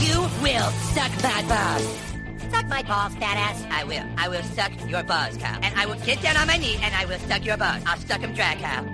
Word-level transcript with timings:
you 0.00 0.20
will 0.42 0.70
suck 0.94 1.12
my 1.22 1.42
balls. 1.48 2.08
Suck 2.50 2.66
my 2.68 2.82
balls, 2.82 3.14
badass. 3.16 3.70
I 3.70 3.84
will. 3.84 4.04
I 4.16 4.28
will 4.28 4.42
suck 4.42 4.72
your 4.88 5.02
balls, 5.02 5.36
cow. 5.36 5.58
And 5.62 5.78
I 5.78 5.86
will 5.86 5.98
get 6.06 6.22
down 6.22 6.36
on 6.36 6.46
my 6.46 6.56
knee 6.56 6.78
and 6.82 6.94
I 6.94 7.04
will 7.04 7.18
suck 7.20 7.44
your 7.44 7.56
balls. 7.56 7.82
I'll 7.86 7.98
suck 7.98 8.20
them 8.20 8.34
dry, 8.34 8.54
Kyle. 8.56 8.86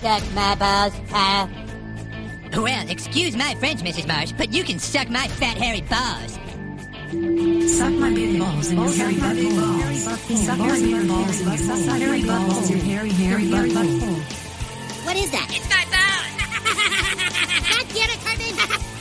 Suck 0.00 0.34
my 0.34 0.54
balls, 0.56 0.94
cow. 1.08 1.48
Well, 2.56 2.88
excuse 2.88 3.36
my 3.36 3.54
French, 3.56 3.82
Mrs. 3.82 4.06
Marsh, 4.06 4.32
but 4.32 4.52
you 4.52 4.64
can 4.64 4.78
suck 4.78 5.08
my 5.10 5.28
fat, 5.28 5.56
hairy 5.56 5.82
balls. 5.82 6.38
Suck 7.76 7.92
my 7.92 8.10
big 8.12 8.38
balls 8.38 8.68
and 8.70 8.78
your 8.78 8.90
hairy 8.90 9.14
butthole. 9.14 10.36
Suck 10.36 10.58
your 10.58 10.74
big 10.74 11.08
balls 11.08 11.40
in 11.40 11.60
your 11.60 11.84
hairy 11.84 12.22
butthole. 12.22 12.70
Your 12.70 12.78
hairy, 12.78 13.10
hairy 13.10 13.44
butthole. 13.44 14.46
What 15.04 15.16
is 15.16 15.30
that? 15.30 15.46
It's 15.50 15.68
my 15.70 15.84
balls! 15.94 16.34
God 17.70 17.86
damn 17.94 18.10
it, 18.10 18.20
Cartman! 18.24 18.92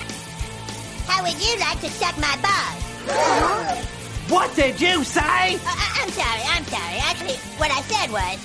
How 1.07 1.23
would 1.23 1.39
you 1.41 1.59
like 1.59 1.79
to 1.81 1.89
suck 1.89 2.17
my 2.17 2.35
balls? 2.41 2.85
What 4.29 4.55
did 4.55 4.81
you 4.81 5.03
say? 5.03 5.21
Uh, 5.21 5.57
uh, 5.57 6.01
I'm 6.01 6.09
sorry, 6.09 6.41
I'm 6.47 6.63
sorry. 6.65 6.97
Actually, 6.97 7.37
what 7.57 7.71
I 7.71 7.81
said 7.81 8.11
was... 8.11 8.37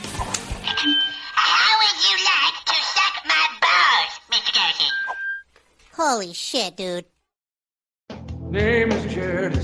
How 1.34 1.72
would 1.80 1.98
you 2.05 2.17
like 2.33 2.64
to 2.67 2.77
suck 2.94 3.14
my 3.25 3.47
balls, 3.64 4.12
Mr. 4.30 4.55
Garrison? 4.55 4.92
Holy 5.94 6.33
shit, 6.34 6.77
dude. 6.77 7.06
Name 8.50 8.92
is 8.92 9.14
Jared. 9.14 9.55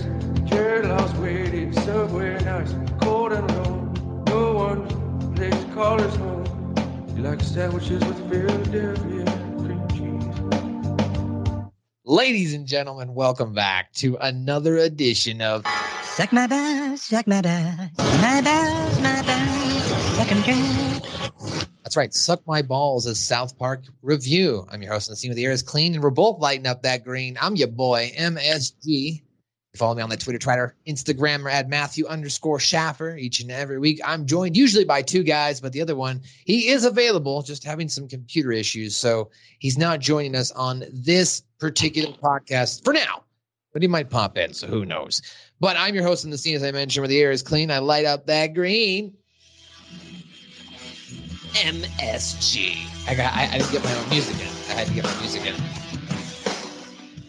Jared 0.46 0.86
lost 0.86 1.16
weight 1.16 1.52
in 1.52 1.72
Subway 1.72 2.38
nights, 2.44 2.74
cold 3.02 3.32
and 3.32 3.50
alone. 3.50 4.24
No 4.28 4.54
one 4.54 5.34
place 5.34 5.52
to 5.64 5.72
call 5.74 5.98
his 5.98 6.14
home. 6.16 6.74
He 7.14 7.20
likes 7.20 7.46
sandwiches 7.48 8.04
with 8.04 8.30
Philadelphia 8.30 8.94
cream 8.94 9.26
cheese. 9.26 9.45
Ladies 12.08 12.54
and 12.54 12.68
gentlemen, 12.68 13.14
welcome 13.14 13.52
back 13.52 13.92
to 13.94 14.16
another 14.20 14.76
edition 14.76 15.42
of 15.42 15.66
Suck 16.04 16.32
my 16.32 16.46
balls, 16.46 17.02
suck 17.02 17.26
my 17.26 17.42
balls, 17.42 17.90
my 17.98 18.40
balls, 18.42 19.00
my 19.00 19.22
balls, 19.22 19.82
suck 20.14 20.30
'em 20.30 20.40
dry. 20.42 21.00
That's 21.82 21.96
right, 21.96 22.14
Suck 22.14 22.46
My 22.46 22.62
Balls, 22.62 23.06
is 23.06 23.18
South 23.18 23.58
Park 23.58 23.82
review. 24.02 24.68
I'm 24.70 24.82
your 24.82 24.92
host, 24.92 25.08
and 25.08 25.14
the 25.14 25.16
scene 25.16 25.32
of 25.32 25.36
the 25.36 25.46
air 25.46 25.50
is 25.50 25.64
clean, 25.64 25.94
and 25.94 26.02
we're 26.02 26.10
both 26.10 26.38
lighting 26.38 26.68
up 26.68 26.82
that 26.82 27.02
green. 27.02 27.36
I'm 27.40 27.56
your 27.56 27.66
boy, 27.66 28.12
MSG. 28.16 29.24
Follow 29.76 29.94
me 29.94 30.02
on 30.02 30.10
the 30.10 30.16
Twitter, 30.16 30.38
Twitter, 30.38 30.74
Instagram, 30.86 31.44
or 31.44 31.48
at 31.48 31.68
Matthew 31.68 32.06
underscore 32.06 32.58
Schaffer 32.58 33.16
each 33.16 33.40
and 33.40 33.50
every 33.50 33.78
week. 33.78 34.00
I'm 34.04 34.26
joined 34.26 34.56
usually 34.56 34.84
by 34.84 35.02
two 35.02 35.22
guys, 35.22 35.60
but 35.60 35.72
the 35.72 35.80
other 35.80 35.96
one, 35.96 36.22
he 36.44 36.68
is 36.68 36.84
available, 36.84 37.42
just 37.42 37.64
having 37.64 37.88
some 37.88 38.08
computer 38.08 38.52
issues. 38.52 38.96
So 38.96 39.30
he's 39.58 39.78
not 39.78 40.00
joining 40.00 40.34
us 40.34 40.50
on 40.50 40.84
this 40.92 41.42
particular 41.58 42.12
podcast 42.16 42.84
for 42.84 42.92
now, 42.92 43.24
but 43.72 43.82
he 43.82 43.88
might 43.88 44.10
pop 44.10 44.36
in. 44.36 44.52
So 44.52 44.66
who 44.66 44.84
knows? 44.84 45.22
But 45.60 45.76
I'm 45.76 45.94
your 45.94 46.04
host 46.04 46.24
in 46.24 46.30
the 46.30 46.38
scene, 46.38 46.56
as 46.56 46.62
I 46.62 46.72
mentioned, 46.72 47.02
where 47.02 47.08
the 47.08 47.20
air 47.20 47.30
is 47.30 47.42
clean. 47.42 47.70
I 47.70 47.78
light 47.78 48.04
up 48.04 48.26
that 48.26 48.54
green. 48.54 49.14
MSG. 51.56 52.76
I 53.08 53.14
got. 53.14 53.32
I, 53.34 53.46
I 53.46 53.58
didn't 53.58 53.72
get 53.72 53.82
my 53.82 53.94
own 53.94 54.08
music 54.10 54.36
in. 54.36 54.48
I 54.70 54.78
had 54.78 54.88
to 54.88 54.94
get 54.94 55.04
my 55.04 55.20
music 55.20 55.46
in. 55.46 55.54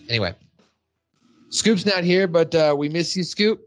Anyway, 0.09 0.35
Scoop's 1.49 1.85
not 1.85 2.03
here, 2.03 2.27
but 2.27 2.53
uh, 2.53 2.75
we 2.77 2.89
miss 2.89 3.15
you, 3.15 3.23
Scoop. 3.23 3.61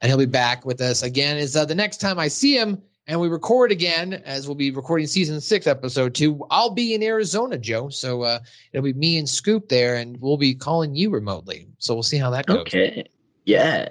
And 0.00 0.10
he'll 0.10 0.18
be 0.18 0.26
back 0.26 0.64
with 0.64 0.80
us 0.80 1.02
again. 1.02 1.36
Is 1.36 1.54
uh, 1.54 1.64
the 1.64 1.76
next 1.76 1.98
time 1.98 2.18
I 2.18 2.26
see 2.26 2.56
him 2.56 2.82
and 3.06 3.20
we 3.20 3.28
record 3.28 3.72
again, 3.72 4.22
as 4.24 4.46
we'll 4.46 4.54
be 4.54 4.70
recording 4.70 5.06
season 5.08 5.40
six, 5.40 5.66
episode 5.66 6.14
two. 6.14 6.46
I'll 6.50 6.70
be 6.70 6.94
in 6.94 7.02
Arizona, 7.02 7.58
Joe. 7.58 7.88
So 7.88 8.22
uh, 8.22 8.38
it'll 8.72 8.84
be 8.84 8.92
me 8.92 9.18
and 9.18 9.28
Scoop 9.28 9.68
there, 9.68 9.96
and 9.96 10.16
we'll 10.20 10.36
be 10.36 10.54
calling 10.54 10.94
you 10.94 11.10
remotely. 11.10 11.66
So 11.78 11.94
we'll 11.94 12.04
see 12.04 12.18
how 12.18 12.30
that 12.30 12.46
goes. 12.46 12.60
Okay. 12.60 13.08
Yeah. 13.44 13.88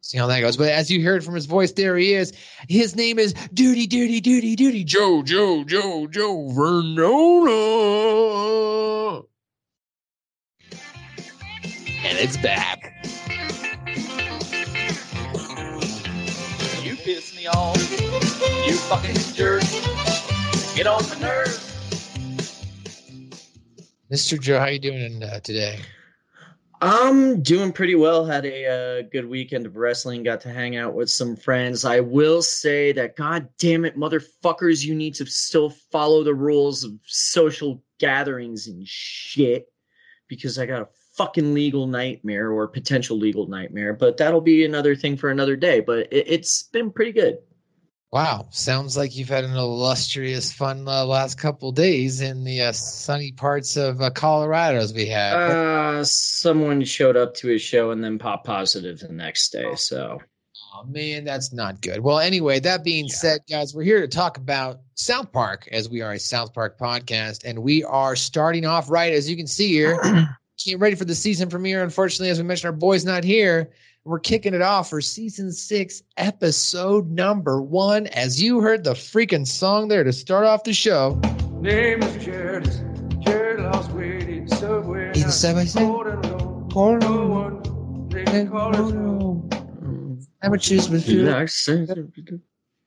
See 0.00 0.16
how 0.16 0.28
that 0.28 0.40
goes. 0.40 0.56
But 0.56 0.68
as 0.68 0.90
you 0.90 1.04
heard 1.04 1.24
from 1.24 1.34
his 1.34 1.46
voice, 1.46 1.72
there 1.72 1.96
he 1.96 2.14
is. 2.14 2.32
His 2.68 2.94
name 2.94 3.18
is 3.18 3.34
Duty, 3.52 3.86
Duty, 3.86 4.20
Duty, 4.20 4.54
Duty, 4.54 4.84
Joe, 4.84 5.22
Joe, 5.22 5.64
Joe, 5.64 6.06
Joe 6.06 6.48
Vernona. 6.52 7.52
And 12.22 12.28
it's 12.28 12.36
back. 12.40 12.94
You 16.84 16.94
piss 16.94 17.34
me 17.34 17.48
off. 17.48 17.76
You 18.64 18.76
fucking 18.76 19.16
jerk. 19.34 19.62
Get 20.76 20.86
on 20.86 21.02
my 21.08 21.18
nerves. 21.18 21.58
Mr. 24.08 24.40
Joe, 24.40 24.60
how 24.60 24.66
you 24.66 24.78
doing 24.78 25.24
uh, 25.24 25.40
today? 25.40 25.80
I'm 26.80 27.42
doing 27.42 27.72
pretty 27.72 27.96
well. 27.96 28.24
Had 28.24 28.46
a 28.46 28.66
uh, 29.00 29.02
good 29.10 29.28
weekend 29.28 29.66
of 29.66 29.76
wrestling. 29.76 30.22
Got 30.22 30.42
to 30.42 30.50
hang 30.50 30.76
out 30.76 30.94
with 30.94 31.10
some 31.10 31.34
friends. 31.34 31.84
I 31.84 31.98
will 31.98 32.40
say 32.40 32.92
that, 32.92 33.16
god 33.16 33.48
damn 33.58 33.84
it, 33.84 33.98
motherfuckers, 33.98 34.84
you 34.84 34.94
need 34.94 35.16
to 35.16 35.26
still 35.26 35.70
follow 35.70 36.22
the 36.22 36.34
rules 36.34 36.84
of 36.84 36.92
social 37.04 37.82
gatherings 37.98 38.68
and 38.68 38.86
shit 38.86 39.66
because 40.28 40.56
I 40.56 40.66
got 40.66 40.82
a 40.82 40.88
fucking 41.22 41.54
legal 41.54 41.86
nightmare 41.86 42.50
or 42.50 42.66
potential 42.66 43.16
legal 43.16 43.46
nightmare. 43.46 43.92
But 43.92 44.16
that'll 44.16 44.40
be 44.40 44.64
another 44.64 44.96
thing 44.96 45.16
for 45.16 45.30
another 45.30 45.56
day. 45.56 45.80
But 45.80 46.12
it, 46.12 46.26
it's 46.28 46.64
been 46.64 46.90
pretty 46.90 47.12
good. 47.12 47.38
Wow, 48.10 48.48
sounds 48.50 48.94
like 48.94 49.16
you've 49.16 49.30
had 49.30 49.44
an 49.44 49.56
illustrious, 49.56 50.52
fun 50.52 50.86
uh, 50.86 51.06
last 51.06 51.38
couple 51.38 51.72
days 51.72 52.20
in 52.20 52.44
the 52.44 52.60
uh, 52.60 52.72
sunny 52.72 53.32
parts 53.32 53.78
of 53.78 54.02
uh, 54.02 54.10
Colorado 54.10 54.78
as 54.78 54.92
we 54.92 55.06
had. 55.06 55.34
Uh, 55.34 56.04
someone 56.04 56.84
showed 56.84 57.16
up 57.16 57.32
to 57.36 57.48
his 57.48 57.62
show 57.62 57.90
and 57.90 58.04
then 58.04 58.18
popped 58.18 58.46
positive 58.46 58.98
the 58.98 59.08
next 59.08 59.50
day. 59.50 59.74
So 59.76 60.20
Oh 60.74 60.84
man, 60.84 61.24
that's 61.24 61.52
not 61.52 61.80
good. 61.82 62.00
Well, 62.00 62.18
anyway, 62.18 62.58
that 62.60 62.82
being 62.82 63.08
said, 63.08 63.40
guys, 63.48 63.74
we're 63.74 63.82
here 63.82 64.00
to 64.00 64.08
talk 64.08 64.38
about 64.38 64.80
South 64.94 65.30
Park 65.30 65.68
as 65.70 65.88
we 65.88 66.00
are 66.00 66.12
a 66.12 66.18
South 66.18 66.54
Park 66.54 66.78
podcast, 66.78 67.44
and 67.44 67.58
we 67.58 67.84
are 67.84 68.16
starting 68.16 68.64
off 68.64 68.90
right 68.90 69.12
as 69.12 69.28
you 69.28 69.36
can 69.36 69.46
see 69.46 69.68
here. 69.68 70.00
Getting 70.64 70.78
ready 70.80 70.94
for 70.96 71.04
the 71.04 71.14
season 71.14 71.48
premiere. 71.48 71.82
Unfortunately, 71.82 72.30
as 72.30 72.38
we 72.38 72.44
mentioned, 72.44 72.66
our 72.66 72.76
boy's 72.78 73.04
not 73.04 73.24
here. 73.24 73.70
We're 74.04 74.20
kicking 74.20 74.54
it 74.54 74.62
off 74.62 74.90
for 74.90 75.00
season 75.00 75.50
six, 75.52 76.02
episode 76.16 77.10
number 77.10 77.60
one. 77.60 78.06
As 78.08 78.40
you 78.42 78.60
heard 78.60 78.84
the 78.84 78.92
freaking 78.94 79.46
song 79.46 79.88
there 79.88 80.04
to 80.04 80.12
start 80.12 80.44
off 80.44 80.62
the 80.64 80.72
show. 80.72 81.20
Name 81.60 82.02
is 82.02 82.24
Jared. 82.24 82.64
Jared 83.22 83.60
lost 83.60 83.90
weight 83.92 84.28
in 84.28 84.48
Subway 84.48 85.12
In 85.14 85.20
nights, 85.20 85.34
Subway, 85.36 85.66
cold 85.74 86.06
and 86.06 86.24
alone. 86.26 86.68
Cold 86.72 87.02
and 87.02 87.10
No 87.14 87.26
one 87.26 88.08
place 88.08 88.28
to 88.30 88.46
call 88.46 88.70
his 88.70 88.92
home. 88.92 90.20
Sandwiches 90.42 90.88
with 90.90 91.04
Phil- 91.06 91.24
Relax. 91.24 91.68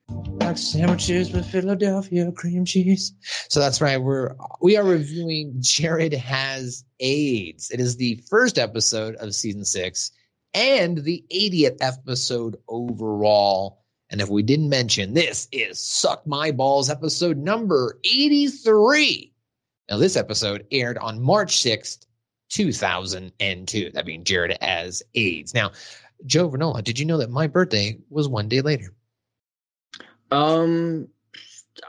Like 0.08 0.58
sandwiches 0.58 1.32
with 1.32 1.46
Philadelphia 1.46 2.30
cream 2.32 2.64
cheese. 2.64 3.12
So 3.48 3.60
that's 3.60 3.80
right. 3.80 3.98
We're 4.00 4.34
we 4.60 4.76
are 4.76 4.84
reviewing 4.84 5.56
Jared 5.58 6.12
has 6.14 6.84
AIDS. 7.00 7.70
It 7.70 7.80
is 7.80 7.96
the 7.96 8.22
first 8.28 8.58
episode 8.58 9.16
of 9.16 9.34
season 9.34 9.64
six 9.64 10.12
and 10.54 10.98
the 10.98 11.24
80th 11.32 11.78
episode 11.80 12.56
overall. 12.68 13.82
And 14.08 14.20
if 14.20 14.28
we 14.28 14.42
didn't 14.42 14.68
mention, 14.68 15.14
this 15.14 15.48
is 15.50 15.80
Suck 15.80 16.26
My 16.26 16.52
Balls 16.52 16.88
episode 16.88 17.36
number 17.36 17.98
83. 18.04 19.32
Now, 19.90 19.98
this 19.98 20.16
episode 20.16 20.66
aired 20.70 20.98
on 20.98 21.20
March 21.20 21.56
6th, 21.56 22.06
2002. 22.50 23.90
That 23.90 24.06
being 24.06 24.24
Jared 24.24 24.56
as 24.60 25.02
AIDS. 25.14 25.54
Now, 25.54 25.72
Joe 26.24 26.48
Vernola, 26.48 26.82
did 26.82 26.98
you 26.98 27.04
know 27.04 27.18
that 27.18 27.30
my 27.30 27.48
birthday 27.48 27.98
was 28.08 28.28
one 28.28 28.48
day 28.48 28.60
later? 28.60 28.94
Um, 30.30 31.08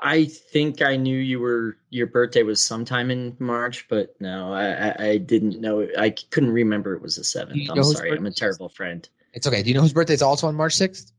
I 0.02 0.26
think 0.26 0.82
I 0.82 0.96
knew 0.96 1.18
you 1.18 1.40
were 1.40 1.78
your 1.90 2.08
birthday 2.08 2.44
was 2.44 2.64
sometime 2.64 3.10
in 3.10 3.36
March, 3.40 3.88
but 3.90 4.16
no, 4.20 4.54
I 4.54 4.90
I, 4.90 5.06
I 5.12 5.18
didn't 5.18 5.60
know. 5.62 5.88
I 5.98 6.10
couldn't 6.12 6.52
remember 6.52 6.94
it 6.94 7.02
was 7.02 7.16
the 7.16 7.24
seventh. 7.24 7.58
You 7.58 7.72
I'm 7.72 7.84
sorry. 7.84 8.12
I'm 8.12 8.26
a 8.26 8.32
terrible 8.32 8.70
friend. 8.70 9.08
It's 9.34 9.48
okay. 9.48 9.62
Do 9.64 9.70
you 9.70 9.76
know 9.76 9.82
whose 9.82 9.94
birthday 9.94 10.14
is 10.16 10.22
also 10.22 10.48
on 10.48 10.56
March 10.56 10.76
6th? 10.76 11.12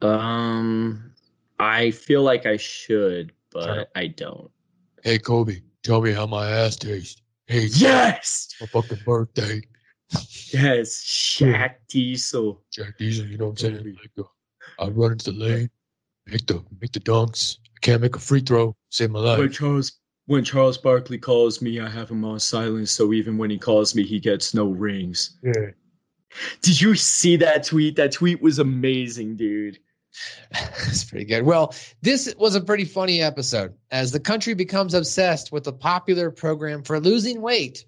Um, 0.00 1.12
I 1.58 1.90
feel 1.90 2.22
like 2.22 2.46
I 2.46 2.56
should, 2.56 3.32
but. 3.50 3.90
I 3.94 4.06
don't. 4.08 4.50
Hey, 5.02 5.18
Kobe, 5.18 5.60
tell 5.82 6.00
me 6.00 6.12
how 6.12 6.26
my 6.26 6.48
ass 6.50 6.76
tastes. 6.76 7.20
Hey, 7.46 7.66
Yes, 7.72 8.48
my 8.60 8.66
fucking 8.66 9.00
birthday. 9.04 9.60
yes, 10.52 11.04
Shaq 11.04 11.74
Diesel. 11.88 12.62
Shaq 12.76 12.96
Diesel, 12.96 13.26
you 13.26 13.38
know 13.38 13.46
what 13.46 13.62
I'm 13.62 13.74
saying? 13.74 13.96
Like, 14.00 14.10
uh, 14.18 14.82
I 14.82 14.88
run 14.88 15.12
into 15.12 15.30
the 15.30 15.38
lane, 15.38 15.70
make 16.26 16.46
the 16.46 16.62
make 16.80 16.92
the 16.92 17.00
dunks. 17.00 17.58
I 17.76 17.78
can't 17.80 18.02
make 18.02 18.16
a 18.16 18.20
free 18.20 18.40
throw, 18.40 18.74
save 18.90 19.10
my 19.10 19.20
life. 19.20 19.38
When 19.38 19.48
life. 19.48 19.56
Charles 19.56 19.92
when 20.26 20.44
Charles 20.44 20.76
Barkley 20.76 21.18
calls 21.18 21.62
me, 21.62 21.80
I 21.80 21.88
have 21.88 22.10
him 22.10 22.24
on 22.24 22.40
silence, 22.40 22.90
so 22.90 23.12
even 23.12 23.38
when 23.38 23.48
he 23.48 23.58
calls 23.58 23.94
me, 23.94 24.02
he 24.02 24.18
gets 24.18 24.54
no 24.54 24.66
rings. 24.66 25.38
Yeah. 25.42 25.70
Did 26.62 26.80
you 26.80 26.96
see 26.96 27.36
that 27.36 27.64
tweet? 27.64 27.96
That 27.96 28.12
tweet 28.12 28.42
was 28.42 28.58
amazing, 28.58 29.36
dude. 29.36 29.78
That's 30.52 31.04
pretty 31.04 31.26
good. 31.26 31.44
Well, 31.44 31.74
this 32.02 32.34
was 32.38 32.54
a 32.54 32.60
pretty 32.60 32.84
funny 32.84 33.22
episode 33.22 33.74
as 33.90 34.12
the 34.12 34.20
country 34.20 34.54
becomes 34.54 34.94
obsessed 34.94 35.52
with 35.52 35.64
the 35.64 35.72
popular 35.72 36.30
program 36.30 36.82
for 36.82 36.98
losing 36.98 37.40
weight. 37.40 37.84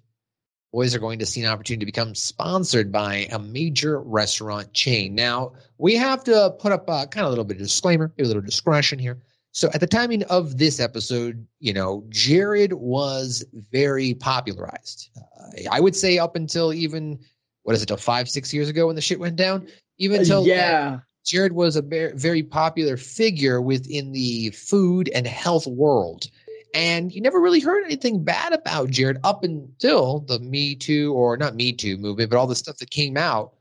Boys 0.71 0.93
are 0.93 0.99
going 0.99 1.17
to 1.19 1.25
see 1.25 1.41
an 1.41 1.51
opportunity 1.51 1.79
to 1.79 1.85
become 1.85 2.13
sponsored 2.13 2.91
by 2.91 3.27
a 3.31 3.39
major 3.39 4.01
restaurant 4.01 4.71
chain. 4.73 5.15
Now, 5.15 5.53
we 5.79 5.95
have 5.95 6.23
to 6.25 6.53
put 6.59 6.71
up 6.71 6.87
a 6.87 7.07
kind 7.07 7.25
of 7.25 7.27
a 7.27 7.29
little 7.29 7.43
bit 7.43 7.57
of 7.57 7.63
disclaimer, 7.63 8.11
a 8.19 8.23
little 8.23 8.41
discretion 8.41 8.99
here. 8.99 9.17
So, 9.51 9.69
at 9.73 9.79
the 9.79 9.87
timing 9.87 10.23
of 10.25 10.59
this 10.59 10.79
episode, 10.79 11.45
you 11.59 11.73
know, 11.73 12.05
Jared 12.09 12.73
was 12.73 13.43
very 13.71 14.13
popularized. 14.13 15.09
Uh, 15.17 15.69
I 15.71 15.79
would 15.79 15.95
say 15.95 16.19
up 16.19 16.35
until 16.35 16.71
even, 16.71 17.19
what 17.63 17.75
is 17.75 17.81
it, 17.81 17.87
till 17.87 17.97
five, 17.97 18.29
six 18.29 18.53
years 18.53 18.69
ago 18.69 18.87
when 18.87 18.95
the 18.95 19.01
shit 19.01 19.19
went 19.19 19.37
down? 19.37 19.67
Even 19.97 20.19
until 20.21 20.45
yeah. 20.45 20.99
Jared 21.25 21.53
was 21.53 21.75
a 21.75 21.81
very 21.81 22.43
popular 22.43 22.95
figure 22.95 23.59
within 23.59 24.11
the 24.11 24.51
food 24.51 25.09
and 25.13 25.27
health 25.27 25.67
world. 25.67 26.27
And 26.73 27.11
you 27.13 27.21
never 27.21 27.39
really 27.39 27.59
heard 27.59 27.83
anything 27.83 28.23
bad 28.23 28.53
about 28.53 28.89
Jared 28.89 29.17
up 29.23 29.43
until 29.43 30.19
the 30.19 30.39
Me 30.39 30.75
Too, 30.75 31.13
or 31.13 31.35
not 31.37 31.55
Me 31.55 31.73
Too 31.73 31.97
movement, 31.97 32.29
but 32.29 32.37
all 32.37 32.47
the 32.47 32.55
stuff 32.55 32.77
that 32.77 32.91
came 32.91 33.17
out 33.17 33.53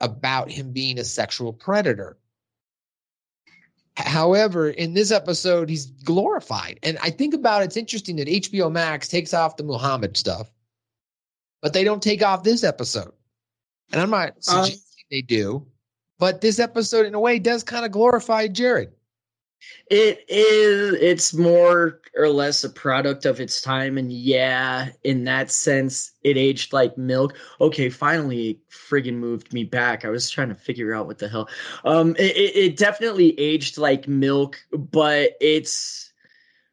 about 0.00 0.50
him 0.50 0.72
being 0.72 0.98
a 0.98 1.04
sexual 1.04 1.52
predator. 1.52 2.16
However, 3.96 4.68
in 4.68 4.92
this 4.94 5.10
episode, 5.10 5.70
he's 5.70 5.86
glorified. 5.86 6.78
And 6.82 6.98
I 7.02 7.10
think 7.10 7.32
about 7.32 7.62
it's 7.62 7.76
interesting 7.78 8.16
that 8.16 8.28
HBO 8.28 8.70
Max 8.70 9.08
takes 9.08 9.32
off 9.32 9.56
the 9.56 9.64
Muhammad 9.64 10.16
stuff, 10.16 10.50
but 11.62 11.72
they 11.72 11.82
don't 11.82 12.02
take 12.02 12.22
off 12.22 12.42
this 12.42 12.62
episode. 12.62 13.12
And 13.92 14.00
I'm 14.02 14.10
not 14.10 14.30
Um, 14.48 14.64
suggesting 14.64 15.04
they 15.10 15.22
do, 15.22 15.66
but 16.18 16.40
this 16.42 16.58
episode, 16.58 17.06
in 17.06 17.14
a 17.14 17.20
way, 17.20 17.38
does 17.38 17.62
kind 17.62 17.86
of 17.86 17.90
glorify 17.92 18.48
Jared. 18.48 18.92
It 19.90 20.24
is 20.28 20.94
it's 21.00 21.32
more 21.32 22.02
or 22.16 22.28
less 22.28 22.64
a 22.64 22.70
product 22.70 23.26
of 23.26 23.40
its 23.40 23.60
time 23.60 23.98
and 23.98 24.12
yeah, 24.12 24.88
in 25.04 25.24
that 25.24 25.50
sense 25.50 26.12
it 26.22 26.36
aged 26.36 26.72
like 26.72 26.96
milk. 26.96 27.36
Okay, 27.60 27.88
finally 27.88 28.60
friggin' 28.70 29.14
moved 29.14 29.52
me 29.52 29.64
back. 29.64 30.04
I 30.04 30.08
was 30.08 30.30
trying 30.30 30.48
to 30.48 30.54
figure 30.54 30.94
out 30.94 31.06
what 31.06 31.18
the 31.18 31.28
hell. 31.28 31.48
Um 31.84 32.16
it, 32.16 32.36
it 32.36 32.56
it 32.56 32.76
definitely 32.76 33.38
aged 33.38 33.78
like 33.78 34.08
milk, 34.08 34.58
but 34.72 35.32
it's 35.40 36.12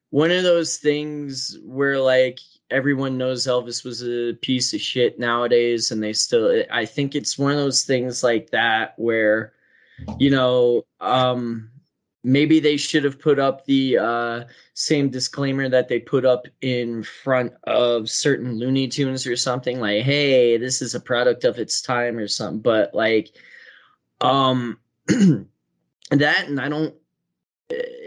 one 0.10 0.32
of 0.32 0.44
those 0.44 0.78
things 0.78 1.58
where 1.64 2.00
like 2.00 2.40
everyone 2.70 3.18
knows 3.18 3.46
Elvis 3.46 3.84
was 3.84 4.02
a 4.04 4.34
piece 4.42 4.74
of 4.74 4.82
shit 4.82 5.20
nowadays 5.20 5.92
and 5.92 6.02
they 6.02 6.14
still 6.14 6.64
I 6.72 6.86
think 6.86 7.16
it's 7.16 7.38
one 7.38 7.52
of 7.52 7.58
those 7.58 7.84
things 7.84 8.24
like 8.24 8.50
that 8.52 8.94
where 8.98 9.54
you 10.20 10.30
know 10.30 10.86
um 11.00 11.70
maybe 12.24 12.60
they 12.60 12.78
should 12.78 13.04
have 13.04 13.20
put 13.20 13.38
up 13.40 13.66
the 13.66 13.98
uh, 13.98 14.44
same 14.74 15.10
disclaimer 15.10 15.68
that 15.70 15.88
they 15.88 16.00
put 16.00 16.26
up 16.26 16.48
in 16.62 17.04
front 17.04 17.54
of 17.64 18.10
certain 18.10 18.58
Looney 18.58 18.88
Tunes 18.88 19.28
or 19.28 19.36
something 19.36 19.80
like, 19.80 20.04
"Hey, 20.04 20.58
this 20.58 20.82
is 20.82 20.96
a 20.96 21.00
product 21.00 21.44
of 21.44 21.60
its 21.60 21.82
time" 21.82 22.18
or 22.18 22.28
something. 22.28 22.62
But 22.62 22.94
like, 22.94 23.36
um, 24.22 24.80
that 25.08 25.48
and 26.48 26.60
I 26.60 26.70
don't 26.70 26.96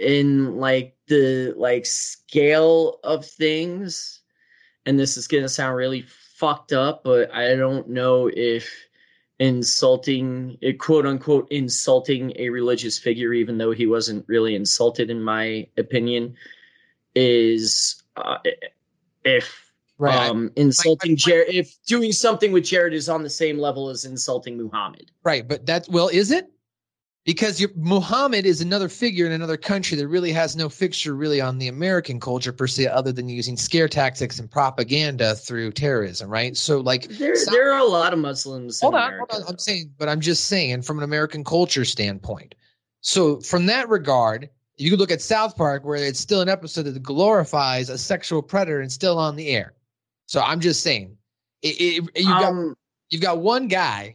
in 0.01 0.57
like 0.57 0.97
the 1.09 1.55
like 1.57 1.87
scale 1.87 2.99
of 3.05 3.27
things, 3.27 4.21
and 4.87 4.99
this 4.99 5.17
is 5.17 5.29
gonna 5.29 5.49
sound 5.49 5.77
really 5.77 6.03
fucked 6.37 6.73
up, 6.73 7.05
but 7.05 7.33
I 7.35 7.55
don't 7.57 7.89
know 7.89 8.31
if 8.33 8.69
insulting 9.39 10.57
eh, 10.63 10.73
quote 10.73 11.05
unquote 11.07 11.47
insulting 11.51 12.33
a 12.37 12.49
religious 12.49 12.99
figure 12.99 13.33
even 13.33 13.59
though 13.59 13.71
he 13.73 13.87
wasn't 13.87 14.25
really 14.29 14.55
insulted 14.55 15.11
in 15.11 15.23
my 15.23 15.67
opinion 15.77 16.35
is 17.15 18.03
uh, 18.17 18.39
if 19.25 19.63
Right. 19.99 20.29
um 20.29 20.51
insulting 20.57 21.13
point- 21.13 21.19
jared 21.21 21.55
if 21.55 21.75
doing 21.87 22.13
something 22.13 22.53
with 22.53 22.65
jared 22.65 22.93
is 22.93 23.09
on 23.09 23.23
the 23.23 23.31
same 23.31 23.59
level 23.59 23.89
as 23.89 24.05
insulting 24.05 24.57
muhammad 24.59 25.11
Right, 25.23 25.47
but 25.47 25.65
that's 25.67 25.89
well, 25.89 26.09
is 26.09 26.31
it? 26.31 26.51
Because 27.27 27.61
your 27.61 27.71
Muhammad 27.75 28.47
is 28.47 28.61
another 28.61 28.89
figure 28.89 29.27
in 29.27 29.33
another 29.33 29.57
country 29.57 29.97
that 29.97 30.07
really 30.07 30.31
has 30.31 30.55
no 30.55 30.69
fixture 30.69 31.17
really 31.17 31.41
on 31.41 31.59
the 31.59 31.67
American 31.67 32.21
culture 32.21 32.53
per 32.53 32.69
se, 32.69 32.87
other 32.87 33.11
than 33.11 33.29
using 33.29 33.57
scare 33.57 33.89
tactics 33.89 34.39
and 34.39 34.49
propaganda 34.49 35.35
through 35.35 35.73
terrorism, 35.73 36.31
right? 36.31 36.57
So, 36.57 36.79
like, 36.79 37.09
there 37.09 37.35
there 37.51 37.73
are 37.73 37.81
a 37.81 37.85
lot 37.85 38.13
of 38.13 38.21
muslims 38.21 38.81
hold 38.81 38.95
on, 38.95 39.09
America, 39.09 39.35
hold 39.35 39.43
on. 39.43 39.51
I'm 39.51 39.59
saying, 39.59 39.93
but 39.99 40.09
I'm 40.09 40.21
just 40.21 40.45
saying 40.45 40.83
from 40.83 40.99
an 40.99 41.05
American 41.05 41.43
culture 41.43 41.85
standpoint. 41.85 42.55
So, 43.01 43.41
from 43.41 43.67
that 43.67 43.89
regard, 43.89 44.49
you 44.77 44.89
could 44.91 45.01
look 45.01 45.11
at 45.11 45.21
South 45.21 45.57
Park, 45.57 45.85
where 45.85 45.97
it's 45.97 46.21
still 46.21 46.43
an 46.43 46.49
episode 46.49 46.85
that 46.85 47.03
glorifies 47.03 47.91
a 47.91 47.99
sexual 47.99 48.41
predator 48.41 48.81
and 48.81 48.93
still 48.93 49.19
on 49.19 49.35
the 49.35 49.49
air. 49.49 49.75
So, 50.27 50.43
I'm 50.43 50.61
just 50.61 50.81
saying, 50.81 51.17
it, 51.63 51.81
it, 51.81 52.23
you 52.23 52.29
got 52.29 52.45
um, 52.45 52.77
you've 53.11 53.23
got 53.23 53.39
one 53.39 53.67
guy 53.67 54.15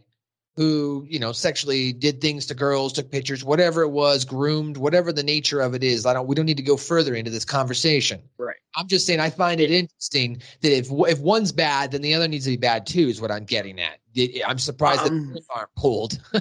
who 0.56 1.06
you 1.08 1.18
know 1.18 1.32
sexually 1.32 1.92
did 1.92 2.20
things 2.20 2.46
to 2.46 2.54
girls 2.54 2.92
took 2.92 3.10
pictures 3.10 3.42
whatever 3.42 3.82
it 3.82 3.88
was 3.88 4.24
groomed 4.24 4.76
whatever 4.76 5.12
the 5.12 5.22
nature 5.22 5.60
of 5.60 5.74
it 5.74 5.82
is 5.82 6.04
i 6.04 6.12
don't 6.12 6.26
we 6.26 6.34
don't 6.34 6.44
need 6.46 6.56
to 6.58 6.62
go 6.62 6.76
further 6.76 7.14
into 7.14 7.30
this 7.30 7.44
conversation 7.44 8.20
Right. 8.38 8.56
i'm 8.76 8.86
just 8.86 9.06
saying 9.06 9.18
i 9.20 9.30
find 9.30 9.60
it 9.60 9.70
interesting 9.70 10.42
that 10.60 10.76
if 10.76 10.88
if 10.90 11.20
one's 11.20 11.52
bad 11.52 11.90
then 11.92 12.02
the 12.02 12.12
other 12.14 12.28
needs 12.28 12.44
to 12.44 12.50
be 12.50 12.56
bad 12.58 12.86
too 12.86 13.08
is 13.08 13.20
what 13.20 13.30
i'm 13.30 13.44
getting 13.44 13.80
at 13.80 13.98
i'm 14.46 14.58
surprised 14.58 15.02
Um, 15.06 15.32
that 15.32 15.42
aren't 15.54 15.74
pulled 15.76 16.20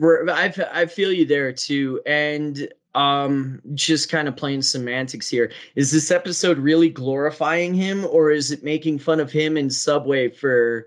I, 0.00 0.54
I 0.72 0.86
feel 0.86 1.12
you 1.12 1.26
there 1.26 1.52
too. 1.52 2.00
And 2.06 2.68
um, 2.94 3.60
just 3.74 4.08
kind 4.08 4.28
of 4.28 4.36
playing 4.36 4.62
semantics 4.62 5.28
here. 5.28 5.50
Is 5.74 5.90
this 5.90 6.10
episode 6.10 6.58
really 6.58 6.88
glorifying 6.88 7.74
him 7.74 8.06
or 8.06 8.30
is 8.30 8.50
it 8.52 8.62
making 8.64 9.00
fun 9.00 9.20
of 9.20 9.30
him 9.32 9.56
in 9.56 9.70
Subway 9.70 10.28
for 10.28 10.86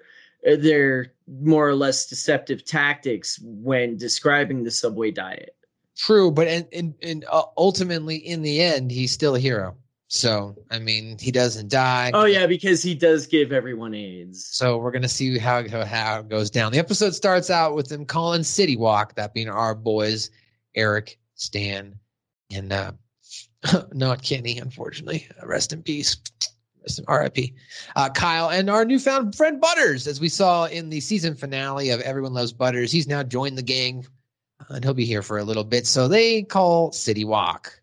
uh, 0.50 0.56
their 0.58 1.14
more 1.40 1.68
or 1.68 1.76
less 1.76 2.08
deceptive 2.08 2.66
tactics 2.66 3.40
when 3.44 3.98
describing 3.98 4.64
the 4.64 4.72
Subway 4.72 5.12
diet? 5.12 5.56
true 5.98 6.32
but 6.32 6.48
and 6.48 6.66
and, 6.74 6.94
and 7.04 7.26
uh, 7.30 7.44
ultimately 7.58 8.16
in 8.16 8.42
the 8.42 8.62
end 8.62 8.90
he's 8.90 9.12
still 9.12 9.36
a 9.36 9.40
hero 9.40 9.76
so 10.08 10.56
i 10.72 10.80
mean 10.80 11.18
he 11.20 11.32
doesn't 11.32 11.70
die 11.70 12.10
Oh, 12.14 12.26
yeah, 12.26 12.48
because 12.48 12.82
he 12.82 12.96
does 12.96 13.28
give 13.28 13.52
everyone 13.52 13.94
AIDS. 13.94 14.46
So 14.48 14.78
we're 14.78 14.92
gonna 14.92 15.08
see 15.08 15.38
how 15.38 15.68
how 15.68 16.20
it 16.20 16.30
goes 16.30 16.50
down. 16.50 16.72
The 16.72 16.80
episode 16.80 17.14
starts 17.14 17.50
out 17.50 17.76
with 17.76 17.88
them 17.90 18.06
calling 18.06 18.44
City 18.44 18.76
Wok, 18.78 19.16
that 19.16 19.34
being 19.34 19.50
our 19.50 19.76
boys, 19.76 20.30
Eric, 20.76 21.20
Stan, 21.36 21.96
and 22.52 22.72
uh, 22.74 22.92
not 23.94 24.24
Kenny, 24.24 24.58
unfortunately. 24.60 25.28
Rest 25.44 25.72
in 25.72 25.84
peace. 25.84 26.18
Rest 26.82 27.00
in 27.00 27.06
R.I.P. 27.08 27.54
Uh, 27.96 28.10
Kyle 28.10 28.50
and 28.50 28.70
our 28.70 28.86
newfound 28.86 29.36
friend 29.36 29.62
Butters, 29.62 30.08
as 30.08 30.20
we 30.20 30.30
saw 30.30 30.66
in 30.66 30.90
the 30.90 31.00
season 31.00 31.36
finale 31.36 31.90
of 31.90 32.02
Everyone 32.02 32.34
Loves 32.34 32.54
Butters. 32.54 32.92
He's 32.92 33.08
now 33.08 33.22
joined 33.24 33.58
the 33.58 33.64
gang, 33.64 34.06
uh, 34.62 34.76
and 34.76 34.84
he'll 34.84 34.94
be 34.94 35.06
here 35.06 35.22
for 35.22 35.38
a 35.38 35.44
little 35.44 35.64
bit. 35.64 35.86
So 35.86 36.08
they 36.08 36.42
call 36.42 36.92
City 36.92 37.24
Wok. 37.24 37.80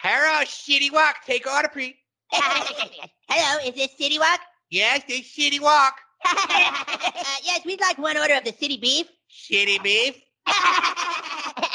Hello, 0.00 0.44
City 0.44 0.90
Wok. 0.90 1.16
Take 1.24 1.46
order, 1.46 1.68
please. 1.68 1.94
Hello, 2.32 3.68
is 3.68 3.74
this 3.74 3.96
City 3.96 4.18
Wok? 4.18 4.40
Yes, 4.70 5.02
this 5.08 5.30
City 5.30 5.60
Wok. 5.60 5.94
uh, 6.24 7.36
yes, 7.44 7.64
we'd 7.64 7.80
like 7.80 7.98
one 7.98 8.16
order 8.16 8.34
of 8.34 8.44
the 8.44 8.52
city 8.52 8.76
beef. 8.76 9.06
City 9.28 9.78
beef, 9.78 10.16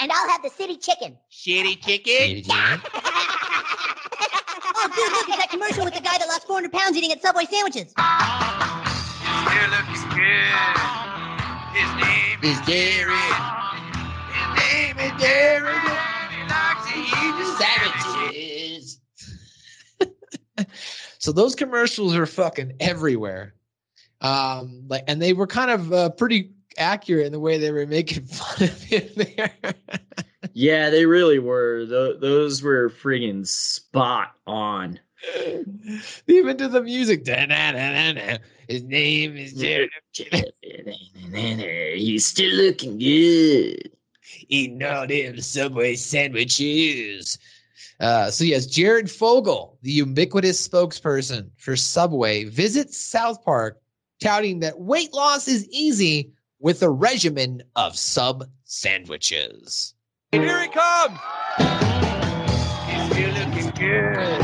and 0.02 0.12
I'll 0.12 0.30
have 0.30 0.42
the 0.44 0.50
city 0.50 0.78
chicken. 0.78 1.18
city 1.30 1.76
chicken. 1.76 2.44
Dude, 4.96 5.12
look, 5.12 5.30
it's 5.30 5.38
that 5.38 5.50
commercial 5.50 5.86
with 5.86 5.94
the 5.94 6.02
guy 6.02 6.18
that 6.18 6.28
lost 6.28 6.46
400 6.48 6.72
pounds 6.72 6.98
eating 6.98 7.12
at 7.12 7.22
Subway 7.22 7.46
sandwiches. 7.46 7.92
Still 7.92 9.70
looking 9.72 10.04
good. 10.16 10.52
His 11.72 11.92
name 12.04 12.40
is 12.44 12.60
Jared. 12.68 13.36
His 14.36 14.50
name 14.60 15.00
is 15.00 15.12
Jared. 15.22 15.82
He 16.32 16.44
likes 16.52 16.84
to 16.92 17.00
eat 17.00 17.38
sandwiches. 18.28 19.00
so 21.20 21.32
those 21.32 21.56
commercials 21.56 22.14
are 22.14 22.26
fucking 22.26 22.74
everywhere. 22.82 23.54
Um, 24.20 24.84
like, 24.90 25.06
and 25.08 25.22
they 25.22 25.32
were 25.32 25.48
kind 25.48 25.72
of 25.72 25.94
uh, 25.94 26.10
pretty 26.10 26.52
accurate 26.78 27.26
in 27.26 27.32
the 27.32 27.40
way 27.40 27.58
they 27.58 27.72
were 27.72 27.88
making 27.88 28.26
fun 28.28 28.68
of 28.68 28.84
him 28.84 29.08
there. 29.16 29.54
Yeah, 30.54 30.90
they 30.90 31.06
really 31.06 31.40
were. 31.40 31.86
Tho- 31.86 32.18
those 32.18 32.62
were 32.62 32.90
friggin' 32.90 33.48
spot 33.48 34.36
on. 34.48 35.00
Even 36.28 36.58
to 36.58 36.68
the 36.68 36.82
music. 36.82 37.24
Da-na-na-na-na. 37.24 38.38
His 38.68 38.84
name 38.84 39.38
is 39.38 39.54
Jared. 39.54 39.90
He's 41.96 42.26
still 42.26 42.56
looking 42.56 42.98
good. 42.98 43.92
Eating 44.48 44.84
all 44.84 45.08
them 45.08 45.40
Subway 45.42 45.96
sandwiches. 45.96 47.38
Uh, 48.00 48.32
so 48.32 48.44
yes, 48.44 48.66
Jared 48.66 49.12
Fogle, 49.12 49.78
the 49.84 49.92
ubiquitous 49.92 50.68
spokesperson 50.68 51.50
for 51.58 51.76
Subway, 51.76 52.46
visits 52.46 52.98
South 52.98 53.44
Park, 53.44 53.80
touting 54.22 54.60
that 54.62 54.80
weight 54.80 55.14
loss 55.14 55.48
is 55.48 55.68
easy 55.70 56.32
with 56.60 56.82
a 56.82 56.90
regimen 56.90 57.62
of 57.76 57.96
sub 57.96 58.46
sandwiches. 58.64 59.94
And 60.34 60.46
here 60.46 60.62
he 60.62 60.70
comes. 60.70 61.20
He's 62.88 63.12
still 63.12 63.34
looking 63.34 63.70
good. 63.72 64.40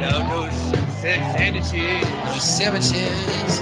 No, 0.00 0.26
no 0.26 0.50
sandwiches. 1.00 2.08
Those 2.24 2.42
sandwiches. 2.42 3.60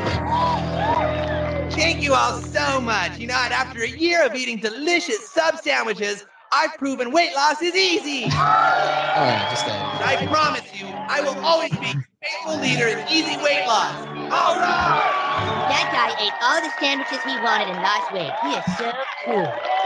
Thank 1.76 2.02
you 2.02 2.14
all 2.14 2.40
so 2.40 2.80
much. 2.80 3.18
You 3.18 3.26
know, 3.26 3.36
and 3.36 3.52
after 3.52 3.82
a 3.82 3.88
year 3.88 4.24
of 4.24 4.34
eating 4.34 4.56
delicious 4.58 5.28
sub 5.28 5.58
sandwiches, 5.58 6.24
I've 6.50 6.78
proven 6.78 7.12
weight 7.12 7.34
loss 7.34 7.60
is 7.60 7.76
easy. 7.76 8.24
Oh 8.24 8.28
yeah, 8.30 9.50
just 9.50 9.66
that. 9.66 10.02
I 10.02 10.26
promise 10.28 10.80
you, 10.80 10.86
I 10.86 11.20
will 11.20 11.38
always 11.44 11.72
be 11.72 11.92
faithful 12.22 12.58
leader 12.58 12.86
in 12.86 13.06
easy 13.10 13.36
weight 13.44 13.66
loss. 13.66 13.94
All 14.32 14.56
right. 14.56 15.68
That 15.68 15.90
guy 15.92 16.24
ate 16.24 16.32
all 16.40 16.62
the 16.62 16.72
sandwiches 16.80 17.22
he 17.22 17.36
wanted 17.44 17.68
and 17.68 17.82
lost 17.82 18.14
weight. 18.14 18.32
He 18.44 18.54
is 18.56 18.78
so 18.78 18.92
cool. 19.26 19.85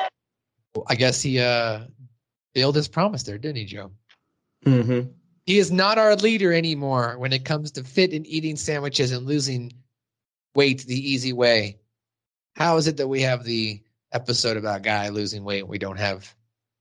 I 0.87 0.95
guess 0.95 1.21
he 1.23 1.41
uh 1.41 1.81
failed 2.55 2.77
his 2.77 2.89
promise 2.89 3.23
there, 3.23 3.39
didn't 3.39 3.59
he, 3.59 3.65
Joe? 3.65 3.91
Mm-hmm. 4.65 5.11
He 5.47 5.59
is 5.59 5.73
not 5.73 5.99
our 5.99 6.15
leader 6.17 6.53
anymore 6.53 7.19
when 7.19 7.33
it 7.33 7.45
comes 7.45 7.71
to 7.73 7.85
fit 7.85 8.13
and 8.13 8.27
eating 8.27 8.57
sandwiches 8.57 9.11
and 9.13 9.27
losing 9.27 9.73
weight 10.55 10.85
the 10.87 11.11
easy 11.11 11.33
way. 11.33 11.79
How 12.57 12.77
is 12.77 12.87
it 12.87 12.97
that 12.99 13.09
we 13.09 13.23
have 13.23 13.45
the 13.45 13.83
episode 14.13 14.57
about 14.57 14.83
guy 14.83 15.09
losing 15.09 15.45
weight? 15.45 15.61
and 15.61 15.69
We 15.69 15.79
don't 15.79 15.99
have 15.99 16.35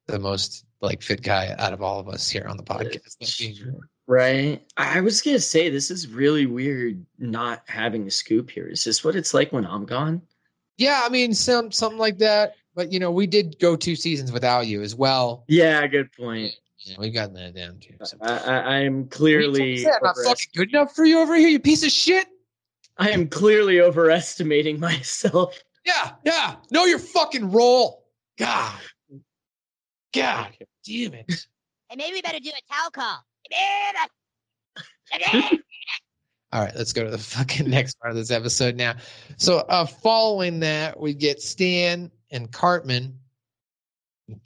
the 0.07 0.19
most 0.19 0.65
like 0.81 1.01
fit 1.01 1.21
guy 1.21 1.55
out 1.57 1.73
of 1.73 1.81
all 1.81 1.99
of 1.99 2.07
us 2.07 2.29
here 2.29 2.45
on 2.47 2.57
the 2.57 2.63
podcast. 2.63 3.65
Right. 4.07 4.61
I 4.77 5.01
was 5.01 5.21
gonna 5.21 5.39
say 5.39 5.69
this 5.69 5.91
is 5.91 6.07
really 6.07 6.45
weird 6.45 7.05
not 7.19 7.63
having 7.67 8.07
a 8.07 8.11
scoop 8.11 8.49
here. 8.49 8.67
Is 8.67 8.83
this 8.83 9.03
what 9.03 9.15
it's 9.15 9.33
like 9.33 9.51
when 9.51 9.65
I'm 9.65 9.85
gone? 9.85 10.21
Yeah, 10.77 11.01
I 11.03 11.09
mean 11.09 11.33
some 11.33 11.71
something 11.71 11.99
like 11.99 12.17
that. 12.19 12.55
But 12.75 12.91
you 12.91 12.99
know, 12.99 13.11
we 13.11 13.27
did 13.27 13.59
go 13.59 13.75
two 13.75 13.95
seasons 13.95 14.31
without 14.31 14.67
you 14.67 14.81
as 14.81 14.95
well. 14.95 15.43
Yeah, 15.47 15.85
good 15.87 16.11
point. 16.13 16.53
Yeah, 16.79 16.95
we 16.97 17.11
got 17.11 17.33
that 17.33 17.55
down 17.55 17.79
too. 17.79 17.95
So. 18.03 18.17
I, 18.21 18.37
I, 18.37 18.57
I'm 18.77 19.07
clearly 19.07 19.75
Is 19.75 19.83
that 19.83 19.99
not 20.01 20.15
fucking 20.23 20.47
good 20.55 20.69
enough 20.69 20.95
for 20.95 21.03
you 21.03 21.19
over 21.19 21.35
here, 21.35 21.49
you 21.49 21.59
piece 21.59 21.83
of 21.83 21.91
shit? 21.91 22.27
I 22.97 23.09
am 23.09 23.27
clearly 23.27 23.81
overestimating 23.81 24.79
myself. 24.79 25.61
Yeah, 25.85 26.11
yeah. 26.25 26.55
Know 26.71 26.85
your 26.85 26.99
fucking 26.99 27.51
role. 27.51 28.05
God. 28.37 28.79
God 30.13 30.55
damn 30.85 31.13
it. 31.13 31.45
Hey, 31.89 31.95
maybe 31.97 32.13
we 32.13 32.21
better 32.21 32.39
do 32.39 32.49
a 32.49 32.73
towel 32.73 32.91
call. 32.91 33.25
All 36.51 36.61
right, 36.61 36.75
let's 36.75 36.93
go 36.93 37.03
to 37.03 37.11
the 37.11 37.17
fucking 37.17 37.69
next 37.69 37.99
part 37.99 38.11
of 38.11 38.17
this 38.17 38.31
episode 38.31 38.75
now. 38.75 38.95
So, 39.37 39.59
uh, 39.69 39.85
following 39.85 40.59
that, 40.61 40.99
we 40.99 41.13
get 41.13 41.41
Stan 41.41 42.11
and 42.31 42.51
Cartman, 42.51 43.17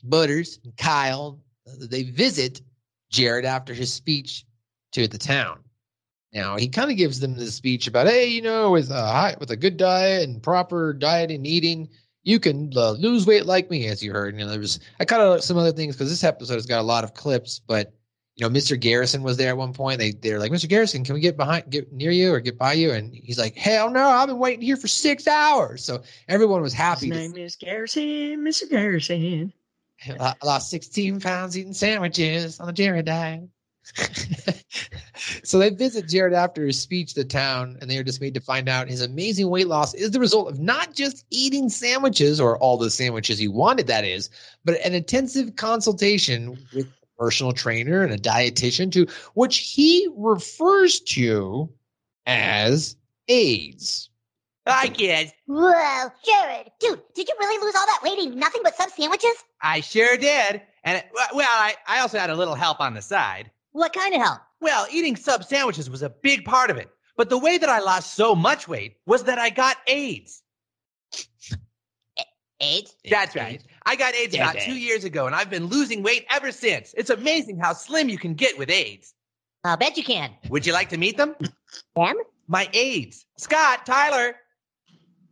Butters, 0.03 0.59
and 0.63 0.75
Kyle. 0.77 1.39
They 1.79 2.03
visit 2.03 2.61
Jared 3.09 3.45
after 3.45 3.73
his 3.73 3.91
speech 3.91 4.45
to 4.93 5.07
the 5.07 5.17
town. 5.17 5.59
Now, 6.33 6.57
he 6.57 6.67
kind 6.67 6.89
of 6.89 6.97
gives 6.97 7.19
them 7.19 7.35
the 7.35 7.51
speech 7.51 7.87
about, 7.87 8.07
hey, 8.07 8.27
you 8.27 8.41
know, 8.41 8.71
with 8.71 8.89
a 8.89 9.01
high, 9.01 9.35
with 9.39 9.51
a 9.51 9.55
good 9.55 9.77
diet 9.77 10.27
and 10.27 10.41
proper 10.41 10.93
diet 10.93 11.29
and 11.29 11.45
eating, 11.45 11.89
you 12.23 12.39
can 12.39 12.71
uh, 12.75 12.91
lose 12.91 13.27
weight 13.27 13.45
like 13.45 13.69
me, 13.69 13.87
as 13.87 14.01
you 14.01 14.11
heard. 14.11 14.33
You 14.33 14.45
know, 14.45 14.49
there 14.51 14.59
was 14.59 14.79
I 14.99 15.05
cut 15.05 15.21
out 15.21 15.43
some 15.43 15.57
other 15.57 15.71
things 15.71 15.95
because 15.95 16.09
this 16.09 16.23
episode 16.23 16.55
has 16.55 16.65
got 16.65 16.79
a 16.79 16.83
lot 16.83 17.03
of 17.03 17.13
clips, 17.13 17.59
but 17.59 17.93
you 18.35 18.47
know, 18.47 18.49
Mr. 18.53 18.79
Garrison 18.79 19.21
was 19.21 19.37
there 19.37 19.49
at 19.49 19.57
one 19.57 19.73
point. 19.73 19.99
They 19.99 20.11
they're 20.11 20.39
like, 20.39 20.51
Mr. 20.51 20.67
Garrison, 20.67 21.03
can 21.03 21.13
we 21.13 21.21
get 21.21 21.37
behind, 21.37 21.69
get 21.69 21.91
near 21.93 22.11
you 22.11 22.33
or 22.33 22.39
get 22.39 22.57
by 22.57 22.73
you? 22.73 22.91
And 22.91 23.13
he's 23.13 23.37
like, 23.37 23.55
Hell 23.55 23.91
no, 23.91 24.07
I've 24.07 24.27
been 24.27 24.39
waiting 24.39 24.65
here 24.65 24.77
for 24.77 24.87
six 24.87 25.27
hours. 25.27 25.83
So 25.83 26.01
everyone 26.27 26.61
was 26.61 26.73
His 26.73 26.79
happy. 26.79 27.09
to- 27.09 27.15
name 27.15 27.37
is 27.37 27.55
Garrison, 27.55 28.39
Mr. 28.43 28.69
Garrison. 28.69 29.53
I 30.19 30.33
lost 30.43 30.69
16 30.71 31.19
pounds 31.21 31.57
eating 31.57 31.73
sandwiches 31.73 32.59
on 32.59 32.67
the 32.67 32.73
Jared 32.73 33.05
diet. 33.05 33.43
so 35.43 35.59
they 35.59 35.69
visit 35.69 36.07
Jared 36.07 36.33
after 36.33 36.65
his 36.65 36.79
speech 36.79 37.13
to 37.13 37.23
town, 37.25 37.77
and 37.81 37.89
they 37.89 37.97
are 37.97 38.03
dismayed 38.03 38.33
to 38.33 38.39
find 38.41 38.67
out 38.69 38.87
his 38.89 39.01
amazing 39.01 39.49
weight 39.49 39.67
loss 39.67 39.93
is 39.93 40.11
the 40.11 40.19
result 40.19 40.49
of 40.49 40.59
not 40.59 40.93
just 40.93 41.25
eating 41.29 41.69
sandwiches 41.69 42.39
or 42.39 42.57
all 42.57 42.77
the 42.77 42.89
sandwiches 42.89 43.37
he 43.37 43.47
wanted, 43.47 43.87
that 43.87 44.05
is, 44.05 44.29
but 44.65 44.79
an 44.85 44.93
intensive 44.93 45.55
consultation 45.55 46.57
with 46.73 46.87
personal 47.17 47.53
trainer 47.53 48.03
and 48.03 48.12
a 48.12 48.17
dietitian, 48.17 48.91
to 48.91 49.08
which 49.34 49.58
he 49.58 50.08
refers 50.15 51.00
to 51.01 51.70
as 52.25 52.96
AIDS. 53.27 54.10
I 54.65 54.88
guess. 54.88 55.32
Whoa, 55.46 56.10
Jared, 56.24 56.72
dude, 56.79 57.01
did 57.15 57.27
you 57.27 57.36
really 57.39 57.63
lose 57.65 57.75
all 57.75 57.86
that 57.86 58.00
weight 58.01 58.17
eating 58.17 58.39
nothing 58.39 58.62
but 58.63 58.75
sub 58.75 58.89
sandwiches? 58.91 59.43
I 59.62 59.82
sure 59.82 60.15
did. 60.15 60.62
And 60.86 60.98
it, 60.98 61.05
well, 61.34 61.48
I, 61.50 61.75
I 61.88 62.00
also 62.00 62.17
had 62.17 62.29
a 62.29 62.36
little 62.36 62.55
help 62.55 62.79
on 62.79 62.93
the 62.93 63.01
side. 63.01 63.51
What 63.72 63.93
kind 63.93 64.13
of 64.13 64.22
help? 64.22 64.39
Well, 64.62 64.88
eating 64.91 65.15
sub 65.15 65.43
sandwiches 65.43 65.89
was 65.89 66.01
a 66.01 66.10
big 66.10 66.46
part 66.46 66.70
of 66.70 66.77
it. 66.77 66.89
But 67.17 67.29
the 67.29 67.38
way 67.38 67.58
that 67.58 67.70
I 67.70 67.79
lost 67.79 68.15
so 68.15 68.36
much 68.36 68.67
weight 68.67 68.98
was 69.05 69.25
that 69.25 69.38
I 69.38 69.50
got 69.50 69.77
AIDS. 69.88 70.42
AIDS? 72.63 72.96
That's 73.10 73.36
right. 73.36 73.62
I 73.86 73.96
got 73.96 74.15
AIDS 74.15 74.36
about 74.36 74.55
Yeah. 74.55 74.65
two 74.65 74.75
years 74.77 75.03
ago, 75.03 75.25
and 75.27 75.36
I've 75.36 75.50
been 75.50 75.65
losing 75.65 76.01
weight 76.03 76.25
ever 76.29 76.51
since. 76.51 76.93
It's 76.98 77.10
amazing 77.10 77.60
how 77.60 77.74
slim 77.74 78.10
you 78.10 78.17
can 78.17 78.34
get 78.34 78.58
with 78.58 78.70
AIDS. 78.70 79.13
I'll 79.65 79.77
bet 79.77 79.98
you 79.98 80.03
can. 80.03 80.32
Would 80.50 80.65
you 80.65 80.74
like 80.74 80.89
to 80.89 80.98
meet 80.98 81.17
them? 81.17 81.36
Them? 81.96 82.15
My 82.48 82.70
AIDS. 82.74 83.25
Scott, 83.38 83.86
Tyler. 83.86 84.36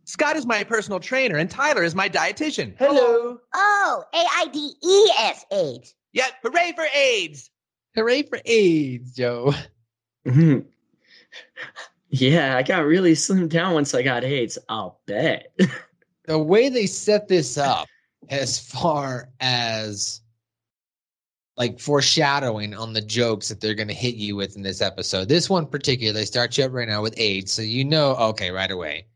Scott 0.04 0.36
is 0.36 0.44
my 0.46 0.64
personal 0.64 0.98
trainer, 1.00 1.36
and 1.36 1.50
Tyler 1.50 1.82
is 1.84 1.94
my 1.94 2.08
dietitian. 2.08 2.74
Hello. 2.78 3.38
Oh, 3.54 4.04
A 4.14 4.18
I 4.18 4.46
D 4.52 4.72
E 4.82 5.10
S 5.18 5.44
AIDS. 5.52 5.94
Yeah, 6.12 6.26
hooray 6.42 6.72
for 6.74 6.84
AIDS. 6.94 7.50
Hooray 7.94 8.22
for 8.24 8.40
AIDS, 8.44 9.12
Joe. 9.14 9.54
Mhm. 10.26 10.64
yeah, 12.08 12.56
I 12.56 12.62
got 12.62 12.84
really 12.84 13.12
slimmed 13.12 13.48
down 13.50 13.74
once 13.74 13.94
I 13.94 14.02
got 14.02 14.24
AIDS. 14.24 14.58
I'll 14.68 15.00
bet. 15.06 15.52
the 16.26 16.38
way 16.38 16.68
they 16.68 16.86
set 16.86 17.28
this 17.28 17.58
up 17.58 17.88
as 18.28 18.58
far 18.58 19.28
as 19.40 20.20
like 21.56 21.78
foreshadowing 21.78 22.74
on 22.74 22.92
the 22.92 23.00
jokes 23.00 23.48
that 23.48 23.60
they're 23.60 23.74
going 23.74 23.88
to 23.88 23.94
hit 23.94 24.14
you 24.14 24.36
with 24.36 24.56
in 24.56 24.62
this 24.62 24.80
episode. 24.80 25.28
This 25.28 25.50
one 25.50 25.66
particular, 25.66 26.12
they 26.12 26.24
start 26.24 26.56
you 26.56 26.64
up 26.64 26.72
right 26.72 26.88
now 26.88 27.02
with 27.02 27.14
AIDS, 27.18 27.52
so 27.52 27.62
you 27.62 27.84
know, 27.84 28.14
okay, 28.16 28.50
right 28.50 28.70
away, 28.70 29.06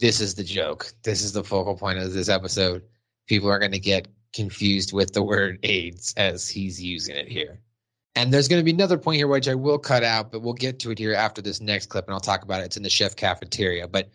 this 0.00 0.20
is 0.20 0.34
the 0.34 0.44
joke. 0.44 0.92
This 1.04 1.22
is 1.22 1.32
the 1.32 1.44
focal 1.44 1.76
point 1.76 1.98
of 1.98 2.12
this 2.12 2.28
episode. 2.28 2.82
People 3.28 3.50
are 3.50 3.58
going 3.58 3.72
to 3.72 3.78
get 3.78 4.08
confused 4.34 4.92
with 4.92 5.12
the 5.12 5.22
word 5.22 5.58
AIDS 5.62 6.12
as 6.16 6.48
he's 6.48 6.82
using 6.82 7.16
it 7.16 7.28
here. 7.28 7.60
And 8.14 8.32
there's 8.32 8.48
going 8.48 8.60
to 8.60 8.64
be 8.64 8.72
another 8.72 8.98
point 8.98 9.18
here, 9.18 9.28
which 9.28 9.48
I 9.48 9.54
will 9.54 9.78
cut 9.78 10.02
out, 10.02 10.32
but 10.32 10.40
we'll 10.40 10.54
get 10.54 10.78
to 10.80 10.90
it 10.90 10.98
here 10.98 11.14
after 11.14 11.42
this 11.42 11.60
next 11.60 11.86
clip, 11.86 12.06
and 12.06 12.14
I'll 12.14 12.20
talk 12.20 12.42
about 12.42 12.62
it. 12.62 12.66
It's 12.66 12.76
in 12.76 12.82
the 12.82 12.90
chef 12.90 13.14
cafeteria. 13.14 13.86
But 13.86 14.10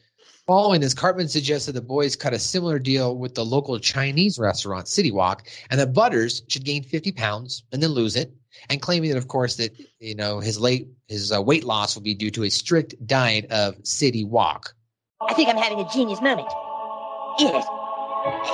Following 0.47 0.81
this, 0.81 0.93
Cartman 0.93 1.27
suggested 1.27 1.73
the 1.73 1.81
boys 1.81 2.15
cut 2.15 2.33
a 2.33 2.39
similar 2.39 2.79
deal 2.79 3.15
with 3.15 3.35
the 3.35 3.45
local 3.45 3.77
Chinese 3.79 4.39
restaurant, 4.39 4.87
City 4.87 5.11
Wok, 5.11 5.47
and 5.69 5.79
that 5.79 5.93
Butters 5.93 6.41
should 6.47 6.65
gain 6.65 6.83
50 6.83 7.11
pounds 7.11 7.63
and 7.71 7.81
then 7.81 7.91
lose 7.91 8.15
it, 8.15 8.33
and 8.69 8.81
claiming 8.81 9.11
that, 9.11 9.17
of 9.17 9.27
course, 9.27 9.55
that 9.57 9.75
you 9.99 10.15
know 10.15 10.39
his 10.39 10.59
late 10.59 10.87
his 11.07 11.31
uh, 11.31 11.41
weight 11.41 11.63
loss 11.63 11.95
will 11.95 12.01
be 12.01 12.15
due 12.15 12.31
to 12.31 12.43
a 12.43 12.49
strict 12.49 12.95
diet 13.05 13.45
of 13.51 13.75
City 13.83 14.23
Wok. 14.23 14.73
I 15.21 15.33
think 15.35 15.47
I'm 15.47 15.57
having 15.57 15.79
a 15.79 15.89
genius 15.89 16.21
moment. 16.21 16.47
Yes. 17.37 17.65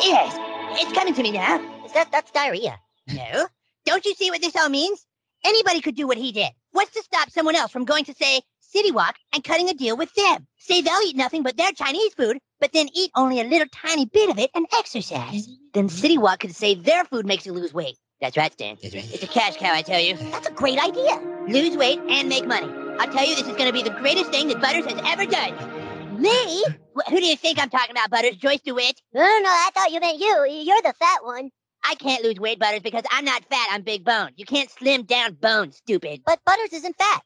Yes. 0.03 0.35
It's 0.81 0.91
coming 0.91 1.13
to 1.13 1.23
me 1.23 1.31
now. 1.31 1.57
That 1.93 2.11
that's 2.11 2.31
diarrhea? 2.31 2.77
No. 3.07 3.47
Don't 3.85 4.05
you 4.05 4.13
see 4.13 4.29
what 4.29 4.41
this 4.41 4.55
all 4.55 4.69
means? 4.69 5.05
Anybody 5.45 5.79
could 5.81 5.95
do 5.95 6.07
what 6.07 6.17
he 6.17 6.31
did. 6.33 6.49
What's 6.71 6.91
to 6.91 7.03
stop 7.03 7.29
someone 7.29 7.55
else 7.55 7.71
from 7.71 7.85
going 7.85 8.03
to, 8.05 8.13
say, 8.13 8.41
City 8.69 8.91
Wok 8.91 9.15
and 9.33 9.43
cutting 9.43 9.69
a 9.69 9.73
deal 9.73 9.95
with 9.95 10.13
them? 10.13 10.45
Say 10.57 10.81
they'll 10.81 10.99
eat 11.05 11.15
nothing 11.15 11.41
but 11.41 11.55
their 11.55 11.71
Chinese 11.71 12.13
food, 12.13 12.37
but 12.59 12.73
then 12.73 12.87
eat 12.93 13.11
only 13.15 13.39
a 13.39 13.45
little 13.45 13.67
tiny 13.71 14.05
bit 14.05 14.29
of 14.29 14.37
it 14.39 14.51
and 14.53 14.65
exercise. 14.77 15.47
Then 15.73 15.87
City 15.87 16.17
Wok 16.17 16.39
could 16.41 16.53
say 16.55 16.75
their 16.75 17.05
food 17.05 17.25
makes 17.25 17.45
you 17.45 17.53
lose 17.53 17.73
weight. 17.73 17.95
That's 18.19 18.35
right, 18.35 18.51
Stan. 18.51 18.77
That's 18.81 18.93
right. 18.93 19.13
It's 19.13 19.23
a 19.23 19.27
cash 19.27 19.55
cow, 19.57 19.73
I 19.73 19.83
tell 19.83 20.01
you. 20.01 20.17
That's 20.17 20.47
a 20.47 20.51
great 20.51 20.79
idea. 20.83 21.17
Lose 21.47 21.77
weight 21.77 21.99
and 22.09 22.27
make 22.27 22.45
money. 22.45 22.67
I'll 22.99 23.11
tell 23.11 23.25
you, 23.25 23.35
this 23.35 23.47
is 23.47 23.55
going 23.55 23.67
to 23.67 23.73
be 23.73 23.83
the 23.83 23.91
greatest 23.91 24.31
thing 24.31 24.49
that 24.49 24.59
Butters 24.59 24.85
has 24.85 24.99
ever 25.05 25.25
done. 25.25 26.21
Me? 26.21 26.65
Wh- 26.95 27.09
Who 27.09 27.19
do 27.19 27.25
you 27.25 27.37
think 27.37 27.61
I'm 27.61 27.69
talking 27.69 27.91
about, 27.91 28.09
Butters? 28.09 28.35
Joyce 28.35 28.59
DeWitt? 28.61 28.99
No, 29.13 29.21
no, 29.21 29.49
I 29.49 29.69
thought 29.73 29.91
you 29.91 29.99
meant 30.01 30.19
you. 30.19 30.45
You're 30.49 30.81
the 30.81 30.93
fat 30.99 31.23
one. 31.23 31.51
I 31.85 31.95
can't 31.95 32.23
lose 32.23 32.37
weight, 32.39 32.59
Butters, 32.59 32.81
because 32.81 33.03
I'm 33.11 33.23
not 33.23 33.45
fat. 33.45 33.67
I'm 33.71 33.83
big 33.83 34.03
boned. 34.03 34.33
You 34.35 34.45
can't 34.45 34.69
slim 34.69 35.03
down 35.03 35.35
bones, 35.35 35.77
stupid. 35.77 36.21
But 36.25 36.39
Butters 36.43 36.73
isn't 36.73 36.95
fat. 36.97 37.21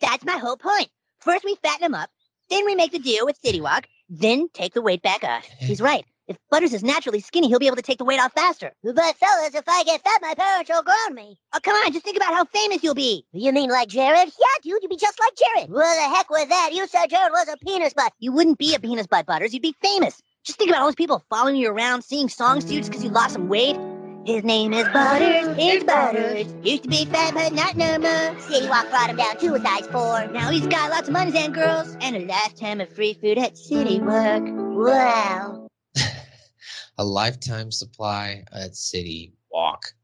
That's 0.00 0.24
my 0.24 0.38
whole 0.38 0.56
point. 0.56 0.88
First, 1.20 1.44
we 1.44 1.56
fatten 1.56 1.84
him 1.84 1.94
up. 1.94 2.10
Then 2.50 2.64
we 2.64 2.74
make 2.74 2.92
the 2.92 2.98
deal 2.98 3.26
with 3.26 3.36
City 3.42 3.60
Wok. 3.60 3.86
Then 4.08 4.48
take 4.54 4.74
the 4.74 4.82
weight 4.82 5.02
back 5.02 5.24
off. 5.24 5.44
He's 5.58 5.80
right. 5.80 6.04
If 6.28 6.36
Butters 6.50 6.74
is 6.74 6.82
naturally 6.82 7.20
skinny, 7.20 7.48
he'll 7.48 7.58
be 7.58 7.66
able 7.68 7.76
to 7.76 7.82
take 7.82 7.96
the 7.96 8.04
weight 8.04 8.20
off 8.20 8.32
faster. 8.34 8.72
But 8.84 9.16
fellas, 9.16 9.54
if 9.54 9.64
I 9.66 9.82
get 9.84 10.02
fat, 10.04 10.20
my 10.20 10.34
parents 10.34 10.68
will 10.68 10.82
ground 10.82 11.14
me. 11.14 11.38
Oh, 11.54 11.58
come 11.62 11.74
on. 11.76 11.90
Just 11.90 12.04
think 12.04 12.18
about 12.18 12.34
how 12.34 12.44
famous 12.44 12.82
you'll 12.82 12.94
be. 12.94 13.24
You 13.32 13.50
mean 13.50 13.70
like 13.70 13.88
Jared? 13.88 14.28
Yeah, 14.28 14.46
dude, 14.62 14.82
you'd 14.82 14.90
be 14.90 14.96
just 14.96 15.18
like 15.18 15.32
Jared. 15.36 15.70
Well, 15.70 16.10
the 16.10 16.14
heck 16.14 16.28
with 16.28 16.50
that. 16.50 16.70
You 16.74 16.86
said 16.86 17.06
Jared 17.08 17.32
was 17.32 17.48
a 17.48 17.56
penis 17.64 17.94
butt. 17.94 18.12
You 18.18 18.32
wouldn't 18.32 18.58
be 18.58 18.74
a 18.74 18.78
penis 18.78 19.06
butt, 19.06 19.24
Butters. 19.24 19.54
You'd 19.54 19.62
be 19.62 19.74
famous. 19.80 20.20
Just 20.44 20.58
think 20.58 20.70
about 20.70 20.82
all 20.82 20.88
those 20.88 20.94
people 20.96 21.24
following 21.30 21.56
you 21.56 21.70
around, 21.70 22.02
singing 22.02 22.28
songs 22.28 22.66
to 22.66 22.74
you 22.74 22.80
just 22.80 22.90
because 22.90 23.02
you 23.02 23.10
lost 23.10 23.32
some 23.32 23.48
weight. 23.48 23.76
His 24.24 24.44
name 24.44 24.74
is 24.74 24.86
Butters. 24.88 25.56
It's 25.58 25.84
Butters. 25.84 26.52
Used 26.62 26.82
to 26.82 26.88
be 26.88 27.04
fat, 27.06 27.32
but 27.34 27.52
not 27.52 27.76
no 27.76 27.98
more. 27.98 28.40
City 28.40 28.68
Wok 28.68 28.90
brought 28.90 29.08
him 29.08 29.16
down 29.16 29.38
to 29.38 29.54
a 29.54 29.60
size 29.60 29.86
four. 29.86 30.26
Now 30.26 30.50
he's 30.50 30.66
got 30.66 30.90
lots 30.90 31.08
of 31.08 31.14
money 31.14 31.32
and 31.38 31.54
girls, 31.54 31.96
and 32.00 32.16
a 32.16 32.26
lifetime 32.26 32.80
of 32.80 32.88
free 32.90 33.14
food 33.14 33.38
at 33.38 33.56
City 33.56 34.00
Wok. 34.00 34.42
Wow. 34.44 35.68
a 36.98 37.04
lifetime 37.04 37.70
supply 37.70 38.44
at 38.52 38.76
City 38.76 39.32
Wok. 39.50 39.94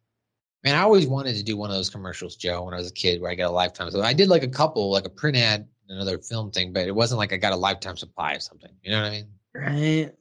Man, 0.64 0.75
I 0.75 0.80
always 0.80 1.06
wanted 1.06 1.37
to 1.37 1.42
do 1.42 1.59
one 1.59 1.68
of 1.68 1.76
those 1.76 1.90
commercials, 1.90 2.37
Joe, 2.37 2.62
when 2.62 2.73
I 2.73 2.78
was 2.78 2.90
a 2.90 2.94
kid, 2.94 3.21
where 3.21 3.30
I 3.30 3.35
got 3.35 3.50
a 3.50 3.52
lifetime. 3.52 3.90
So 3.90 4.00
I 4.00 4.14
did 4.14 4.28
like 4.28 4.42
a 4.42 4.49
couple, 4.49 4.90
like 4.90 5.04
a 5.04 5.11
print 5.11 5.37
ad, 5.37 5.68
another 5.90 6.16
film 6.18 6.50
thing, 6.50 6.73
but 6.73 6.88
it 6.88 6.94
wasn't 6.94 7.18
like 7.18 7.35
I 7.35 7.37
got 7.37 7.52
a 7.52 7.56
lifetime 7.56 7.99
supply 7.99 8.33
of 8.33 8.42
something. 8.42 8.71
You 8.83 8.92
know 8.92 9.02
what 9.02 9.06
I 9.06 9.11
mean? 9.11 9.26
Right. 9.54 10.12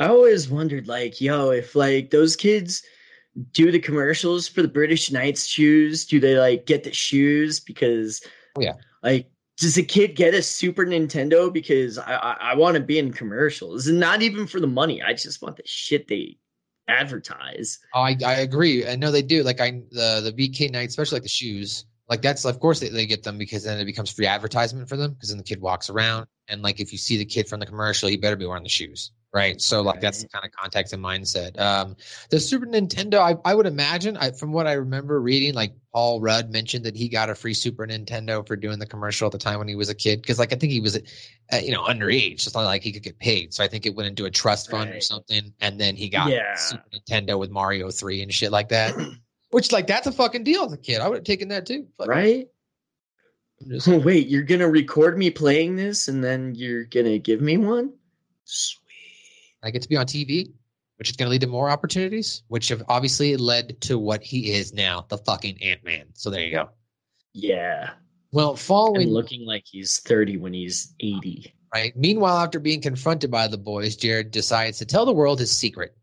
I 0.00 0.08
always 0.08 0.48
wondered, 0.48 0.88
like, 0.88 1.20
yo, 1.20 1.50
if 1.50 1.74
like 1.74 2.10
those 2.10 2.36
kids 2.36 2.82
do 3.52 3.70
the 3.72 3.80
commercials 3.80 4.46
for 4.46 4.62
the 4.62 4.68
British 4.68 5.10
Knights 5.10 5.46
shoes, 5.46 6.04
do 6.06 6.20
they 6.20 6.38
like 6.38 6.66
get 6.66 6.84
the 6.84 6.92
shoes 6.92 7.60
because, 7.60 8.22
Oh, 8.56 8.60
yeah. 8.60 8.74
like, 9.02 9.28
does 9.56 9.76
a 9.76 9.82
kid 9.82 10.16
get 10.16 10.34
a 10.34 10.42
Super 10.42 10.84
Nintendo 10.84 11.52
because 11.52 11.96
I 11.98 12.14
I, 12.16 12.32
I 12.40 12.54
want 12.56 12.74
to 12.76 12.82
be 12.82 12.98
in 12.98 13.12
commercials, 13.12 13.86
and 13.86 14.00
not 14.00 14.22
even 14.22 14.46
for 14.46 14.60
the 14.60 14.66
money. 14.66 15.00
I 15.02 15.12
just 15.14 15.42
want 15.42 15.56
the 15.56 15.62
shit 15.64 16.08
they 16.08 16.38
advertise. 16.88 17.78
Oh, 17.94 18.00
I, 18.00 18.16
I 18.24 18.34
agree. 18.40 18.86
I 18.86 18.96
know 18.96 19.10
they 19.10 19.22
do. 19.22 19.42
Like 19.42 19.60
I 19.60 19.82
the 19.90 20.20
the 20.22 20.32
VK 20.32 20.72
night, 20.72 20.88
especially 20.88 21.16
like 21.16 21.22
the 21.22 21.28
shoes. 21.28 21.86
Like 22.08 22.20
that's 22.20 22.44
of 22.44 22.60
course 22.60 22.80
they, 22.80 22.88
they 22.90 23.06
get 23.06 23.22
them 23.22 23.38
because 23.38 23.64
then 23.64 23.78
it 23.78 23.84
becomes 23.86 24.10
free 24.10 24.26
advertisement 24.26 24.88
for 24.88 24.96
them 24.96 25.12
because 25.12 25.30
then 25.30 25.38
the 25.38 25.44
kid 25.44 25.60
walks 25.60 25.88
around 25.88 26.26
and 26.48 26.60
like 26.60 26.78
if 26.80 26.92
you 26.92 26.98
see 26.98 27.16
the 27.16 27.24
kid 27.24 27.48
from 27.48 27.60
the 27.60 27.66
commercial, 27.66 28.08
he 28.08 28.16
better 28.16 28.36
be 28.36 28.44
wearing 28.46 28.62
the 28.62 28.68
shoes. 28.68 29.12
Right. 29.34 29.60
So 29.60 29.82
like 29.82 30.00
that's 30.00 30.22
the 30.22 30.28
kind 30.28 30.44
of 30.44 30.52
context 30.52 30.92
and 30.92 31.02
mindset. 31.02 31.58
Um 31.58 31.96
the 32.30 32.38
Super 32.38 32.66
Nintendo, 32.66 33.16
I, 33.18 33.36
I 33.44 33.52
would 33.54 33.66
imagine 33.66 34.16
I, 34.16 34.30
from 34.30 34.52
what 34.52 34.68
I 34.68 34.74
remember 34.74 35.20
reading, 35.20 35.54
like 35.54 35.74
Paul 35.92 36.20
Rudd 36.20 36.52
mentioned 36.52 36.84
that 36.84 36.94
he 36.96 37.08
got 37.08 37.28
a 37.28 37.34
free 37.34 37.52
Super 37.52 37.84
Nintendo 37.84 38.46
for 38.46 38.54
doing 38.54 38.78
the 38.78 38.86
commercial 38.86 39.26
at 39.26 39.32
the 39.32 39.38
time 39.38 39.58
when 39.58 39.66
he 39.66 39.74
was 39.74 39.88
a 39.88 39.94
kid. 39.94 40.24
Cause 40.24 40.38
like 40.38 40.52
I 40.52 40.56
think 40.56 40.72
he 40.72 40.80
was 40.80 40.96
uh, 40.96 41.56
you 41.56 41.72
know, 41.72 41.82
underage. 41.82 42.46
It's 42.46 42.54
not 42.54 42.62
like 42.62 42.82
he 42.84 42.92
could 42.92 43.02
get 43.02 43.18
paid. 43.18 43.52
So 43.52 43.64
I 43.64 43.68
think 43.68 43.86
it 43.86 43.94
went 43.96 44.08
into 44.08 44.24
a 44.24 44.30
trust 44.30 44.70
fund 44.70 44.90
or 44.90 45.00
something. 45.00 45.52
And 45.60 45.80
then 45.80 45.96
he 45.96 46.08
got 46.08 46.30
Yeah. 46.30 46.54
Super 46.54 46.84
Nintendo 46.94 47.36
with 47.36 47.50
Mario 47.50 47.90
3 47.90 48.22
and 48.22 48.32
shit 48.32 48.52
like 48.52 48.68
that. 48.68 48.94
Which 49.50 49.72
like 49.72 49.88
that's 49.88 50.06
a 50.06 50.12
fucking 50.12 50.44
deal 50.44 50.64
as 50.64 50.72
a 50.72 50.78
kid. 50.78 51.00
I 51.00 51.08
would 51.08 51.18
have 51.18 51.24
taken 51.24 51.48
that 51.48 51.66
too. 51.66 51.88
Fuck. 51.98 52.06
Right? 52.06 52.46
Just- 53.68 53.88
Wait, 53.88 54.28
you're 54.28 54.42
gonna 54.42 54.68
record 54.68 55.18
me 55.18 55.30
playing 55.30 55.74
this, 55.76 56.06
and 56.08 56.22
then 56.22 56.54
you're 56.54 56.84
gonna 56.84 57.18
give 57.18 57.40
me 57.40 57.56
one? 57.56 57.92
Sweet. 58.44 58.80
I 59.64 59.70
get 59.70 59.82
to 59.82 59.88
be 59.88 59.96
on 59.96 60.06
TV, 60.06 60.52
which 60.98 61.10
is 61.10 61.16
going 61.16 61.26
to 61.26 61.30
lead 61.30 61.40
to 61.40 61.46
more 61.46 61.70
opportunities, 61.70 62.42
which 62.48 62.68
have 62.68 62.82
obviously 62.88 63.36
led 63.36 63.80
to 63.82 63.98
what 63.98 64.22
he 64.22 64.52
is 64.52 64.72
now, 64.72 65.06
the 65.08 65.18
fucking 65.18 65.60
Ant 65.62 65.84
Man. 65.84 66.06
So 66.14 66.30
there 66.30 66.44
you 66.44 66.52
go. 66.52 66.68
Yeah. 67.32 67.90
Well, 68.32 68.58
And 68.96 69.12
looking 69.12 69.46
like 69.46 69.64
he's 69.64 70.00
30 70.00 70.38
when 70.38 70.52
he's 70.52 70.94
80. 71.00 71.54
right. 71.72 71.96
Meanwhile, 71.96 72.36
after 72.38 72.58
being 72.58 72.80
confronted 72.80 73.30
by 73.30 73.46
the 73.48 73.58
boys, 73.58 73.96
Jared 73.96 74.30
decides 74.30 74.78
to 74.78 74.84
tell 74.84 75.06
the 75.06 75.12
world 75.12 75.38
his 75.38 75.56
secret 75.56 75.96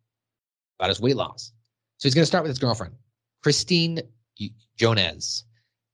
about 0.79 0.89
his 0.89 1.01
weight 1.01 1.15
loss. 1.15 1.51
So 1.97 2.07
he's 2.07 2.15
going 2.15 2.23
to 2.23 2.27
start 2.27 2.43
with 2.43 2.49
his 2.51 2.59
girlfriend, 2.59 2.95
Christine 3.43 4.01
Jones, 4.77 5.45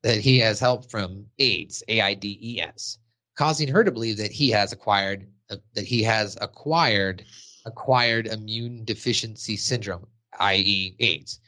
that 0.04 0.18
he 0.20 0.40
has 0.40 0.60
help 0.60 0.90
from 0.90 1.26
AIDS, 1.40 1.84
A 1.90 2.02
I 2.02 2.14
D 2.14 2.38
E 2.42 2.62
S, 2.62 3.00
causing 3.36 3.68
her 3.68 3.84
to 3.84 3.92
believe 3.92 4.18
that 4.18 4.32
he 4.32 4.50
has 4.52 4.72
acquired 4.72 5.28
uh, 5.50 5.58
that 5.76 5.86
he 5.86 6.04
has 6.04 6.38
acquired 6.42 7.24
acquired 7.68 8.26
immune 8.26 8.84
deficiency 8.86 9.58
syndrome, 9.58 10.08
i.e., 10.40 10.96
AIDS. 11.00 11.40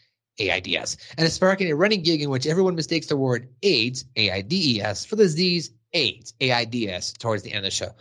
AIDS, 0.41 0.97
and 1.17 1.27
is 1.27 1.33
sparking 1.33 1.69
a 1.69 1.75
running 1.75 2.01
gig 2.01 2.21
in 2.21 2.29
which 2.29 2.47
everyone 2.47 2.75
mistakes 2.75 3.07
the 3.07 3.17
word 3.17 3.49
AIDS, 3.61 4.05
AIDS, 4.15 5.05
for 5.05 5.15
the 5.15 5.23
disease 5.23 5.71
AIDS, 5.93 6.33
AIDS, 6.39 7.13
towards 7.13 7.43
the 7.43 7.49
end 7.49 7.59
of 7.59 7.63
the 7.65 7.71
show. 7.71 7.91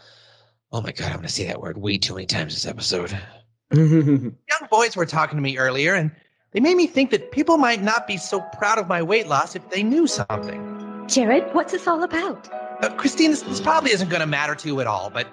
Oh 0.70 0.80
my 0.80 0.92
God, 0.92 1.06
I'm 1.06 1.14
going 1.14 1.26
to 1.26 1.32
say 1.32 1.46
that 1.46 1.60
word 1.60 1.78
way 1.78 1.98
too 1.98 2.14
many 2.14 2.26
times 2.26 2.54
this 2.54 2.66
episode. 2.66 3.18
Young 3.72 4.36
boys 4.70 4.96
were 4.96 5.06
talking 5.06 5.36
to 5.36 5.42
me 5.42 5.58
earlier, 5.58 5.94
and 5.94 6.10
they 6.52 6.60
made 6.60 6.76
me 6.76 6.86
think 6.86 7.10
that 7.10 7.32
people 7.32 7.58
might 7.58 7.82
not 7.82 8.06
be 8.06 8.16
so 8.16 8.40
proud 8.40 8.78
of 8.78 8.88
my 8.88 9.02
weight 9.02 9.26
loss 9.26 9.56
if 9.56 9.68
they 9.70 9.82
knew 9.82 10.06
something. 10.06 11.04
Jared, 11.08 11.44
what's 11.54 11.72
this 11.72 11.86
all 11.86 12.02
about? 12.02 12.48
Uh, 12.82 12.94
Christine, 12.96 13.30
this, 13.30 13.42
this 13.42 13.60
probably 13.60 13.92
isn't 13.92 14.10
going 14.10 14.20
to 14.20 14.26
matter 14.26 14.54
to 14.54 14.68
you 14.68 14.80
at 14.80 14.86
all, 14.86 15.10
but 15.10 15.26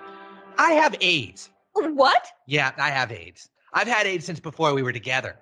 I 0.58 0.71
have 0.71 0.95
AIDS. 1.02 1.50
What? 1.76 2.26
Yeah, 2.48 2.72
I 2.78 2.90
have 2.90 3.12
AIDS. 3.12 3.50
I've 3.74 3.88
had 3.88 4.08
AIDS 4.08 4.26
since 4.26 4.40
before 4.40 4.74
we 4.74 4.82
were 4.82 4.94
together. 4.94 5.38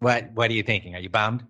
What 0.00 0.32
What 0.32 0.50
are 0.50 0.54
you 0.54 0.62
thinking? 0.62 0.94
Are 0.94 1.00
you 1.00 1.10
bummed? 1.10 1.44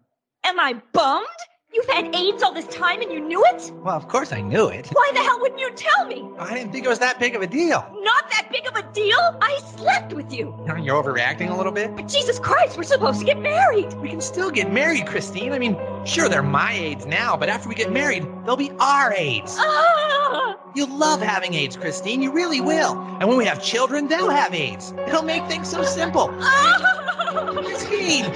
Am 0.45 0.59
I 0.61 0.81
bummed? 0.93 1.27
You've 1.75 1.87
had 1.87 2.15
AIDS 2.15 2.41
all 2.45 2.53
this 2.53 2.69
time 2.69 3.01
and 3.03 3.11
you 3.11 3.19
knew 3.19 3.45
it? 3.47 3.73
Well, 3.83 3.97
of 3.97 4.07
course 4.07 4.33
I 4.33 4.41
knew 4.41 4.69
it. 4.69 4.87
Why 4.93 5.11
the 5.13 5.19
hell 5.19 5.41
wouldn't 5.41 5.59
you 5.59 5.73
tell 5.75 6.07
me? 6.07 6.25
I 6.39 6.55
didn't 6.55 6.71
think 6.71 6.85
it 6.85 6.89
was 6.89 7.01
that 7.01 7.19
big 7.19 7.35
of 7.35 7.43
a 7.43 7.49
deal. 7.49 7.85
Not 8.01 8.31
that 8.31 8.49
big 8.53 8.65
of 8.69 8.77
a 8.77 8.93
deal? 8.93 9.19
I 9.43 9.61
slept 9.77 10.13
with 10.13 10.33
you. 10.33 10.55
You're 10.81 11.03
overreacting 11.03 11.51
a 11.51 11.57
little 11.57 11.73
bit. 11.73 11.97
But 11.97 12.07
Jesus 12.07 12.39
Christ, 12.39 12.77
we're 12.77 12.85
supposed 12.85 13.19
to 13.19 13.27
get 13.27 13.41
married. 13.41 13.93
We 13.95 14.09
can 14.09 14.21
still 14.21 14.53
get 14.53 14.73
married, 14.73 15.09
Christine. 15.09 15.53
I 15.53 15.59
mean, 15.59 15.77
sure, 16.05 16.29
they're 16.29 16.45
my 16.45 16.73
AIDS 16.75 17.07
now, 17.07 17.37
but 17.37 17.49
after 17.49 17.69
we 17.69 17.75
get 17.75 17.93
married, 17.93 18.25
they'll 18.47 18.57
be 18.57 18.71
our 18.79 19.13
AIDS. 19.13 19.57
Ah! 19.59 20.57
You'll 20.77 20.97
love 20.97 21.21
having 21.21 21.55
AIDS, 21.55 21.77
Christine. 21.77 22.23
You 22.23 22.31
really 22.31 22.61
will. 22.61 22.93
And 23.19 23.29
when 23.29 23.37
we 23.37 23.47
have 23.47 23.61
children, 23.61 24.07
they'll 24.07 24.31
have 24.31 24.55
AIDS. 24.55 24.95
It'll 25.09 25.23
make 25.25 25.45
things 25.47 25.69
so 25.69 25.83
simple. 25.83 26.29
Ah! 26.39 27.63
Christine! 27.65 28.27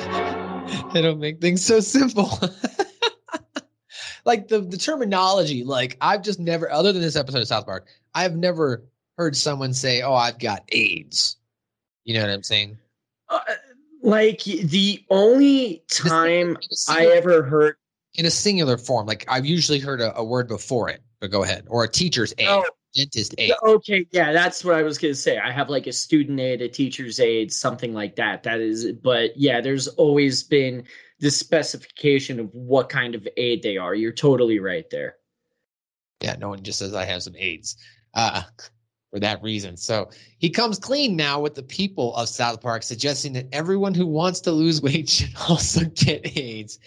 It'll 0.97 1.15
make 1.15 1.41
things 1.41 1.65
so 1.65 1.79
simple. 1.79 2.31
like 4.25 4.49
the, 4.49 4.61
the 4.61 4.77
terminology, 4.77 5.65
like 5.65 5.97
I've 6.01 6.23
just 6.23 6.39
never, 6.41 6.71
other 6.71 6.93
than 6.93 7.03
this 7.03 7.17
episode 7.17 7.41
of 7.43 7.49
South 7.49 7.67
Park, 7.67 7.87
I've 8.15 8.37
never 8.37 8.85
heard 9.17 9.37
someone 9.37 9.75
say, 9.75 10.03
"Oh, 10.03 10.15
I've 10.15 10.39
got 10.39 10.65
AIDS." 10.73 11.37
You 12.05 12.15
know 12.15 12.23
what 12.23 12.31
I'm 12.31 12.43
saying? 12.43 12.79
Uh, 13.29 13.41
like 14.03 14.43
the 14.45 15.05
only 15.11 15.83
time 15.89 16.57
I 16.89 17.07
ever 17.07 17.43
heard 17.43 17.77
in 18.15 18.27
a 18.27 18.31
singular 18.31 18.79
form. 18.79 19.07
Like 19.07 19.25
I've 19.29 19.47
usually 19.47 19.79
heard 19.79 20.01
a, 20.01 20.17
a 20.17 20.25
word 20.25 20.49
before 20.49 20.89
it, 20.89 21.03
but 21.21 21.31
go 21.31 21.43
ahead. 21.43 21.67
Or 21.69 21.85
a 21.85 21.89
teacher's 21.89 22.33
aid, 22.39 22.49
Oh. 22.49 22.65
dentist 22.95 23.35
aid. 23.39 23.53
Okay, 23.63 24.07
yeah, 24.13 24.33
that's 24.33 24.65
what 24.65 24.75
I 24.77 24.83
was 24.83 24.99
gonna 24.99 25.15
say. 25.15 25.39
I 25.39 25.51
have 25.53 25.69
like 25.69 25.87
a 25.87 25.93
student 25.93 26.41
aid, 26.41 26.63
a 26.63 26.69
teacher's 26.69 27.21
aid, 27.21 27.53
something 27.53 27.93
like 27.93 28.17
that. 28.17 28.43
That 28.45 28.61
is, 28.61 28.93
but 28.93 29.37
yeah, 29.37 29.61
there's 29.61 29.89
always 29.89 30.43
been 30.43 30.85
the 31.21 31.31
specification 31.31 32.39
of 32.39 32.55
what 32.55 32.89
kind 32.89 33.15
of 33.15 33.27
aid 33.37 33.63
they 33.63 33.77
are. 33.77 33.95
You're 33.95 34.13
totally 34.13 34.59
right 34.59 34.89
there. 34.91 35.17
Yeah, 36.21 36.37
no 36.39 36.49
one 36.49 36.63
just 36.63 36.79
says 36.79 36.95
I 36.95 37.05
have 37.05 37.23
some 37.23 37.37
AIDS 37.37 37.77
uh, 38.15 38.43
for 39.11 39.21
that 39.21 39.43
reason. 39.43 39.77
So 39.77 40.11
he 40.39 40.51
comes 40.51 40.79
clean 40.79 41.17
now 41.17 41.41
with 41.41 41.55
the 41.55 41.63
people 41.63 42.15
of 42.17 42.29
South 42.29 42.61
Park, 42.61 42.83
suggesting 42.83 43.33
that 43.35 43.47
everyone 43.53 43.95
who 43.95 44.07
wants 44.07 44.41
to 44.43 44.53
lose 44.53 44.83
weight 44.83 45.09
should 45.09 45.35
also 45.49 45.85
get 45.85 46.37
AIDS. 46.37 46.79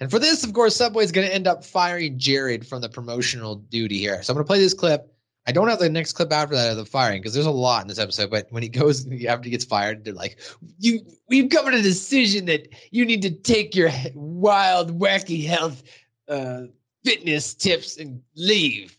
And 0.00 0.10
for 0.10 0.18
this, 0.18 0.44
of 0.44 0.52
course, 0.52 0.76
Subway 0.76 1.04
is 1.04 1.12
going 1.12 1.26
to 1.26 1.34
end 1.34 1.46
up 1.46 1.64
firing 1.64 2.18
Jared 2.18 2.66
from 2.66 2.80
the 2.80 2.88
promotional 2.88 3.56
duty 3.56 3.98
here. 3.98 4.22
So 4.22 4.32
I'm 4.32 4.36
going 4.36 4.44
to 4.44 4.48
play 4.48 4.58
this 4.58 4.74
clip 4.74 5.09
I 5.46 5.52
don't 5.52 5.68
have 5.68 5.78
the 5.78 5.88
next 5.88 6.12
clip 6.12 6.32
after 6.32 6.54
that 6.54 6.70
of 6.72 6.76
the 6.76 6.84
firing 6.84 7.20
because 7.20 7.34
there's 7.34 7.46
a 7.46 7.50
lot 7.50 7.82
in 7.82 7.88
this 7.88 7.98
episode. 7.98 8.30
But 8.30 8.46
when 8.50 8.62
he 8.62 8.68
goes 8.68 9.06
after 9.28 9.44
he 9.44 9.50
gets 9.50 9.64
fired, 9.64 10.04
they're 10.04 10.14
like, 10.14 10.38
"You, 10.78 11.00
we've 11.28 11.50
come 11.50 11.70
to 11.70 11.76
the 11.76 11.82
decision 11.82 12.46
that 12.46 12.68
you 12.90 13.04
need 13.04 13.22
to 13.22 13.30
take 13.30 13.74
your 13.74 13.90
wild, 14.14 14.98
wacky 14.98 15.46
health, 15.46 15.82
uh, 16.28 16.64
fitness 17.04 17.54
tips 17.54 17.96
and 17.96 18.22
leave." 18.36 18.96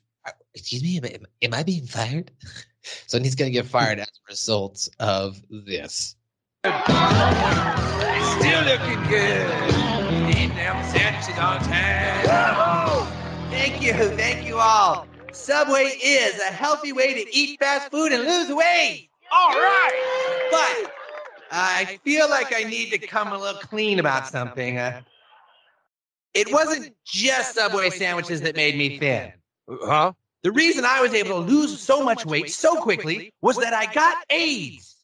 Excuse 0.54 0.84
me, 0.84 0.98
am 0.98 1.06
I, 1.06 1.46
am 1.46 1.54
I 1.54 1.64
being 1.64 1.86
fired? 1.86 2.32
so 3.08 3.20
he's 3.20 3.36
going 3.36 3.50
to 3.50 3.54
get 3.54 3.66
fired 3.66 4.00
as 4.00 4.08
a 4.08 4.30
result 4.30 4.90
of 5.00 5.42
this. 5.50 6.16
Still 6.64 6.74
looking 8.66 9.02
good. 9.10 9.48
Eating 10.30 10.50
them 10.56 10.84
sandwiches 10.92 11.40
on 11.40 11.60
time. 11.62 13.12
Thank 13.50 13.82
you, 13.82 13.94
thank 13.94 14.46
you 14.46 14.58
all. 14.58 15.08
Subway 15.34 15.98
is 16.04 16.40
a 16.40 16.52
healthy 16.52 16.92
way 16.94 17.24
to 17.24 17.36
eat 17.36 17.60
fast 17.60 17.92
food 17.92 18.12
and 18.12 18.24
lose 18.24 18.50
weight. 18.50 19.10
All 19.32 19.50
right, 19.50 20.48
but 20.52 20.92
I 21.52 22.00
feel 22.04 22.30
like 22.30 22.54
I 22.56 22.64
need 22.64 22.92
to 22.92 22.98
come 22.98 23.30
a 23.30 23.38
little 23.38 23.62
clean 23.62 24.00
about 24.00 24.28
something. 24.28 24.78
Uh, 24.78 25.02
it 26.34 26.52
wasn't 26.52 26.94
just 27.06 27.56
Subway 27.56 27.90
sandwiches 27.90 28.42
that 28.42 28.56
made 28.56 28.78
me 28.78 28.98
thin. 28.98 29.34
Huh? 29.70 30.14
The 30.44 30.52
reason 30.52 30.86
I 30.86 31.02
was 31.02 31.14
able 31.14 31.44
to 31.44 31.52
lose 31.52 31.80
so 31.80 32.04
much 32.04 32.26
weight 32.26 32.52
so 32.52 32.82
quickly 32.82 33.34
was 33.42 33.58
that 33.58 33.74
I 33.74 33.92
got 33.94 34.18
AIDS. 34.30 34.98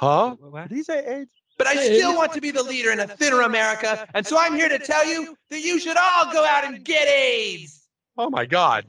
Huh? 0.00 0.36
Did 0.68 0.70
he 0.70 0.82
say? 0.82 1.04
AIDS? 1.06 1.30
But 1.58 1.66
I 1.66 1.76
still 1.76 2.16
want 2.16 2.32
to 2.32 2.40
be 2.40 2.50
the 2.50 2.62
leader 2.62 2.90
in 2.90 2.98
a 2.98 3.06
thinner 3.06 3.42
America, 3.42 4.08
and 4.14 4.26
so 4.26 4.36
I'm 4.38 4.54
here 4.54 4.68
to 4.68 4.78
tell 4.78 5.06
you 5.06 5.36
that 5.50 5.60
you 5.60 5.78
should 5.78 5.96
all 5.96 6.32
go 6.32 6.44
out 6.44 6.64
and 6.64 6.82
get 6.82 7.06
AIDS. 7.06 7.81
Oh 8.18 8.30
my 8.30 8.44
God. 8.44 8.86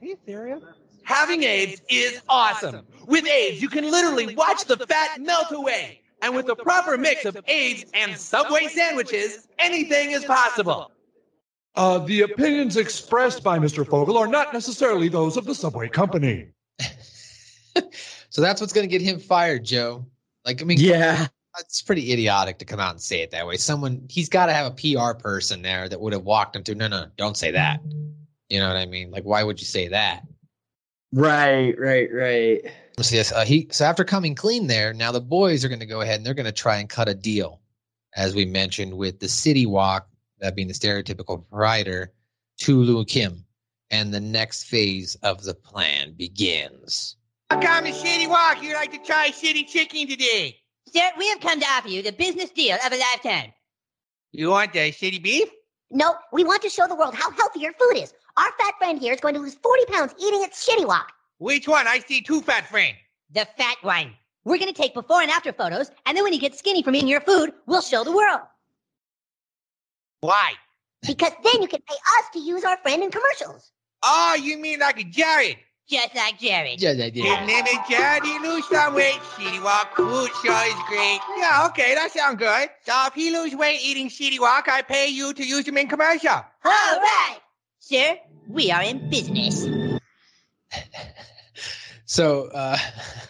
Having 1.03 1.43
AIDS 1.43 1.81
is 1.89 2.21
awesome. 2.29 2.85
With 3.07 3.27
AIDS, 3.27 3.61
you 3.61 3.69
can 3.69 3.89
literally 3.89 4.35
watch 4.35 4.65
the 4.65 4.77
fat 4.77 5.21
melt 5.21 5.51
away. 5.51 6.01
And 6.21 6.33
with 6.33 6.45
the 6.45 6.55
proper 6.55 6.97
mix 6.97 7.25
of 7.25 7.37
AIDS 7.47 7.85
and 7.93 8.15
Subway 8.17 8.67
sandwiches, 8.67 9.47
anything 9.59 10.11
is 10.11 10.23
possible. 10.23 10.91
Uh, 11.75 11.99
the 11.99 12.21
opinions 12.21 12.77
expressed 12.77 13.43
by 13.43 13.59
Mr. 13.59 13.85
Fogle 13.85 14.17
are 14.17 14.27
not 14.27 14.53
necessarily 14.53 15.09
those 15.09 15.35
of 15.37 15.45
the 15.45 15.55
Subway 15.55 15.89
Company. 15.89 16.47
So 18.33 18.41
that's 18.41 18.59
what's 18.59 18.73
going 18.73 18.89
to 18.89 18.91
get 18.91 18.99
him 18.99 19.19
fired, 19.19 19.63
Joe. 19.63 20.07
Like, 20.43 20.59
I 20.59 20.65
mean, 20.65 20.79
Yeah. 20.79 21.27
it's 21.59 21.83
pretty 21.83 22.11
idiotic 22.11 22.57
to 22.57 22.65
come 22.65 22.79
out 22.79 22.89
and 22.89 22.99
say 22.99 23.21
it 23.21 23.29
that 23.29 23.45
way. 23.45 23.57
Someone 23.57 24.03
he's 24.09 24.27
got 24.27 24.47
to 24.47 24.53
have 24.53 24.65
a 24.65 24.71
PR 24.71 25.13
person 25.15 25.61
there 25.61 25.87
that 25.87 26.01
would 26.01 26.13
have 26.13 26.23
walked 26.23 26.55
him 26.55 26.63
through. 26.63 26.75
No, 26.75 26.87
no, 26.87 27.05
don't 27.15 27.37
say 27.37 27.51
that. 27.51 27.79
You 28.53 28.59
know 28.59 28.67
what 28.67 28.77
I 28.77 28.85
mean? 28.85 29.09
Like, 29.09 29.23
why 29.23 29.43
would 29.43 29.59
you 29.59 29.65
say 29.65 29.87
that? 29.87 30.21
Right, 31.11 31.73
right, 31.79 32.07
right. 32.13 32.61
So 32.99 33.15
yes, 33.15 33.31
uh, 33.31 33.43
he. 33.43 33.67
So 33.71 33.83
after 33.83 34.03
coming 34.03 34.35
clean 34.35 34.67
there, 34.67 34.93
now 34.93 35.11
the 35.11 35.19
boys 35.19 35.65
are 35.65 35.69
going 35.69 35.79
to 35.79 35.87
go 35.87 36.01
ahead 36.01 36.17
and 36.17 36.25
they're 36.25 36.35
going 36.35 36.45
to 36.45 36.51
try 36.51 36.77
and 36.77 36.87
cut 36.87 37.09
a 37.09 37.15
deal, 37.15 37.61
as 38.15 38.35
we 38.35 38.45
mentioned 38.45 38.95
with 38.95 39.19
the 39.19 39.27
City 39.27 39.65
Wok, 39.65 40.07
that 40.37 40.55
being 40.55 40.67
the 40.67 40.75
stereotypical 40.75 41.43
provider, 41.49 42.13
to 42.59 42.77
Lu 42.77 43.03
Kim, 43.05 43.43
and 43.89 44.13
the 44.13 44.19
next 44.19 44.65
phase 44.65 45.15
of 45.23 45.41
the 45.41 45.55
plan 45.55 46.13
begins. 46.13 47.15
Welcome 47.49 47.85
to 47.85 47.93
City 47.93 48.27
Wok. 48.27 48.61
You'd 48.61 48.75
like 48.75 48.91
to 48.91 48.99
try 48.99 49.31
city 49.31 49.63
chicken 49.63 50.07
today. 50.07 50.57
Sir, 50.93 51.09
we 51.17 51.27
have 51.29 51.39
come 51.39 51.59
to 51.59 51.65
offer 51.65 51.87
you 51.87 52.03
the 52.03 52.11
business 52.11 52.51
deal 52.51 52.77
of 52.85 52.93
a 52.93 52.97
lifetime. 52.99 53.51
You 54.31 54.51
want 54.51 54.73
the 54.73 54.91
city 54.91 55.17
beef? 55.17 55.49
No, 55.93 56.15
we 56.31 56.43
want 56.43 56.63
to 56.63 56.69
show 56.69 56.87
the 56.87 56.95
world 56.95 57.13
how 57.13 57.29
healthy 57.31 57.59
your 57.59 57.73
food 57.73 57.97
is. 57.97 58.13
Our 58.35 58.49
fat 58.59 58.73
friend 58.79 58.99
here 58.99 59.13
is 59.13 59.19
going 59.19 59.35
to 59.35 59.39
lose 59.39 59.53
40 59.53 59.85
pounds 59.85 60.15
eating 60.19 60.43
its 60.43 60.67
shitty 60.67 60.87
wok. 60.87 61.11
Which 61.37 61.67
one? 61.67 61.87
I 61.87 61.99
see 61.99 62.19
two 62.19 62.41
fat 62.41 62.67
friends. 62.67 62.95
The 63.31 63.47
fat 63.57 63.77
one. 63.83 64.13
We're 64.43 64.57
going 64.57 64.73
to 64.73 64.81
take 64.81 64.95
before 64.95 65.21
and 65.21 65.29
after 65.29 65.53
photos, 65.53 65.91
and 66.07 66.17
then 66.17 66.23
when 66.23 66.33
you 66.33 66.39
get 66.39 66.55
skinny 66.57 66.81
from 66.81 66.95
eating 66.95 67.07
your 67.07 67.21
food, 67.21 67.53
we'll 67.67 67.81
show 67.81 68.03
the 68.03 68.11
world. 68.11 68.41
Why? 70.21 70.53
Because 71.05 71.31
then 71.43 71.61
you 71.61 71.67
can 71.67 71.81
pay 71.87 71.95
us 71.95 72.25
to 72.33 72.39
use 72.39 72.63
our 72.63 72.77
friend 72.77 73.03
in 73.03 73.11
commercials. 73.11 73.71
Oh, 74.01 74.35
you 74.41 74.57
mean 74.57 74.79
like 74.79 74.99
a 74.99 75.03
Jared? 75.03 75.57
Just 75.89 76.15
like 76.15 76.39
Jared. 76.39 76.81
Yeah, 76.81 76.93
they 76.93 77.11
His 77.11 77.47
name 77.47 77.65
is 77.65 77.77
Jared. 77.89 78.23
He 78.23 78.39
lose 78.39 78.67
some 78.69 78.95
weight. 78.95 79.19
Shitty 79.35 79.61
Wok 79.63 79.95
food 79.95 80.29
show 80.43 80.63
is 80.65 80.81
great. 80.87 81.19
Yeah, 81.37 81.67
okay, 81.69 81.93
that 81.93 82.09
sounds 82.11 82.37
good. 82.39 82.69
So 82.85 82.93
if 83.07 83.13
he 83.13 83.31
lose 83.31 83.53
weight 83.55 83.79
eating 83.83 84.07
Shitty 84.09 84.39
Wok, 84.39 84.67
I 84.69 84.81
pay 84.81 85.07
you 85.07 85.33
to 85.33 85.45
use 85.45 85.67
him 85.67 85.77
in 85.77 85.87
commercial. 85.87 86.29
All 86.29 86.45
right. 86.63 87.39
Sir, 87.79 88.17
we 88.47 88.71
are 88.71 88.81
in 88.81 89.09
business. 89.09 89.67
So 92.13 92.49
uh, 92.53 92.77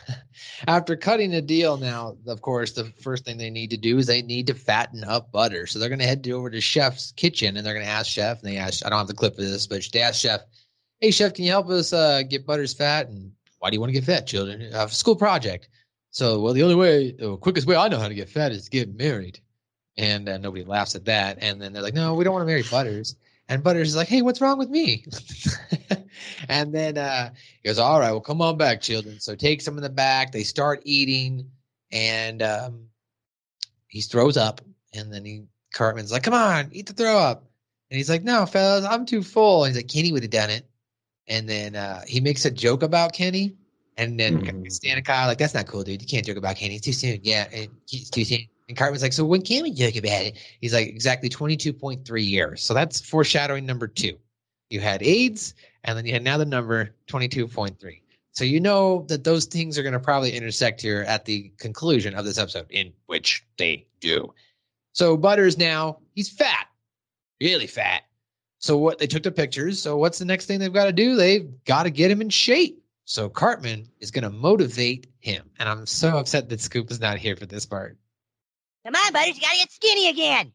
after 0.68 0.98
cutting 0.98 1.34
a 1.36 1.42
deal, 1.42 1.78
now 1.78 2.18
of 2.28 2.42
course 2.42 2.74
the 2.74 2.86
first 3.02 3.24
thing 3.24 3.38
they 3.38 3.50
need 3.50 3.70
to 3.70 3.78
do 3.78 3.98
is 3.98 4.08
they 4.08 4.22
need 4.22 4.48
to 4.48 4.54
fatten 4.54 5.06
up 5.06 5.32
butter. 5.32 5.68
So 5.68 5.80
they're 5.80 5.88
going 5.88 6.00
to 6.00 6.06
head 6.06 6.28
over 6.28 6.50
to 6.50 6.60
Chef's 6.60 7.14
kitchen 7.14 7.56
and 7.56 7.66
they're 7.66 7.74
going 7.74 7.86
to 7.86 7.92
ask 7.92 8.12
Chef. 8.12 8.42
And 8.42 8.52
they 8.52 8.58
ask, 8.58 8.86
I 8.86 8.90
don't 8.90 8.98
have 9.00 9.08
the 9.08 9.14
clip 9.14 9.34
of 9.34 9.46
this, 9.46 9.68
but 9.68 9.88
they 9.94 10.02
ask 10.02 10.20
Chef, 10.20 10.42
"Hey 11.04 11.12
Chef, 11.12 11.34
can 11.34 11.44
you 11.44 11.52
help 11.52 11.68
us 11.68 11.92
uh, 11.92 12.22
get 12.24 12.46
butters 12.46 12.74
fat? 12.74 13.10
And 13.10 13.30
why 13.60 13.70
do 13.70 13.76
you 13.76 13.82
want 13.82 13.90
to 13.90 13.94
get 13.94 14.06
fat, 14.06 14.26
children? 14.26 14.62
A 14.62 14.88
school 14.88 15.18
project." 15.18 15.68
So, 16.12 16.40
well, 16.40 16.54
the 16.54 16.64
only 16.64 16.76
way, 16.76 17.12
the 17.12 17.36
quickest 17.36 17.68
way 17.68 17.76
I 17.76 17.90
know 17.90 18.00
how 18.00 18.08
to 18.08 18.14
get 18.14 18.30
fat 18.30 18.54
is 18.54 18.64
to 18.64 18.70
get 18.70 18.98
married. 18.98 19.42
And 19.98 20.30
uh, 20.30 20.38
nobody 20.38 20.64
laughs 20.64 20.96
at 20.96 21.04
that. 21.04 21.40
And 21.42 21.62
then 21.62 21.74
they're 21.74 21.84
like, 21.84 21.94
"No, 21.94 22.14
we 22.14 22.24
don't 22.24 22.32
want 22.32 22.44
to 22.44 22.48
marry 22.48 22.64
Butters." 22.72 23.18
And 23.50 23.62
Butters 23.62 23.90
is 23.90 23.98
like, 23.98 24.08
"Hey, 24.08 24.22
what's 24.22 24.40
wrong 24.40 24.58
with 24.58 24.70
me?" 24.70 25.04
and 26.48 26.74
then 26.74 26.98
uh, 26.98 27.32
he 27.62 27.68
goes, 27.68 27.80
"All 27.80 28.00
right, 28.00 28.12
well, 28.12 28.22
come 28.22 28.42
on 28.42 28.58
back, 28.58 28.80
children." 28.80 29.20
So 29.20 29.36
take 29.36 29.60
some 29.60 29.76
in 29.76 29.84
the 29.84 29.90
back. 29.90 30.32
They 30.32 30.44
start 30.44 30.84
eating, 30.86 31.52
and 31.92 32.42
um, 32.42 32.88
he 33.88 34.00
throws 34.00 34.38
up. 34.38 34.62
And 34.94 35.12
then 35.12 35.26
he 35.26 35.44
Cartman's 35.74 36.14
like, 36.14 36.24
"Come 36.24 36.34
on, 36.34 36.70
eat 36.72 36.86
the 36.86 36.94
throw 36.94 37.18
up." 37.18 37.44
And 37.92 37.98
he's 37.98 38.10
like, 38.10 38.24
"No, 38.24 38.46
fellas, 38.46 38.86
I'm 38.86 39.06
too 39.06 39.22
full." 39.22 39.66
And 39.66 39.76
he's 39.76 39.84
like, 39.84 39.92
"Kenny 39.92 40.14
would 40.14 40.24
have 40.24 40.32
done 40.32 40.50
it." 40.50 40.66
And 41.28 41.48
then 41.48 41.76
uh, 41.76 42.02
he 42.08 42.20
makes 42.20 42.46
a 42.46 42.52
joke 42.52 42.84
about 42.84 43.14
Kenny. 43.14 43.56
And 43.98 44.20
then 44.20 44.70
Stan 44.72 44.98
and 44.98 45.06
Kyle 45.06 45.26
are 45.26 45.28
like, 45.28 45.38
"That's 45.38 45.54
not 45.54 45.68
cool, 45.68 45.84
dude. 45.84 46.02
You 46.02 46.08
can't 46.08 46.26
joke 46.26 46.38
about 46.38 46.56
Kenny. 46.56 46.76
It's 46.76 46.86
too 46.86 46.94
soon. 46.94 47.20
Yeah, 47.22 47.44
it- 47.52 47.70
it's 47.92 48.10
too 48.10 48.26
soon." 48.26 48.40
And 48.68 48.76
Cartman's 48.76 49.04
like, 49.04 49.14
"So 49.14 49.24
when 49.24 49.44
can 49.44 49.62
we 49.62 49.72
joke 49.72 49.96
about 49.96 50.24
it?" 50.24 50.38
He's 50.62 50.74
like, 50.74 50.88
"Exactly 50.88 51.30
22.3 51.30 52.24
years." 52.24 52.64
So 52.64 52.74
that's 52.74 53.00
foreshadowing 53.02 53.66
number 53.68 53.88
two. 53.88 54.18
You 54.72 54.80
had 54.80 55.04
AIDS, 55.04 55.54
and 55.84 55.96
then 55.96 56.06
you 56.08 56.14
had 56.14 56.24
now 56.24 56.38
the 56.38 56.46
number 56.46 56.96
22.3. 57.08 58.02
So 58.32 58.44
you 58.44 58.60
know 58.60 59.06
that 59.10 59.24
those 59.24 59.46
things 59.46 59.78
are 59.78 59.84
going 59.84 59.94
to 59.94 60.00
probably 60.00 60.32
intersect 60.32 60.82
here 60.82 61.02
at 61.08 61.26
the 61.26 61.52
conclusion 61.60 62.16
of 62.16 62.26
this 62.26 62.40
episode, 62.40 62.66
in 62.72 62.92
which 63.06 63.46
they 63.60 63.86
do. 64.00 64.34
So 64.94 65.16
Butters 65.16 65.56
now 65.56 66.00
he's 66.16 66.30
fat, 66.30 66.68
really 67.40 67.68
fat. 67.68 68.04
So 68.64 68.78
what 68.78 68.98
they 68.98 69.08
took 69.08 69.24
the 69.24 69.32
pictures. 69.32 69.82
So 69.82 69.98
what's 69.98 70.20
the 70.20 70.24
next 70.24 70.46
thing 70.46 70.58
they've 70.58 70.72
got 70.72 70.86
to 70.86 70.94
do? 70.94 71.18
They've 71.18 71.50
got 71.66 71.84
to 71.84 71.90
get 71.90 72.10
him 72.10 72.22
in 72.22 72.30
shape. 72.30 72.82
So 73.04 73.28
Cartman 73.28 73.90
is 74.00 74.10
going 74.10 74.24
to 74.24 74.30
motivate 74.30 75.08
him, 75.20 75.50
and 75.60 75.68
I'm 75.68 75.86
so 75.86 76.18
upset 76.18 76.48
that 76.48 76.62
Scoop 76.62 76.90
is 76.90 77.02
not 77.02 77.18
here 77.18 77.36
for 77.36 77.46
this 77.46 77.66
part. 77.66 77.98
Come 78.86 78.96
on, 78.96 79.12
Butters, 79.12 79.36
you 79.36 79.42
gotta 79.42 79.58
get 79.58 79.70
skinny 79.70 80.08
again. 80.08 80.54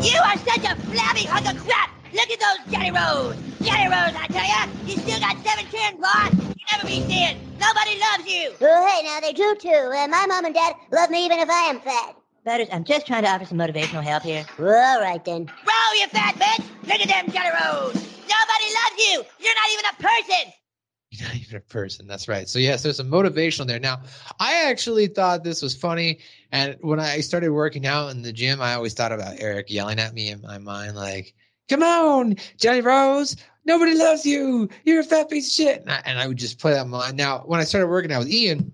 You 0.00 0.20
are 0.20 0.36
such 0.38 0.64
a 0.64 0.76
flabby 0.76 1.24
hunk 1.24 1.52
of 1.52 1.58
crap. 1.66 1.90
Look 2.12 2.30
at 2.30 2.38
those 2.38 2.72
Jelly 2.72 2.92
Rolls. 2.92 3.34
Jelly 3.62 3.88
Rolls, 3.90 4.14
I 4.14 4.26
tell 4.28 4.46
ya. 4.46 4.72
You 4.86 4.96
still 4.98 5.18
got 5.18 5.44
seven 5.44 5.66
chins, 5.72 6.00
boss. 6.00 6.32
You 6.32 6.64
never 6.70 6.86
be 6.86 7.00
thin. 7.00 7.36
Nobody 7.58 7.98
loves 7.98 8.32
you. 8.32 8.52
Oh, 8.60 8.86
hey, 8.86 9.02
now 9.04 9.18
they 9.18 9.32
do 9.32 9.56
too. 9.56 9.68
Uh, 9.68 10.06
my 10.06 10.24
mom 10.26 10.44
and 10.44 10.54
dad 10.54 10.74
love 10.92 11.10
me 11.10 11.24
even 11.24 11.40
if 11.40 11.50
I 11.50 11.70
am 11.70 11.80
fat. 11.80 12.17
Butters, 12.48 12.68
I'm 12.72 12.82
just 12.82 13.06
trying 13.06 13.24
to 13.24 13.28
offer 13.28 13.44
some 13.44 13.58
motivational 13.58 14.02
help 14.02 14.22
here. 14.22 14.42
All 14.58 15.02
right 15.02 15.22
then. 15.22 15.44
Roll, 15.44 16.00
you 16.00 16.06
fat 16.06 16.34
bitch. 16.36 16.64
Look 16.84 16.98
at 16.98 17.06
them 17.06 17.30
Jelly 17.30 17.50
Rolls. 17.50 17.92
Nobody 17.92 18.64
loves 18.72 18.96
you. 18.96 19.22
You're 19.38 19.54
not 19.54 19.70
even 19.70 19.84
a 19.84 20.02
person. 20.02 20.52
You're 21.10 21.28
not 21.28 21.36
even 21.36 21.56
a 21.58 21.60
person. 21.60 22.06
That's 22.06 22.26
right. 22.26 22.48
So 22.48 22.58
yes, 22.58 22.82
there's 22.82 22.96
some 22.96 23.10
motivational 23.10 23.66
there. 23.66 23.78
Now, 23.78 24.00
I 24.40 24.64
actually 24.64 25.08
thought 25.08 25.44
this 25.44 25.60
was 25.60 25.76
funny, 25.76 26.20
and 26.50 26.74
when 26.80 26.98
I 27.00 27.20
started 27.20 27.50
working 27.52 27.84
out 27.84 28.12
in 28.12 28.22
the 28.22 28.32
gym, 28.32 28.62
I 28.62 28.72
always 28.72 28.94
thought 28.94 29.12
about 29.12 29.34
Eric 29.38 29.66
yelling 29.68 29.98
at 29.98 30.14
me 30.14 30.30
in 30.30 30.40
my 30.40 30.56
mind, 30.56 30.96
like, 30.96 31.34
"Come 31.68 31.82
on, 31.82 32.36
Johnny 32.56 32.80
Rose, 32.80 33.36
nobody 33.66 33.94
loves 33.94 34.24
you. 34.24 34.70
You're 34.86 35.00
a 35.00 35.04
fat 35.04 35.28
piece 35.28 35.48
of 35.48 35.52
shit." 35.52 35.82
And 35.82 35.90
I, 35.90 36.00
and 36.06 36.18
I 36.18 36.26
would 36.26 36.38
just 36.38 36.58
play 36.58 36.72
that 36.72 36.86
in 36.86 36.88
my 36.88 37.00
mind. 37.00 37.18
Now, 37.18 37.40
when 37.40 37.60
I 37.60 37.64
started 37.64 37.88
working 37.88 38.10
out 38.10 38.20
with 38.20 38.30
Ian, 38.30 38.72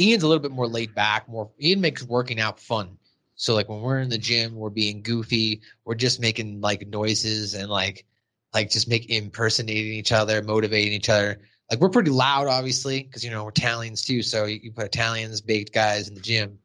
Ian's 0.00 0.24
a 0.24 0.26
little 0.26 0.42
bit 0.42 0.50
more 0.50 0.66
laid 0.66 0.96
back. 0.96 1.28
More 1.28 1.48
Ian 1.60 1.80
makes 1.80 2.02
working 2.02 2.40
out 2.40 2.58
fun. 2.58 2.98
So 3.36 3.54
like 3.54 3.68
when 3.68 3.80
we're 3.80 4.00
in 4.00 4.08
the 4.08 4.18
gym, 4.18 4.54
we're 4.54 4.70
being 4.70 5.02
goofy. 5.02 5.62
We're 5.84 5.94
just 5.94 6.20
making 6.20 6.60
like 6.60 6.86
noises 6.86 7.54
and 7.54 7.68
like 7.68 8.06
like 8.52 8.70
just 8.70 8.88
make 8.88 9.10
impersonating 9.10 9.92
each 9.92 10.12
other, 10.12 10.40
motivating 10.42 10.92
each 10.92 11.08
other. 11.08 11.40
Like 11.70 11.80
we're 11.80 11.90
pretty 11.90 12.10
loud, 12.10 12.46
obviously, 12.46 13.02
because 13.02 13.24
you 13.24 13.30
know 13.30 13.44
we're 13.44 13.50
Italians 13.50 14.02
too. 14.02 14.22
So 14.22 14.44
you, 14.44 14.60
you 14.62 14.72
put 14.72 14.86
Italians, 14.86 15.40
baked 15.40 15.72
guys 15.72 16.08
in 16.08 16.14
the 16.14 16.20
gym. 16.20 16.58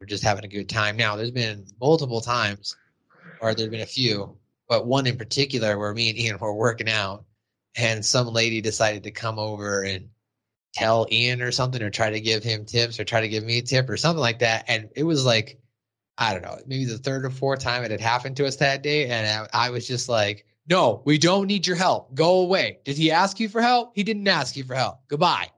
We're 0.00 0.06
just 0.06 0.24
having 0.24 0.44
a 0.44 0.48
good 0.48 0.68
time. 0.68 0.96
Now, 0.96 1.16
there's 1.16 1.30
been 1.30 1.66
multiple 1.80 2.20
times, 2.20 2.76
or 3.40 3.54
there's 3.54 3.70
been 3.70 3.80
a 3.80 3.86
few, 3.86 4.36
but 4.68 4.86
one 4.86 5.06
in 5.06 5.16
particular 5.16 5.78
where 5.78 5.94
me 5.94 6.10
and 6.10 6.18
Ian 6.18 6.38
were 6.38 6.54
working 6.54 6.88
out, 6.88 7.24
and 7.76 8.04
some 8.04 8.28
lady 8.28 8.60
decided 8.60 9.02
to 9.04 9.10
come 9.10 9.38
over 9.38 9.82
and 9.82 10.08
tell 10.74 11.06
Ian 11.10 11.42
or 11.42 11.52
something, 11.52 11.82
or 11.82 11.90
try 11.90 12.10
to 12.10 12.20
give 12.20 12.42
him 12.42 12.64
tips, 12.64 12.98
or 12.98 13.04
try 13.04 13.20
to 13.20 13.28
give 13.28 13.44
me 13.44 13.58
a 13.58 13.62
tip, 13.62 13.88
or 13.88 13.96
something 13.96 14.20
like 14.20 14.38
that. 14.40 14.64
And 14.68 14.88
it 14.96 15.04
was 15.04 15.24
like, 15.24 15.58
I 16.18 16.32
don't 16.32 16.42
know, 16.42 16.58
maybe 16.66 16.84
the 16.84 16.98
third 16.98 17.24
or 17.24 17.30
fourth 17.30 17.60
time 17.60 17.82
it 17.82 17.90
had 17.90 18.00
happened 18.00 18.36
to 18.36 18.46
us 18.46 18.56
that 18.56 18.82
day, 18.82 19.08
and 19.08 19.48
I, 19.52 19.66
I 19.66 19.70
was 19.70 19.86
just 19.86 20.08
like, 20.08 20.46
"No, 20.68 21.02
we 21.04 21.18
don't 21.18 21.46
need 21.46 21.66
your 21.66 21.76
help. 21.76 22.14
Go 22.14 22.40
away." 22.40 22.78
Did 22.84 22.96
he 22.96 23.10
ask 23.10 23.40
you 23.40 23.48
for 23.48 23.60
help? 23.60 23.92
He 23.94 24.02
didn't 24.04 24.28
ask 24.28 24.56
you 24.56 24.64
for 24.64 24.74
help. 24.74 25.00
Goodbye. 25.08 25.48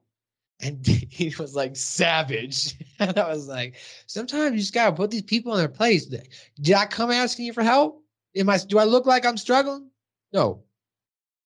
And 0.61 0.87
he 1.11 1.35
was 1.39 1.55
like 1.55 1.77
savage. 1.77 2.75
And 2.99 3.19
I 3.19 3.29
was 3.29 3.47
like, 3.47 3.75
sometimes 4.07 4.53
you 4.53 4.61
just 4.61 4.73
gotta 4.73 4.97
put 4.97 5.11
these 5.11 5.21
people 5.21 5.53
in 5.53 5.59
their 5.59 5.69
place. 5.69 6.07
Did 6.07 6.75
I 6.75 6.87
come 6.87 7.11
asking 7.11 7.45
you 7.45 7.53
for 7.53 7.63
help? 7.63 8.03
Am 8.35 8.49
I 8.49 8.57
do 8.57 8.79
I 8.79 8.85
look 8.85 9.05
like 9.05 9.27
I'm 9.27 9.37
struggling? 9.37 9.91
No. 10.33 10.63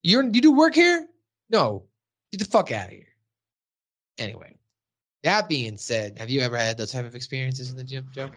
You're 0.05 0.23
you 0.23 0.41
do 0.41 0.53
work 0.53 0.77
here? 0.77 1.09
No. 1.51 1.87
Get 2.31 2.39
the 2.39 2.45
fuck 2.45 2.71
out 2.71 2.87
of 2.87 2.93
here. 2.93 3.09
Anyway. 4.19 4.57
That 5.25 5.49
being 5.49 5.77
said, 5.77 6.17
have 6.19 6.31
you 6.31 6.41
ever 6.41 6.57
had 6.57 6.79
those 6.79 6.93
type 6.93 7.05
of 7.05 7.17
experiences 7.17 7.71
in 7.71 7.77
the 7.77 7.83
gym, 7.83 8.07
Joe? 8.15 8.31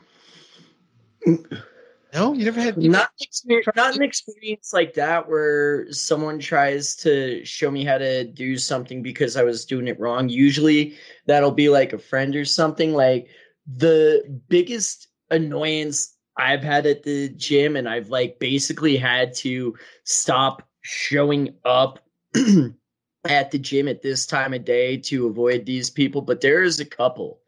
No, 2.13 2.33
you 2.33 2.45
never 2.45 2.61
had 2.61 2.81
you 2.81 2.89
not 2.89 3.09
experience, 3.19 3.67
not 3.75 3.95
an 3.95 4.03
experience 4.03 4.71
like 4.71 4.93
that 4.93 5.27
where 5.27 5.91
someone 5.91 6.37
tries 6.37 6.95
to 6.97 7.43
show 7.43 7.71
me 7.71 7.83
how 7.83 7.97
to 7.97 8.23
do 8.23 8.55
something 8.55 9.01
because 9.01 9.35
I 9.35 9.43
was 9.43 9.65
doing 9.65 9.87
it 9.87 9.99
wrong. 9.99 10.29
Usually 10.29 10.95
that'll 11.25 11.51
be 11.51 11.69
like 11.69 11.91
a 11.91 11.97
friend 11.97 12.35
or 12.35 12.45
something. 12.45 12.93
Like 12.93 13.29
the 13.65 14.23
biggest 14.47 15.07
annoyance 15.31 16.15
I've 16.37 16.61
had 16.61 16.85
at 16.85 17.01
the 17.01 17.29
gym, 17.29 17.75
and 17.75 17.89
I've 17.89 18.09
like 18.09 18.37
basically 18.37 18.95
had 18.95 19.33
to 19.37 19.75
stop 20.03 20.61
showing 20.81 21.55
up 21.65 21.99
at 23.25 23.49
the 23.49 23.57
gym 23.57 23.87
at 23.87 24.03
this 24.03 24.27
time 24.27 24.53
of 24.53 24.65
day 24.65 24.97
to 24.97 25.25
avoid 25.25 25.65
these 25.65 25.89
people. 25.89 26.21
But 26.21 26.41
there 26.41 26.61
is 26.61 26.79
a 26.79 26.85
couple 26.85 27.39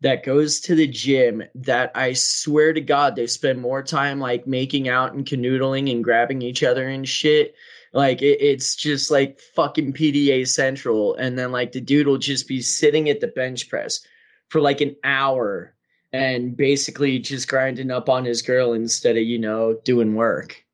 that 0.00 0.24
goes 0.24 0.60
to 0.60 0.74
the 0.74 0.86
gym 0.86 1.42
that 1.54 1.90
I 1.94 2.12
swear 2.12 2.72
to 2.72 2.80
God 2.80 3.16
they 3.16 3.26
spend 3.26 3.60
more 3.60 3.82
time 3.82 4.20
like 4.20 4.46
making 4.46 4.88
out 4.88 5.14
and 5.14 5.24
canoodling 5.24 5.90
and 5.90 6.04
grabbing 6.04 6.42
each 6.42 6.62
other 6.62 6.86
and 6.86 7.08
shit. 7.08 7.54
Like 7.92 8.20
it, 8.20 8.40
it's 8.40 8.76
just 8.76 9.10
like 9.10 9.40
fucking 9.54 9.94
PDA 9.94 10.46
central. 10.46 11.14
And 11.14 11.38
then 11.38 11.50
like 11.50 11.72
the 11.72 11.80
dude 11.80 12.06
will 12.06 12.18
just 12.18 12.46
be 12.46 12.60
sitting 12.60 13.08
at 13.08 13.20
the 13.20 13.28
bench 13.28 13.70
press 13.70 14.00
for 14.48 14.60
like 14.60 14.80
an 14.80 14.96
hour 15.02 15.74
and 16.12 16.56
basically 16.56 17.18
just 17.18 17.48
grinding 17.48 17.90
up 17.90 18.08
on 18.08 18.24
his 18.24 18.42
girl 18.42 18.74
instead 18.74 19.16
of, 19.16 19.22
you 19.22 19.38
know, 19.38 19.80
doing 19.84 20.14
work. 20.14 20.65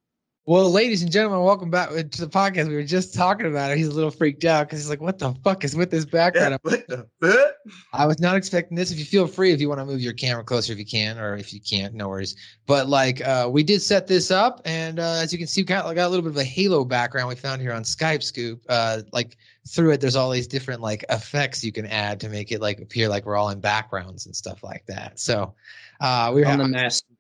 Well, 0.44 0.72
ladies 0.72 1.02
and 1.02 1.12
gentlemen, 1.12 1.44
welcome 1.44 1.70
back 1.70 1.90
to 1.90 2.20
the 2.20 2.26
podcast. 2.26 2.66
We 2.66 2.74
were 2.74 2.82
just 2.82 3.14
talking 3.14 3.46
about 3.46 3.70
it. 3.70 3.78
He's 3.78 3.86
a 3.86 3.92
little 3.92 4.10
freaked 4.10 4.44
out 4.44 4.66
because 4.66 4.80
he's 4.80 4.90
like, 4.90 5.00
"What 5.00 5.20
the 5.20 5.32
fuck 5.44 5.62
is 5.62 5.76
with 5.76 5.92
this 5.92 6.04
background?" 6.04 6.58
what 6.62 6.84
the 6.88 7.06
fuck? 7.20 7.54
I 7.92 8.06
was 8.06 8.18
not 8.18 8.34
expecting 8.34 8.76
this. 8.76 8.90
If 8.90 8.98
you 8.98 9.04
feel 9.04 9.28
free, 9.28 9.52
if 9.52 9.60
you 9.60 9.68
want 9.68 9.78
to 9.80 9.84
move 9.84 10.00
your 10.00 10.14
camera 10.14 10.42
closer, 10.42 10.72
if 10.72 10.80
you 10.80 10.84
can, 10.84 11.16
or 11.16 11.36
if 11.36 11.52
you 11.52 11.60
can't, 11.60 11.94
no 11.94 12.08
worries. 12.08 12.34
But 12.66 12.88
like, 12.88 13.24
uh, 13.24 13.50
we 13.52 13.62
did 13.62 13.82
set 13.82 14.08
this 14.08 14.32
up, 14.32 14.60
and 14.64 14.98
uh, 14.98 15.20
as 15.22 15.32
you 15.32 15.38
can 15.38 15.46
see, 15.46 15.60
we 15.60 15.66
got, 15.66 15.84
got 15.94 16.08
a 16.08 16.08
little 16.08 16.24
bit 16.24 16.32
of 16.32 16.36
a 16.38 16.44
Halo 16.44 16.84
background 16.84 17.28
we 17.28 17.36
found 17.36 17.62
here 17.62 17.72
on 17.72 17.84
Skype 17.84 18.24
Scoop. 18.24 18.62
Uh, 18.68 19.02
like 19.12 19.36
through 19.68 19.92
it, 19.92 20.00
there's 20.00 20.16
all 20.16 20.30
these 20.30 20.48
different 20.48 20.80
like 20.80 21.04
effects 21.08 21.62
you 21.62 21.70
can 21.70 21.86
add 21.86 22.18
to 22.18 22.28
make 22.28 22.50
it 22.50 22.60
like 22.60 22.80
appear 22.80 23.08
like 23.08 23.26
we're 23.26 23.36
all 23.36 23.50
in 23.50 23.60
backgrounds 23.60 24.26
and 24.26 24.34
stuff 24.34 24.64
like 24.64 24.84
that. 24.86 25.20
So 25.20 25.54
uh, 26.00 26.32
we 26.34 26.40
were 26.40 26.48
on 26.48 26.58
the 26.58 26.64
having- 26.64 26.72
master 26.72 27.06
key. 27.08 27.11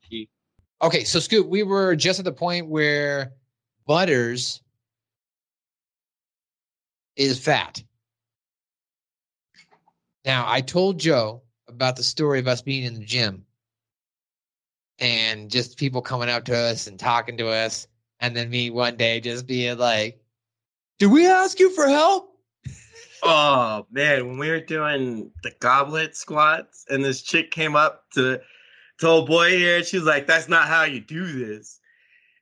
Okay, 0.82 1.04
so 1.04 1.20
Scoop, 1.20 1.46
we 1.46 1.62
were 1.62 1.94
just 1.94 2.18
at 2.18 2.24
the 2.24 2.32
point 2.32 2.66
where 2.66 3.34
Butters 3.86 4.62
is 7.14 7.38
fat. 7.38 7.82
Now, 10.24 10.44
I 10.48 10.60
told 10.60 10.98
Joe 10.98 11.42
about 11.68 11.94
the 11.94 12.02
story 12.02 12.40
of 12.40 12.48
us 12.48 12.62
being 12.62 12.82
in 12.82 12.94
the 12.94 13.04
gym 13.04 13.44
and 14.98 15.48
just 15.48 15.78
people 15.78 16.02
coming 16.02 16.28
up 16.28 16.44
to 16.46 16.56
us 16.56 16.88
and 16.88 16.98
talking 16.98 17.36
to 17.36 17.48
us, 17.48 17.86
and 18.18 18.36
then 18.36 18.50
me 18.50 18.70
one 18.70 18.96
day 18.96 19.20
just 19.20 19.46
being 19.46 19.78
like, 19.78 20.20
Did 20.98 21.12
we 21.12 21.28
ask 21.28 21.60
you 21.60 21.70
for 21.70 21.86
help? 21.86 22.30
Oh 23.24 23.86
man, 23.92 24.26
when 24.26 24.38
we 24.38 24.50
were 24.50 24.58
doing 24.58 25.30
the 25.44 25.52
goblet 25.60 26.16
squats 26.16 26.84
and 26.90 27.04
this 27.04 27.22
chick 27.22 27.52
came 27.52 27.76
up 27.76 28.10
to 28.14 28.40
to 29.02 29.08
old 29.08 29.26
boy 29.28 29.50
here, 29.50 29.76
and 29.76 29.86
she 29.86 29.98
was 29.98 30.06
like, 30.06 30.26
That's 30.26 30.48
not 30.48 30.66
how 30.66 30.84
you 30.84 31.00
do 31.00 31.26
this. 31.46 31.78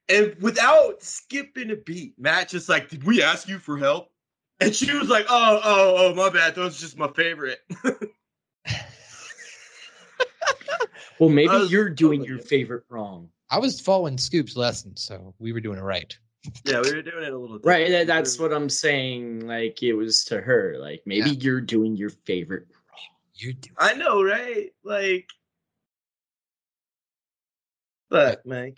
And 0.08 0.34
without 0.40 1.02
skipping 1.02 1.70
a 1.70 1.76
beat, 1.76 2.14
Matt 2.18 2.48
just 2.48 2.68
like, 2.68 2.88
Did 2.88 3.04
we 3.04 3.22
ask 3.22 3.48
you 3.48 3.58
for 3.58 3.76
help? 3.76 4.08
And 4.60 4.74
she 4.74 4.92
was 4.96 5.08
like, 5.08 5.26
Oh, 5.28 5.60
oh, 5.62 5.94
oh, 5.98 6.14
my 6.14 6.30
bad. 6.30 6.54
That 6.54 6.62
was 6.62 6.80
just 6.80 6.96
my 6.96 7.08
favorite. 7.08 7.60
Well, 11.20 11.28
maybe 11.28 11.52
was- 11.52 11.70
you're 11.70 11.90
doing 11.90 12.24
your 12.24 12.38
favorite 12.38 12.84
wrong. 12.88 13.28
I 13.50 13.58
was 13.58 13.80
following 13.80 14.16
Scoop's 14.16 14.56
lesson, 14.56 14.96
so 14.96 15.34
we 15.38 15.52
were 15.52 15.60
doing 15.60 15.78
it 15.78 15.82
right. 15.82 16.16
yeah, 16.64 16.80
we 16.80 16.94
were 16.94 17.02
doing 17.02 17.24
it 17.24 17.32
a 17.32 17.38
little 17.38 17.58
Right, 17.62 18.06
that's 18.06 18.38
what 18.38 18.54
I'm 18.54 18.70
saying. 18.70 19.46
Like 19.46 19.82
it 19.82 19.92
was 19.92 20.24
to 20.26 20.40
her. 20.40 20.76
Like 20.78 21.02
maybe 21.04 21.30
you're 21.30 21.60
doing 21.60 21.94
your 21.94 22.10
favorite. 22.10 22.68
Wrong. 22.70 22.98
You're 23.34 23.52
doing. 23.52 23.76
I 23.78 23.92
know, 23.94 24.22
right? 24.22 24.70
Like, 24.82 25.28
look, 28.10 28.46
man. 28.46 28.74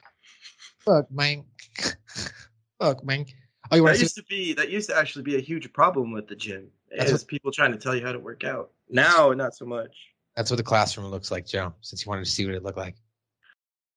Fuck, 0.85 1.11
man. 1.11 1.45
Fuck, 2.81 3.05
man. 3.05 3.27
Oh, 3.71 3.77
you 3.77 3.87
that 3.87 3.99
used 3.99 4.17
to 4.17 4.25
be 4.25 4.53
that 4.55 4.71
used 4.71 4.91
to 4.91 4.97
actually 4.97 5.23
be 5.23 5.37
a 5.37 5.41
huge 5.41 5.73
problem 5.73 6.13
with 6.13 6.29
the 6.29 6.37
gym. 6.37 6.69
That's 6.97 7.11
Is 7.11 7.25
people 7.25 7.51
trying 7.53 7.73
to 7.73 7.79
tell 7.79 7.95
you 7.95 8.05
how 8.05 8.13
to 8.13 8.19
work 8.19 8.45
out. 8.45 8.71
Now, 8.91 9.31
not 9.33 9.55
so 9.55 9.65
much. 9.65 9.97
That's 10.37 10.51
what 10.51 10.57
the 10.57 10.63
classroom 10.63 11.07
looks 11.07 11.31
like, 11.31 11.47
Joe, 11.47 11.73
since 11.81 12.05
you 12.05 12.11
wanted 12.11 12.25
to 12.25 12.31
see 12.31 12.45
what 12.45 12.55
it 12.55 12.63
looked 12.63 12.77
like. 12.77 12.97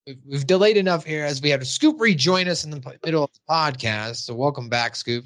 We've, 0.08 0.18
we've 0.26 0.48
delayed 0.48 0.78
enough 0.78 1.04
here 1.04 1.26
as 1.26 1.42
we 1.42 1.50
have 1.50 1.66
Scoop 1.68 2.00
rejoin 2.00 2.48
us 2.48 2.64
in 2.64 2.70
the 2.70 2.98
middle 3.04 3.24
of 3.24 3.32
the 3.34 3.40
podcast. 3.50 4.18
So, 4.18 4.36
welcome 4.36 4.70
back, 4.70 4.96
Scoop, 4.96 5.26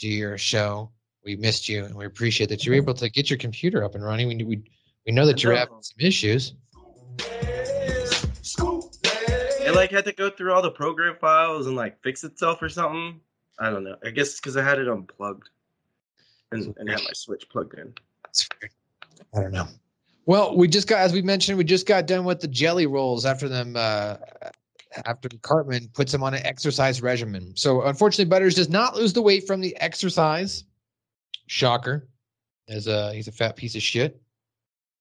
to 0.00 0.08
your 0.08 0.36
show. 0.36 0.90
We 1.24 1.36
missed 1.36 1.68
you 1.68 1.84
and 1.84 1.94
we 1.94 2.04
appreciate 2.04 2.48
that 2.50 2.66
you're 2.66 2.74
mm-hmm. 2.74 2.84
able 2.84 2.94
to 2.94 3.08
get 3.08 3.30
your 3.30 3.38
computer 3.38 3.84
up 3.84 3.94
and 3.94 4.04
running. 4.04 4.28
We, 4.28 4.44
we, 4.44 4.62
we 5.06 5.12
know 5.12 5.26
that 5.26 5.42
you're 5.42 5.56
having 5.56 5.82
some 5.82 5.98
issues. 6.00 6.54
It 9.66 9.74
like 9.74 9.90
had 9.90 10.04
to 10.04 10.12
go 10.12 10.30
through 10.30 10.52
all 10.52 10.62
the 10.62 10.70
program 10.70 11.16
files 11.20 11.66
and 11.66 11.74
like 11.74 12.00
fix 12.02 12.22
itself 12.22 12.62
or 12.62 12.68
something. 12.68 13.20
I 13.58 13.68
don't 13.70 13.82
know. 13.84 13.96
I 14.04 14.10
guess 14.10 14.28
it's 14.28 14.40
because 14.40 14.56
I 14.56 14.62
had 14.62 14.78
it 14.78 14.88
unplugged 14.88 15.48
and, 16.52 16.74
and 16.78 16.88
had 16.88 17.00
my 17.00 17.12
switch 17.14 17.48
plugged 17.48 17.74
in. 17.74 17.92
I 19.34 19.40
don't 19.40 19.52
know. 19.52 19.66
Well, 20.26 20.56
we 20.56 20.68
just 20.68 20.88
got, 20.88 21.00
as 21.00 21.12
we 21.12 21.22
mentioned, 21.22 21.58
we 21.58 21.64
just 21.64 21.86
got 21.86 22.06
done 22.06 22.24
with 22.24 22.40
the 22.40 22.48
jelly 22.48 22.86
rolls 22.86 23.24
after 23.24 23.48
them, 23.48 23.74
uh, 23.76 24.16
after 25.04 25.28
Cartman 25.42 25.88
puts 25.94 26.14
him 26.14 26.22
on 26.22 26.34
an 26.34 26.44
exercise 26.46 27.02
regimen. 27.02 27.52
So 27.56 27.82
unfortunately, 27.82 28.30
Butters 28.30 28.54
does 28.54 28.68
not 28.68 28.94
lose 28.94 29.12
the 29.12 29.22
weight 29.22 29.46
from 29.46 29.60
the 29.60 29.76
exercise. 29.80 30.64
Shocker. 31.48 32.08
As 32.68 32.86
a, 32.88 33.12
he's 33.14 33.28
a 33.28 33.32
fat 33.32 33.56
piece 33.56 33.74
of 33.74 33.82
shit. 33.82 34.20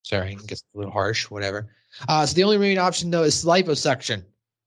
Sorry, 0.04 0.38
I 0.39 0.45
guess 0.45 0.63
a 0.73 0.78
little 0.78 0.91
harsh, 0.91 1.32
whatever. 1.32 1.69
Uh, 2.08 2.25
so 2.25 2.36
the 2.36 2.43
only 2.43 2.58
remaining 2.58 2.78
option 2.78 3.10
though 3.10 3.23
is 3.23 3.43
liposuction, 3.43 4.23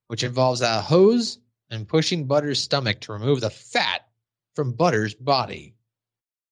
which 0.08 0.24
involves 0.24 0.60
a 0.60 0.80
hose 0.80 1.38
and 1.70 1.86
pushing 1.86 2.26
Butters' 2.26 2.60
stomach 2.60 3.00
to 3.00 3.12
remove 3.12 3.40
the 3.40 3.50
fat 3.50 4.08
from 4.54 4.72
Butters' 4.72 5.14
body. 5.14 5.74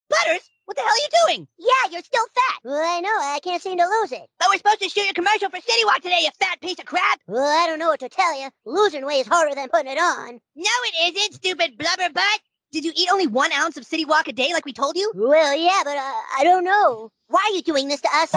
Butters, 0.09 0.49
what 0.67 0.77
the 0.77 0.83
hell 0.83 0.91
are 0.91 0.97
you 0.97 1.09
doing? 1.27 1.49
Yeah, 1.59 1.91
you're 1.91 2.03
still 2.03 2.25
fat. 2.35 2.61
Well, 2.65 2.77
I 2.77 3.01
know. 3.01 3.09
I 3.09 3.41
can't 3.43 3.63
seem 3.63 3.79
to 3.79 3.85
lose 3.85 4.13
it. 4.13 4.29
But 4.39 4.49
we're 4.51 4.59
supposed 4.59 4.81
to 4.83 4.89
shoot 4.89 5.05
your 5.05 5.15
commercial 5.15 5.51
for 5.51 5.61
City 5.61 5.85
Wok 5.85 6.03
today, 6.03 6.21
you 6.23 6.31
fat 6.39 6.61
piece 6.61 6.79
of 6.79 6.85
crap. 6.85 7.21
Well, 7.27 7.43
I 7.45 7.67
don't 7.67 7.79
know 7.79 7.89
what 7.89 8.01
to 8.01 8.09
tell 8.09 8.41
you. 8.41 8.49
Losing 8.65 9.05
weight 9.05 9.21
is 9.21 9.27
harder 9.27 9.55
than 9.55 9.69
putting 9.69 9.91
it 9.91 9.99
on. 9.99 10.41
No, 10.55 10.71
it 10.85 11.17
isn't, 11.17 11.35
stupid 11.35 11.79
blubber 11.79 12.13
butt. 12.13 12.41
Did 12.73 12.85
you 12.85 12.93
eat 12.95 13.09
only 13.11 13.27
one 13.27 13.53
ounce 13.53 13.77
of 13.77 13.87
City 13.87 14.05
Wok 14.05 14.29
a 14.29 14.33
day 14.33 14.53
like 14.53 14.67
we 14.67 14.73
told 14.73 14.97
you? 14.97 15.13
Well, 15.15 15.57
yeah, 15.57 15.83
but 15.85 15.97
uh, 15.97 16.13
I 16.39 16.45
don't 16.45 16.65
know. 16.65 17.11
Why 17.29 17.49
are 17.49 17.55
you 17.55 17.63
doing 17.63 17.89
this 17.89 18.01
to 18.03 18.09
us? 18.13 18.35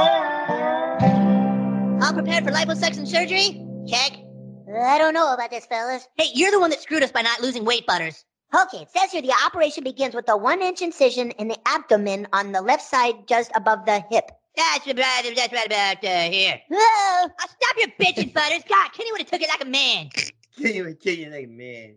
All 2.02 2.14
prepared 2.14 2.46
for 2.46 2.52
liposuction 2.52 3.08
surgery? 3.08 3.66
Check. 3.88 4.29
I 4.76 4.98
don't 4.98 5.14
know 5.14 5.34
about 5.34 5.50
this, 5.50 5.66
fellas. 5.66 6.08
Hey, 6.18 6.28
you're 6.34 6.52
the 6.52 6.60
one 6.60 6.70
that 6.70 6.82
screwed 6.82 7.04
us 7.04 7.12
by 7.12 7.22
not 7.22 7.42
losing 7.42 7.66
weight, 7.66 7.88
Butters. 7.88 8.24
Okay, 8.54 8.80
it 8.80 8.90
says 8.90 9.12
here 9.12 9.22
the 9.22 9.34
operation 9.46 9.84
begins 9.84 10.16
with 10.16 10.28
a 10.30 10.36
one 10.38 10.62
inch 10.62 10.82
incision 10.82 11.32
in 11.32 11.48
the 11.48 11.58
abdomen 11.68 12.28
on 12.34 12.52
the 12.52 12.62
left 12.62 12.84
side 12.84 13.28
just 13.28 13.52
above 13.56 13.86
the 13.86 14.04
hip. 14.10 14.32
That's 14.56 14.88
about, 14.88 15.24
that's 15.36 15.54
right 15.54 15.66
about 15.66 16.04
uh, 16.04 16.30
here. 16.30 16.60
Oh, 16.72 17.30
Oh, 17.40 17.46
stop 17.48 17.78
your 17.78 17.88
bitching, 18.00 18.34
Butters. 18.34 18.64
God, 18.68 18.92
Kenny 18.94 19.12
would 19.12 19.22
have 19.22 19.30
took 19.30 19.42
it 19.42 19.50
like 19.50 19.64
a 19.64 19.70
man. 19.70 20.10
Can't 20.58 20.76
even 20.76 20.96
kill 20.96 21.16
you 21.16 21.30
like 21.30 21.46
a 21.46 21.48
man. 21.48 21.96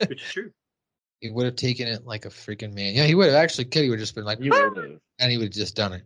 It's 0.00 0.32
true. 0.32 0.50
He 1.20 1.30
would 1.30 1.46
have 1.46 1.56
taken 1.56 1.86
it 1.88 2.04
like 2.04 2.26
a 2.26 2.28
freaking 2.28 2.74
man. 2.74 2.94
Yeah, 2.94 3.04
he 3.04 3.14
would 3.14 3.26
have 3.26 3.34
actually. 3.34 3.64
Kenny 3.66 3.88
would 3.88 3.98
have 3.98 4.02
just 4.02 4.14
been 4.14 4.24
like, 4.24 4.40
You 4.40 4.52
and 5.18 5.30
he 5.30 5.38
would 5.38 5.44
have 5.44 5.52
just 5.52 5.76
done 5.76 5.92
it. 5.94 6.02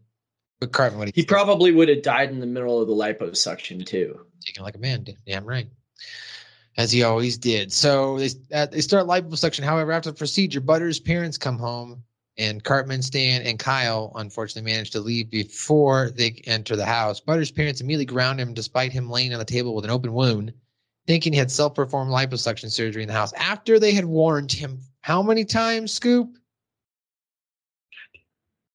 But 0.61 0.73
Cartman 0.73 0.99
would 1.01 1.15
He 1.15 1.21
have 1.23 1.29
probably 1.29 1.73
would 1.73 1.89
have 1.89 2.03
died 2.03 2.31
in 2.31 2.41
the 2.41 2.47
middle 2.47 2.81
of 2.81 2.89
the 2.89 2.95
liposuction 2.95 3.87
too. 3.87 4.19
taken 4.45 4.63
it 4.63 4.65
like 4.65 4.77
a 4.77 4.81
man. 4.81 5.05
Damn 5.27 5.45
right. 5.45 5.69
as 6.77 6.91
he 6.93 7.03
always 7.03 7.39
did. 7.39 7.73
So 7.73 8.19
they 8.19 8.31
uh, 8.53 8.67
they 8.67 8.81
start 8.81 9.07
liposuction. 9.07 9.63
However, 9.65 9.93
after 9.93 10.11
the 10.11 10.17
procedure, 10.17 10.61
Butters' 10.61 10.99
parents 11.01 11.39
come 11.39 11.59
home, 11.59 12.03
and 12.39 12.63
Cartman, 12.63 13.03
Stan, 13.03 13.43
and 13.43 13.59
Kyle 13.59 14.13
unfortunately 14.17 14.71
manage 14.73 14.91
to 14.93 15.01
leave 15.01 15.31
before 15.31 16.11
they 16.11 16.41
enter 16.47 16.77
the 16.77 16.87
house. 16.87 17.21
Butters' 17.21 17.51
parents 17.51 17.81
immediately 17.81 18.07
ground 18.07 18.41
him, 18.41 18.55
despite 18.55 18.93
him 18.93 19.11
laying 19.11 19.33
on 19.33 19.39
the 19.41 19.45
table 19.45 19.75
with 19.75 19.85
an 19.85 19.91
open 19.91 20.13
wound, 20.13 20.53
thinking 21.07 21.33
he 21.33 21.39
had 21.39 21.51
self-performed 21.51 22.11
liposuction 22.13 22.71
surgery 22.71 23.03
in 23.03 23.09
the 23.09 23.15
house. 23.15 23.33
After 23.35 23.79
they 23.79 23.93
had 23.93 24.05
warned 24.05 24.53
him, 24.53 24.81
how 25.03 25.23
many 25.23 25.45
times, 25.45 25.93
Scoop? 25.93 26.37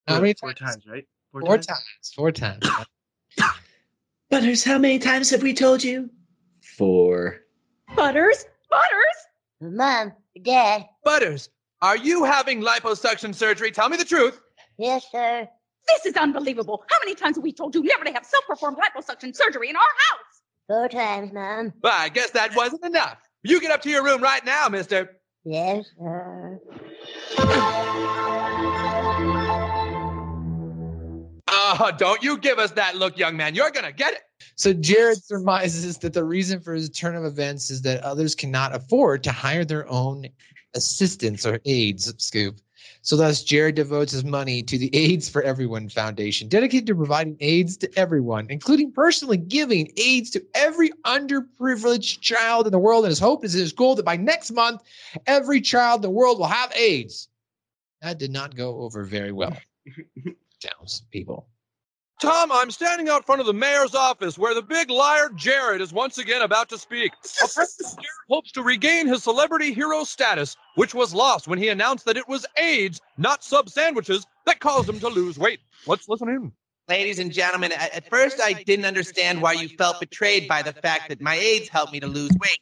How 0.08 0.15
Four, 0.15 0.22
many 0.22 0.34
four 0.34 0.54
times, 0.54 0.86
right? 0.86 1.06
Four 1.41 1.58
times. 1.58 2.13
Four 2.15 2.32
times. 2.32 2.69
Butters, 4.30 4.63
how 4.63 4.78
many 4.78 5.00
times 5.00 5.30
have 5.32 5.41
we 5.41 5.54
told 5.54 5.84
you? 5.84 6.10
Four. 6.78 7.38
Butters? 7.96 8.46
Butters? 8.69 9.17
Mom, 9.62 10.13
Dad. 10.43 10.86
Butters, 11.04 11.50
are 11.82 11.98
you 11.98 12.24
having 12.24 12.62
liposuction 12.62 13.34
surgery? 13.34 13.72
Tell 13.72 13.89
me 13.89 13.98
the 13.98 14.06
truth. 14.06 14.41
Yes, 14.78 15.06
sir. 15.12 15.48
This 15.88 16.06
is 16.06 16.15
unbelievable. 16.17 16.84
How 16.89 16.98
many 17.04 17.15
times 17.15 17.36
have 17.38 17.43
we 17.43 17.52
told 17.52 17.76
you 17.76 17.84
never 17.84 18.06
to 18.06 18.12
have 18.12 18.26
self-performed 18.26 18.78
liposuction 18.78 19.36
surgery 19.36 19.69
in 19.69 19.76
our 19.76 19.82
house? 19.82 20.41
Four 20.67 20.88
times, 20.89 21.34
Mom. 21.34 21.74
Well, 21.82 21.93
I 21.96 22.10
guess 22.10 22.30
that 22.32 22.56
wasn't 22.56 22.86
enough. 22.86 23.17
You 23.43 23.60
get 23.60 23.72
up 23.72 23.82
to 23.82 23.89
your 23.89 24.04
room 24.04 24.22
right 24.22 24.46
now, 24.46 24.69
mister. 24.69 25.17
Yes, 25.43 25.86
sir. 26.00 26.60
Uh, 31.65 31.91
don't 31.91 32.21
you 32.21 32.38
give 32.38 32.60
us 32.60 32.71
that 32.71 32.97
look, 32.97 33.17
young 33.17 33.38
man. 33.38 33.56
You're 33.56 33.71
going 33.71 33.86
to 33.86 33.93
get 33.93 34.13
it. 34.13 34.21
So 34.56 34.73
Jared 34.73 35.23
surmises 35.23 35.97
that 35.99 36.12
the 36.13 36.23
reason 36.23 36.60
for 36.60 36.73
his 36.73 36.89
turn 36.89 37.15
of 37.15 37.23
events 37.23 37.71
is 37.71 37.82
that 37.84 38.04
others 38.04 38.36
cannot 38.36 38.76
afford 38.76 39.23
to 39.23 39.32
hire 39.32 39.63
their 39.63 39.89
own 39.89 40.28
assistants 40.76 41.45
or 41.45 41.62
aides, 41.65 42.13
Scoop. 42.17 42.60
So 43.02 43.15
thus, 43.15 43.43
Jared 43.43 43.76
devotes 43.76 44.12
his 44.12 44.26
money 44.26 44.62
to 44.63 44.78
the 44.78 44.93
AIDS 44.93 45.30
for 45.30 45.41
Everyone 45.41 45.88
Foundation, 45.88 46.49
dedicated 46.49 46.88
to 46.88 46.95
providing 46.95 47.38
AIDS 47.39 47.78
to 47.78 47.99
everyone, 47.99 48.47
including 48.49 48.91
personally 48.91 49.38
giving 49.38 49.91
AIDS 49.97 50.30
to 50.32 50.43
every 50.56 50.89
underprivileged 51.06 52.19
child 52.19 52.65
in 52.65 52.71
the 52.71 52.80
world. 52.80 53.06
And 53.06 53.12
his 53.12 53.19
hope 53.19 53.45
is 53.45 53.54
his 53.54 53.71
goal 53.71 53.95
that 53.95 54.06
by 54.06 54.17
next 54.17 54.52
month, 54.52 54.82
every 55.28 55.62
child 55.62 55.99
in 55.99 56.02
the 56.04 56.10
world 56.10 56.39
will 56.39 56.47
have 56.47 56.73
AIDS. 56.76 57.30
That 58.02 58.19
did 58.19 58.32
not 58.32 58.56
go 58.56 58.82
over 58.82 59.06
very 59.06 59.32
well. 59.32 59.56
Townspeople. 60.62 61.47
Tom, 62.24 62.54
I'm 62.54 62.72
standing 62.72 63.10
out 63.10 63.26
front 63.26 63.42
of 63.42 63.48
the 63.48 63.54
mayor's 63.54 63.94
office 63.94 64.38
where 64.38 64.56
the 64.56 64.62
big 64.62 64.90
liar 64.90 65.30
Jared 65.36 65.82
is 65.82 65.92
once 65.92 66.18
again 66.18 66.42
about 66.42 66.70
to 66.70 66.78
speak. 66.78 67.12
Jared 67.54 67.68
hopes 68.30 68.54
to 68.54 68.64
regain 68.64 69.08
his 69.08 69.24
celebrity 69.24 69.74
hero 69.74 70.06
status, 70.06 70.56
which 70.76 70.96
was 70.96 71.14
lost 71.14 71.50
when 71.50 71.60
he 71.60 71.68
announced 71.68 72.06
that 72.06 72.16
it 72.16 72.26
was 72.30 72.46
AIDS, 72.58 73.02
not 73.18 73.44
sub 73.44 73.68
sandwiches, 73.68 74.26
that 74.46 74.62
caused 74.62 74.88
him 74.88 75.02
to 75.02 75.10
lose 75.10 75.38
weight. 75.38 75.60
Let's 75.86 76.08
listen 76.08 76.30
in. 76.30 76.54
Ladies 76.88 77.20
and 77.20 77.30
gentlemen, 77.30 77.74
at, 77.74 77.94
at 77.94 78.10
first 78.10 78.40
I 78.42 78.54
didn't 78.54 78.86
understand 78.86 79.42
why 79.42 79.52
you 79.52 79.68
felt 79.68 80.00
betrayed 80.00 80.48
by 80.48 80.62
the 80.62 80.72
fact 80.72 81.10
that 81.10 81.20
my 81.20 81.36
AIDS 81.36 81.68
helped 81.68 81.92
me 81.92 82.00
to 82.00 82.08
lose 82.08 82.32
weight. 82.42 82.60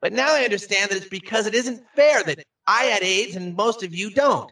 But 0.00 0.12
now 0.12 0.34
I 0.34 0.42
understand 0.42 0.90
that 0.90 0.96
it's 0.96 1.08
because 1.08 1.46
it 1.46 1.54
isn't 1.54 1.84
fair 1.94 2.24
that 2.24 2.44
I 2.66 2.82
had 2.86 3.04
AIDS 3.04 3.36
and 3.36 3.54
most 3.54 3.84
of 3.84 3.94
you 3.94 4.10
don't. 4.10 4.50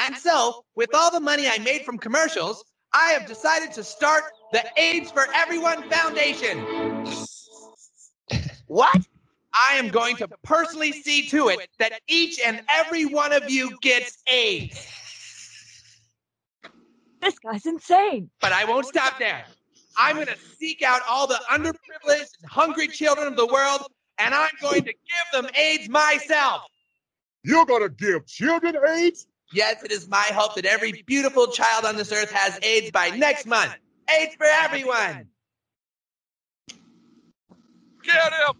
And 0.00 0.16
so, 0.16 0.64
with 0.74 0.90
all 0.94 1.12
the 1.12 1.20
money 1.20 1.46
I 1.46 1.58
made 1.58 1.82
from 1.82 1.96
commercials, 1.96 2.64
I 2.92 3.10
have 3.12 3.26
decided 3.26 3.72
to 3.72 3.84
start 3.84 4.24
the 4.52 4.64
AIDS 4.76 5.10
for 5.10 5.26
Everyone 5.34 5.88
Foundation. 5.90 7.06
What? 8.66 9.04
I 9.52 9.74
am 9.74 9.88
going 9.88 10.14
to 10.18 10.28
personally 10.44 10.92
see 10.92 11.26
to 11.30 11.48
it 11.48 11.68
that 11.80 12.00
each 12.06 12.38
and 12.38 12.62
every 12.68 13.04
one 13.04 13.32
of 13.32 13.50
you 13.50 13.76
gets 13.80 14.18
AIDS. 14.28 14.86
This 17.20 17.36
guy's 17.40 17.66
insane. 17.66 18.30
But 18.40 18.52
I 18.52 18.64
won't 18.64 18.86
stop 18.86 19.18
there. 19.18 19.44
I'm 19.96 20.14
going 20.14 20.28
to 20.28 20.38
seek 20.56 20.82
out 20.82 21.02
all 21.08 21.26
the 21.26 21.40
underprivileged 21.50 22.30
and 22.40 22.48
hungry 22.48 22.86
children 22.86 23.26
of 23.26 23.36
the 23.36 23.46
world, 23.46 23.82
and 24.18 24.34
I'm 24.34 24.52
going 24.60 24.84
to 24.84 24.92
give 24.92 25.26
them 25.32 25.48
AIDS 25.56 25.88
myself. 25.88 26.62
You're 27.42 27.66
going 27.66 27.82
to 27.82 27.88
give 27.88 28.26
children 28.26 28.76
AIDS? 28.86 29.26
Yes, 29.52 29.82
it 29.82 29.90
is 29.90 30.08
my 30.08 30.28
hope 30.32 30.54
that 30.54 30.64
every 30.64 31.02
beautiful 31.06 31.48
child 31.48 31.84
on 31.84 31.96
this 31.96 32.12
earth 32.12 32.30
has 32.30 32.58
AIDS 32.62 32.92
by 32.92 33.10
next 33.10 33.46
month. 33.46 33.74
AIDS 34.08 34.36
for 34.36 34.46
everyone. 34.46 35.26
Get 38.04 38.32
him! 38.32 38.54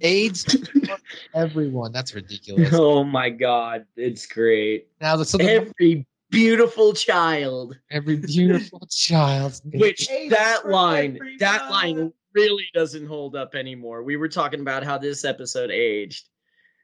AIDS 0.00 0.44
for 0.44 0.98
everyone. 1.34 1.92
That's 1.92 2.14
ridiculous. 2.14 2.72
Oh 2.78 3.04
my 3.04 3.28
god, 3.28 3.84
it's 3.96 4.26
great. 4.26 4.88
Now, 5.02 5.22
so 5.22 5.36
the, 5.38 5.44
Every 5.50 6.06
beautiful 6.30 6.94
child. 6.94 7.76
every 7.90 8.16
beautiful 8.16 8.86
child. 8.90 9.60
Which 9.74 10.08
that 10.30 10.62
line, 10.68 11.18
that 11.40 11.70
line 11.70 12.12
really 12.36 12.66
doesn't 12.74 13.06
hold 13.06 13.34
up 13.34 13.54
anymore. 13.54 14.02
We 14.02 14.16
were 14.16 14.28
talking 14.28 14.60
about 14.60 14.84
how 14.84 14.98
this 14.98 15.24
episode 15.24 15.70
aged. 15.70 16.28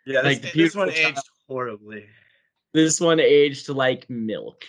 Yeah, 0.06 0.20
Like, 0.22 0.38
this, 0.42 0.50
this 0.50 0.52
beautiful 0.52 0.80
one 0.86 0.90
child. 0.94 1.12
aged 1.12 1.28
horribly. 1.48 2.06
This 2.74 3.00
one 3.00 3.20
aged 3.20 3.68
like 3.68 4.08
milk. 4.10 4.64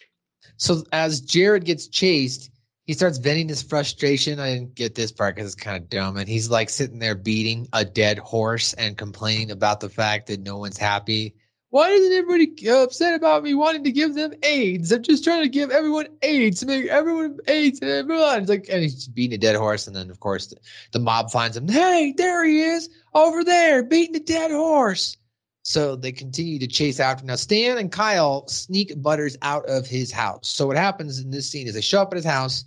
So 0.57 0.83
as 0.91 1.21
Jared 1.21 1.65
gets 1.65 1.87
chased, 1.87 2.51
he 2.85 2.93
starts 2.93 3.17
venting 3.17 3.47
his 3.47 3.63
frustration. 3.63 4.39
I 4.39 4.53
didn't 4.53 4.75
get 4.75 4.93
this 4.93 5.11
part 5.11 5.35
because 5.35 5.53
it's 5.53 5.63
kind 5.63 5.81
of 5.81 5.89
dumb. 5.89 6.17
And 6.17 6.27
he's 6.27 6.49
like 6.49 6.69
sitting 6.69 6.99
there 6.99 7.15
beating 7.15 7.67
a 7.71 7.85
dead 7.85 8.19
horse 8.19 8.73
and 8.73 8.97
complaining 8.97 9.51
about 9.51 9.79
the 9.79 9.89
fact 9.89 10.27
that 10.27 10.41
no 10.41 10.57
one's 10.57 10.77
happy. 10.77 11.33
Why 11.73 11.89
isn't 11.89 12.13
everybody 12.13 12.69
uh, 12.69 12.83
upset 12.83 13.15
about 13.15 13.41
me 13.41 13.55
wanting 13.55 13.83
to 13.86 13.91
give 13.91 14.13
them 14.13 14.36
AIDS? 14.43 14.91
I'm 14.91 15.01
just 15.01 15.23
trying 15.23 15.41
to 15.41 15.49
give 15.49 15.71
everyone 15.71 16.05
AIDS 16.21 16.59
to 16.59 16.67
make 16.67 16.86
everyone 16.86 17.39
AIDS 17.47 17.79
and 17.81 17.89
everyone. 17.89 18.41
It's 18.41 18.49
like, 18.49 18.67
and 18.69 18.83
he's 18.83 19.07
beating 19.07 19.33
a 19.33 19.39
dead 19.39 19.55
horse. 19.55 19.88
And 19.88 19.95
then, 19.95 20.12
of 20.12 20.19
course, 20.19 20.45
the, 20.45 20.57
the 20.91 20.99
mob 20.99 21.31
finds 21.31 21.57
him. 21.57 21.67
Hey, 21.67 22.13
there 22.15 22.45
he 22.45 22.62
is 22.62 22.89
over 23.15 23.43
there 23.43 23.81
beating 23.81 24.15
a 24.15 24.19
dead 24.19 24.51
horse. 24.51 25.17
So 25.63 25.95
they 25.95 26.12
continue 26.12 26.59
to 26.59 26.67
chase 26.67 26.99
after. 26.99 27.25
Now, 27.25 27.38
Stan 27.38 27.79
and 27.79 27.91
Kyle 27.91 28.47
sneak 28.47 28.93
Butters 29.01 29.36
out 29.41 29.67
of 29.67 29.88
his 29.88 30.12
house. 30.12 30.49
So 30.49 30.67
what 30.67 30.77
happens 30.77 31.17
in 31.21 31.31
this 31.31 31.49
scene 31.49 31.65
is 31.65 31.73
they 31.73 31.81
show 31.81 32.03
up 32.03 32.13
at 32.13 32.17
his 32.17 32.23
house. 32.23 32.65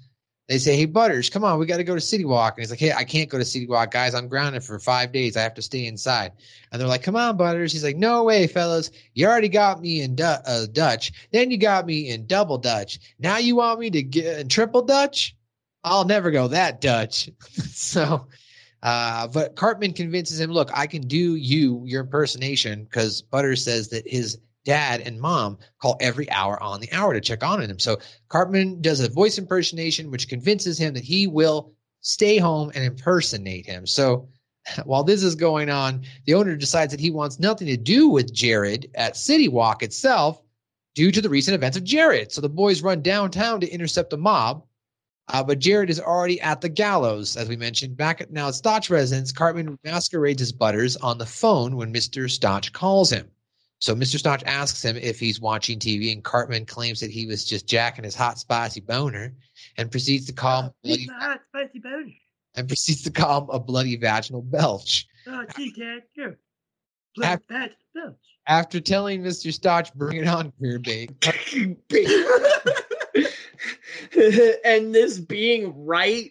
They 0.48 0.58
say, 0.58 0.76
Hey, 0.76 0.86
Butters, 0.86 1.28
come 1.28 1.44
on, 1.44 1.58
we 1.58 1.66
got 1.66 1.78
to 1.78 1.84
go 1.84 1.94
to 1.94 2.00
City 2.00 2.24
Wok. 2.24 2.56
And 2.56 2.62
he's 2.62 2.70
like, 2.70 2.78
Hey, 2.78 2.92
I 2.92 3.04
can't 3.04 3.28
go 3.28 3.38
to 3.38 3.44
City 3.44 3.66
Wok, 3.66 3.90
guys. 3.90 4.14
I'm 4.14 4.28
grounded 4.28 4.62
for 4.64 4.78
five 4.78 5.12
days. 5.12 5.36
I 5.36 5.42
have 5.42 5.54
to 5.54 5.62
stay 5.62 5.86
inside. 5.86 6.32
And 6.70 6.80
they're 6.80 6.88
like, 6.88 7.02
Come 7.02 7.16
on, 7.16 7.36
Butters. 7.36 7.72
He's 7.72 7.84
like, 7.84 7.96
No 7.96 8.24
way, 8.24 8.46
fellas. 8.46 8.90
You 9.14 9.26
already 9.26 9.48
got 9.48 9.80
me 9.80 10.02
in 10.02 10.14
du- 10.14 10.42
uh, 10.46 10.66
Dutch. 10.72 11.12
Then 11.32 11.50
you 11.50 11.58
got 11.58 11.86
me 11.86 12.10
in 12.10 12.26
double 12.26 12.58
Dutch. 12.58 13.00
Now 13.18 13.38
you 13.38 13.56
want 13.56 13.80
me 13.80 13.90
to 13.90 14.02
get 14.02 14.38
in 14.38 14.48
triple 14.48 14.82
Dutch? 14.82 15.36
I'll 15.84 16.04
never 16.04 16.30
go 16.30 16.48
that 16.48 16.80
Dutch. 16.80 17.30
so 17.40 18.26
uh, 18.82 19.26
but 19.26 19.56
Cartman 19.56 19.92
convinces 19.92 20.38
him, 20.38 20.52
look, 20.52 20.70
I 20.72 20.86
can 20.86 21.02
do 21.02 21.34
you, 21.34 21.82
your 21.84 22.02
impersonation, 22.02 22.84
because 22.84 23.20
Butters 23.20 23.64
says 23.64 23.88
that 23.88 24.06
his 24.06 24.38
dad 24.66 25.00
and 25.00 25.18
mom 25.18 25.56
call 25.80 25.96
every 26.00 26.30
hour 26.30 26.62
on 26.62 26.80
the 26.80 26.92
hour 26.92 27.14
to 27.14 27.20
check 27.20 27.42
on 27.42 27.62
him. 27.62 27.78
So 27.78 27.98
Cartman 28.28 28.82
does 28.82 29.00
a 29.00 29.08
voice 29.08 29.38
impersonation, 29.38 30.10
which 30.10 30.28
convinces 30.28 30.76
him 30.76 30.92
that 30.94 31.04
he 31.04 31.26
will 31.26 31.72
stay 32.02 32.36
home 32.36 32.70
and 32.74 32.84
impersonate 32.84 33.64
him. 33.64 33.86
So 33.86 34.28
while 34.84 35.04
this 35.04 35.22
is 35.22 35.34
going 35.34 35.70
on, 35.70 36.02
the 36.26 36.34
owner 36.34 36.56
decides 36.56 36.90
that 36.90 37.00
he 37.00 37.10
wants 37.10 37.38
nothing 37.38 37.68
to 37.68 37.76
do 37.76 38.08
with 38.08 38.34
Jared 38.34 38.90
at 38.94 39.16
City 39.16 39.48
Wok 39.48 39.82
itself 39.82 40.42
due 40.94 41.12
to 41.12 41.22
the 41.22 41.30
recent 41.30 41.54
events 41.54 41.76
of 41.76 41.84
Jared. 41.84 42.32
So 42.32 42.40
the 42.40 42.48
boys 42.48 42.82
run 42.82 43.00
downtown 43.02 43.60
to 43.60 43.70
intercept 43.70 44.10
the 44.10 44.18
mob. 44.18 44.64
Uh, 45.28 45.42
but 45.42 45.58
Jared 45.58 45.90
is 45.90 45.98
already 45.98 46.40
at 46.40 46.60
the 46.60 46.68
gallows, 46.68 47.36
as 47.36 47.48
we 47.48 47.56
mentioned. 47.56 47.96
Back 47.96 48.20
at 48.20 48.32
now 48.32 48.46
at 48.46 48.54
Stotch 48.54 48.90
residence, 48.90 49.32
Cartman 49.32 49.76
masquerades 49.82 50.40
as 50.40 50.52
Butters 50.52 50.96
on 50.96 51.18
the 51.18 51.26
phone 51.26 51.74
when 51.74 51.92
Mr. 51.92 52.30
Stotch 52.30 52.72
calls 52.72 53.10
him. 53.10 53.28
So 53.78 53.94
Mr. 53.94 54.18
Stotch 54.18 54.42
asks 54.46 54.82
him 54.82 54.96
if 54.96 55.20
he's 55.20 55.40
watching 55.40 55.78
TV, 55.78 56.12
and 56.12 56.24
Cartman 56.24 56.64
claims 56.64 57.00
that 57.00 57.10
he 57.10 57.26
was 57.26 57.44
just 57.44 57.68
jacking 57.68 58.04
his 58.04 58.14
hot, 58.14 58.38
spicy 58.38 58.80
boner, 58.80 59.34
and 59.76 59.90
proceeds 59.90 60.26
to 60.26 60.32
call 60.32 60.62
him 60.62 60.70
bloody, 60.82 61.06
hot, 61.18 61.40
spicy 61.48 61.78
boner. 61.80 62.12
and 62.54 62.68
proceeds 62.68 63.02
to 63.02 63.10
call 63.10 63.42
him 63.44 63.50
a 63.50 63.60
bloody 63.60 63.96
vaginal 63.96 64.40
belch. 64.42 65.06
Oh, 65.26 65.44
gee, 65.56 65.72
cat, 65.72 66.04
here. 66.14 66.28
Af- 66.30 66.36
Blood, 67.16 67.40
fat, 67.48 67.72
belch. 67.94 68.14
After 68.48 68.80
telling 68.80 69.22
Mr. 69.22 69.52
Stotch, 69.52 69.92
"Bring 69.94 70.18
it 70.18 70.28
on, 70.28 70.52
queer 70.52 70.78
bait," 70.78 71.10
and 74.64 74.94
this 74.94 75.18
being 75.18 75.84
right 75.84 76.30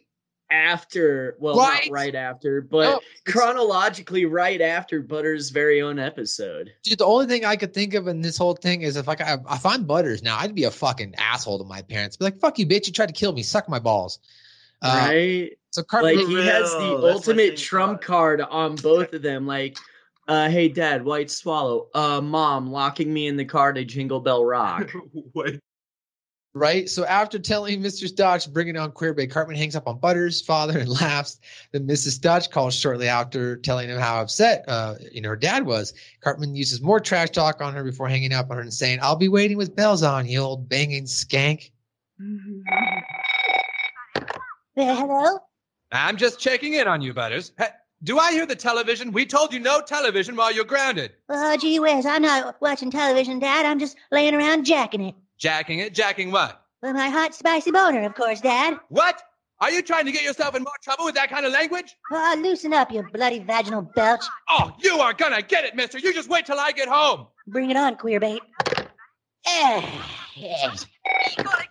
after, 0.51 1.35
well, 1.39 1.57
Right. 1.57 1.85
not 1.85 1.91
right 1.93 2.15
after, 2.15 2.61
but 2.61 2.83
No, 2.83 2.99
chronologically 3.25 4.25
right 4.25 4.61
after 4.61 5.01
Butter's 5.01 5.49
very 5.49 5.81
own 5.81 5.99
episode. 5.99 6.71
Dude, 6.83 6.99
the 6.99 7.05
only 7.05 7.25
thing 7.25 7.45
I 7.45 7.55
could 7.55 7.73
think 7.73 7.93
of 7.93 8.07
in 8.07 8.21
this 8.21 8.37
whole 8.37 8.53
thing 8.55 8.81
is 8.81 8.95
if 8.95 9.07
like 9.07 9.21
I, 9.21 9.37
if 9.51 9.65
I'm 9.65 9.83
Butters 9.85 10.21
now, 10.23 10.37
I'd 10.37 10.55
be 10.55 10.63
a 10.65 10.71
fucking 10.71 11.15
asshole 11.17 11.57
to 11.59 11.63
my 11.65 11.81
parents. 11.81 12.17
Be 12.17 12.25
like, 12.25 12.37
"Fuck 12.37 12.59
you, 12.59 12.65
bitch! 12.67 12.87
You 12.87 12.93
tried 12.93 13.07
to 13.07 13.13
kill 13.13 13.33
me. 13.33 13.43
Suck 13.43 13.67
my 13.69 13.79
balls." 13.79 14.19
Uh, 14.81 15.05
right? 15.07 15.51
So 15.71 15.83
Cartman, 15.83 16.17
like 16.17 16.27
he 16.27 16.35
has 16.45 16.71
the 16.73 16.99
that's 17.01 17.15
ultimate 17.15 17.49
thing. 17.49 17.57
trump 17.57 18.01
card 18.01 18.41
on 18.41 18.75
both 18.75 19.13
of 19.13 19.21
them. 19.21 19.47
Like, 19.47 19.77
uh, 20.27 20.49
hey 20.49 20.67
dad, 20.69 21.03
white 21.03 21.31
swallow. 21.31 21.87
Uh, 21.93 22.21
mom, 22.21 22.71
locking 22.71 23.13
me 23.13 23.27
in 23.27 23.35
the 23.37 23.45
car 23.45 23.73
to 23.73 23.83
Jingle 23.83 24.19
Bell 24.19 24.43
Rock. 24.45 24.91
What? 25.33 25.55
Right? 26.55 26.89
So 26.89 27.05
after 27.05 27.37
telling 27.37 27.81
Mr. 27.81 28.07
Stotch 28.07 28.51
bringing 28.51 28.77
on 28.77 28.93
Queer 28.93 29.13
Bay, 29.13 29.27
Cartman 29.27 29.57
hangs 29.57 29.75
up 29.75 29.87
on 29.87 29.99
Butters' 29.99 30.41
father 30.41 30.79
and 30.79 30.89
laughs. 30.89 31.39
Then 31.73 31.85
Mrs. 31.85 32.11
Stotch 32.11 32.49
calls 32.49 32.73
shortly 32.73 33.07
after, 33.07 33.57
telling 33.57 33.89
him 33.89 33.99
how 33.99 34.21
upset 34.21 34.63
uh, 34.67 34.95
you 35.11 35.21
know 35.21 35.29
her 35.29 35.35
dad 35.35 35.65
was. 35.65 35.93
Cartman 36.21 36.55
uses 36.55 36.81
more 36.81 36.99
trash 36.99 37.29
talk 37.29 37.61
on 37.61 37.75
her 37.75 37.83
before 37.83 38.07
hanging 38.07 38.33
up 38.33 38.49
on 38.49 38.55
her 38.55 38.63
and 38.63 38.73
saying, 38.73 38.99
"I'll 39.01 39.17
be 39.17 39.27
waiting 39.27 39.57
with 39.57 39.75
bells 39.75 40.01
on, 40.01 40.25
you 40.25 40.39
old 40.39 40.67
banging 40.67 41.03
skank." 41.03 41.71
Hello? 44.75 45.39
I'm 45.91 46.17
just 46.17 46.39
checking 46.39 46.73
in 46.73 46.87
on 46.87 47.01
you, 47.01 47.13
Butters. 47.13 47.51
Hey, 47.57 47.67
do 48.03 48.17
I 48.17 48.31
hear 48.31 48.45
the 48.45 48.55
television? 48.55 49.11
We 49.11 49.25
told 49.25 49.53
you 49.53 49.59
no 49.59 49.81
television 49.81 50.35
while 50.35 50.53
you're 50.53 50.65
grounded. 50.65 51.11
Oh, 51.29 51.57
gee 51.57 51.79
whiz, 51.79 52.05
I'm 52.05 52.21
not 52.21 52.61
watching 52.61 52.91
television, 52.91 53.39
Dad. 53.39 53.65
I'm 53.65 53.79
just 53.79 53.97
laying 54.11 54.35
around 54.35 54.65
jacking 54.65 55.01
it. 55.01 55.15
Jacking 55.37 55.79
it? 55.79 55.93
Jacking 55.93 56.31
what? 56.31 56.61
With 56.81 56.95
my 56.95 57.09
hot, 57.09 57.33
spicy 57.33 57.71
boner, 57.71 58.03
of 58.03 58.15
course, 58.15 58.41
Dad. 58.41 58.79
What? 58.89 59.21
Are 59.59 59.71
you 59.71 59.81
trying 59.81 60.05
to 60.05 60.11
get 60.11 60.23
yourself 60.23 60.55
in 60.55 60.63
more 60.63 60.73
trouble 60.83 61.05
with 61.05 61.15
that 61.15 61.29
kind 61.29 61.45
of 61.45 61.53
language? 61.53 61.95
Oh, 62.11 62.35
loosen 62.41 62.73
up, 62.73 62.91
you 62.91 63.03
bloody 63.13 63.39
vaginal 63.39 63.81
belch. 63.81 64.23
Oh, 64.49 64.75
you 64.79 64.99
are 64.99 65.13
gonna 65.13 65.41
get 65.41 65.63
it, 65.63 65.75
mister. 65.75 65.97
You 65.97 66.13
just 66.13 66.29
wait 66.29 66.45
till 66.45 66.59
I 66.59 66.71
get 66.71 66.89
home. 66.89 67.27
Bring 67.47 67.69
it 67.71 67.77
on, 67.77 67.95
queer 67.95 68.19
bait. 68.19 68.41
Eh, 69.47 70.01
eh. 70.37 70.75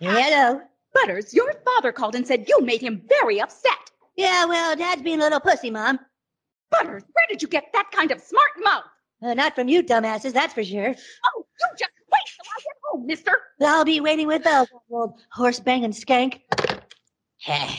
Hello. 0.01 0.61
Butters, 0.93 1.33
your 1.33 1.53
father 1.65 1.91
called 1.91 2.15
and 2.15 2.25
said 2.25 2.45
you 2.47 2.61
made 2.61 2.81
him 2.81 3.01
very 3.07 3.39
upset. 3.39 3.91
Yeah, 4.15 4.45
well, 4.45 4.75
Dad's 4.75 5.01
being 5.01 5.19
a 5.19 5.23
little 5.23 5.41
pussy, 5.41 5.69
Mom. 5.69 5.99
Butters, 6.71 7.03
where 7.13 7.25
did 7.29 7.41
you 7.41 7.47
get 7.47 7.65
that 7.73 7.91
kind 7.91 8.11
of 8.11 8.21
smart 8.21 8.51
mouth? 8.63 8.85
Uh, 9.21 9.33
not 9.33 9.55
from 9.55 9.67
you, 9.67 9.83
dumbasses, 9.83 10.33
that's 10.33 10.53
for 10.53 10.63
sure. 10.63 10.87
Oh, 10.87 11.45
you 11.59 11.67
just 11.77 11.91
wait 12.11 12.21
till 12.35 12.45
I 12.45 12.61
get 12.63 12.74
home, 12.95 13.07
mister. 13.07 13.31
I'll 13.61 13.85
be 13.85 14.01
waiting 14.01 14.27
with 14.27 14.43
bells, 14.43 14.67
you 14.71 14.79
old 14.91 15.21
horse 15.31 15.59
banging 15.59 15.91
skank. 15.91 16.41
Eh. 17.47 17.75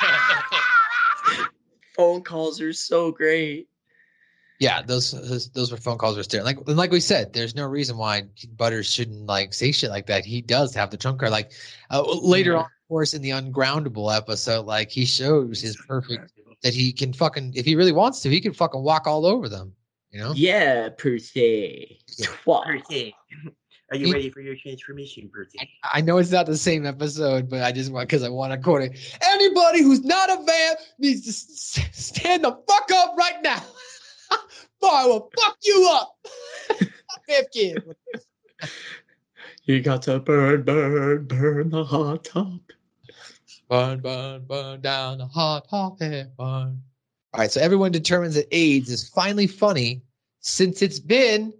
Phone 1.96 2.22
calls 2.22 2.60
are 2.60 2.72
so 2.72 3.10
great. 3.10 3.68
Yeah, 4.60 4.82
those 4.82 5.12
those, 5.12 5.50
those 5.50 5.70
were 5.70 5.76
phone 5.76 5.98
calls 5.98 6.16
were 6.16 6.24
staring. 6.24 6.44
Like 6.44 6.58
and 6.66 6.76
like 6.76 6.90
we 6.90 6.98
said, 6.98 7.32
there's 7.32 7.54
no 7.54 7.64
reason 7.64 7.96
why 7.96 8.24
Butters 8.56 8.92
shouldn't 8.92 9.26
like 9.26 9.54
say 9.54 9.70
shit 9.70 9.90
like 9.90 10.06
that. 10.06 10.24
He 10.24 10.40
does 10.40 10.74
have 10.74 10.90
the 10.90 10.96
trump 10.96 11.20
card. 11.20 11.30
Like 11.30 11.52
uh, 11.90 12.02
later 12.02 12.56
on, 12.56 12.64
of 12.64 12.88
course, 12.88 13.14
in 13.14 13.22
the 13.22 13.30
ungroundable 13.30 14.16
episode, 14.16 14.66
like 14.66 14.90
he 14.90 15.04
shows 15.04 15.60
his 15.60 15.76
perfect 15.86 16.32
that 16.62 16.74
he 16.74 16.92
can 16.92 17.12
fucking 17.12 17.52
if 17.54 17.66
he 17.66 17.76
really 17.76 17.92
wants 17.92 18.20
to, 18.22 18.30
he 18.30 18.40
can 18.40 18.52
fucking 18.52 18.82
walk 18.82 19.06
all 19.06 19.24
over 19.26 19.48
them. 19.48 19.72
You 20.10 20.20
know? 20.20 20.32
Yeah, 20.34 20.88
per 20.90 21.18
se. 21.18 21.98
Twat. 22.20 22.64
Birthday. 22.66 23.14
Are 23.90 23.96
you 23.96 24.12
ready 24.12 24.28
for 24.28 24.40
your 24.40 24.54
transformation, 24.54 25.30
birthday? 25.32 25.66
I 25.92 26.02
know 26.02 26.18
it's 26.18 26.30
not 26.30 26.44
the 26.44 26.56
same 26.58 26.84
episode, 26.84 27.48
but 27.48 27.62
I 27.62 27.72
just 27.72 27.90
want 27.90 28.08
because 28.08 28.22
I 28.22 28.28
want 28.28 28.52
to 28.52 28.58
quote 28.58 28.82
it. 28.82 28.98
Anybody 29.22 29.82
who's 29.82 30.04
not 30.04 30.28
a 30.30 30.42
vamp 30.44 30.78
needs 30.98 31.22
to 31.24 31.30
s- 31.30 31.78
s- 31.88 32.06
stand 32.06 32.44
the 32.44 32.52
fuck 32.68 32.90
up 32.92 33.14
right 33.16 33.40
now. 33.42 33.62
or 34.82 34.90
I 34.90 35.06
will 35.06 35.30
fuck 35.40 35.56
you 35.62 35.88
up. 35.90 36.16
Vamp 37.28 37.50
kid. 37.52 37.82
You 39.64 39.80
got 39.80 40.02
to 40.02 40.18
burn, 40.20 40.62
burn, 40.62 41.26
burn 41.26 41.70
the 41.70 41.84
hot 41.84 42.24
top. 42.24 42.60
Burn, 43.68 44.00
burn, 44.00 44.44
burn 44.46 44.80
down 44.80 45.18
the 45.18 45.26
hot 45.26 45.68
topic. 45.68 46.28
Burn. 46.36 46.82
All 47.34 47.40
right, 47.40 47.50
so 47.50 47.60
everyone 47.60 47.92
determines 47.92 48.34
that 48.36 48.46
AIDS 48.50 48.90
is 48.90 49.08
finally 49.08 49.46
funny 49.46 50.02
since 50.40 50.80
it's 50.80 50.98
been 50.98 51.52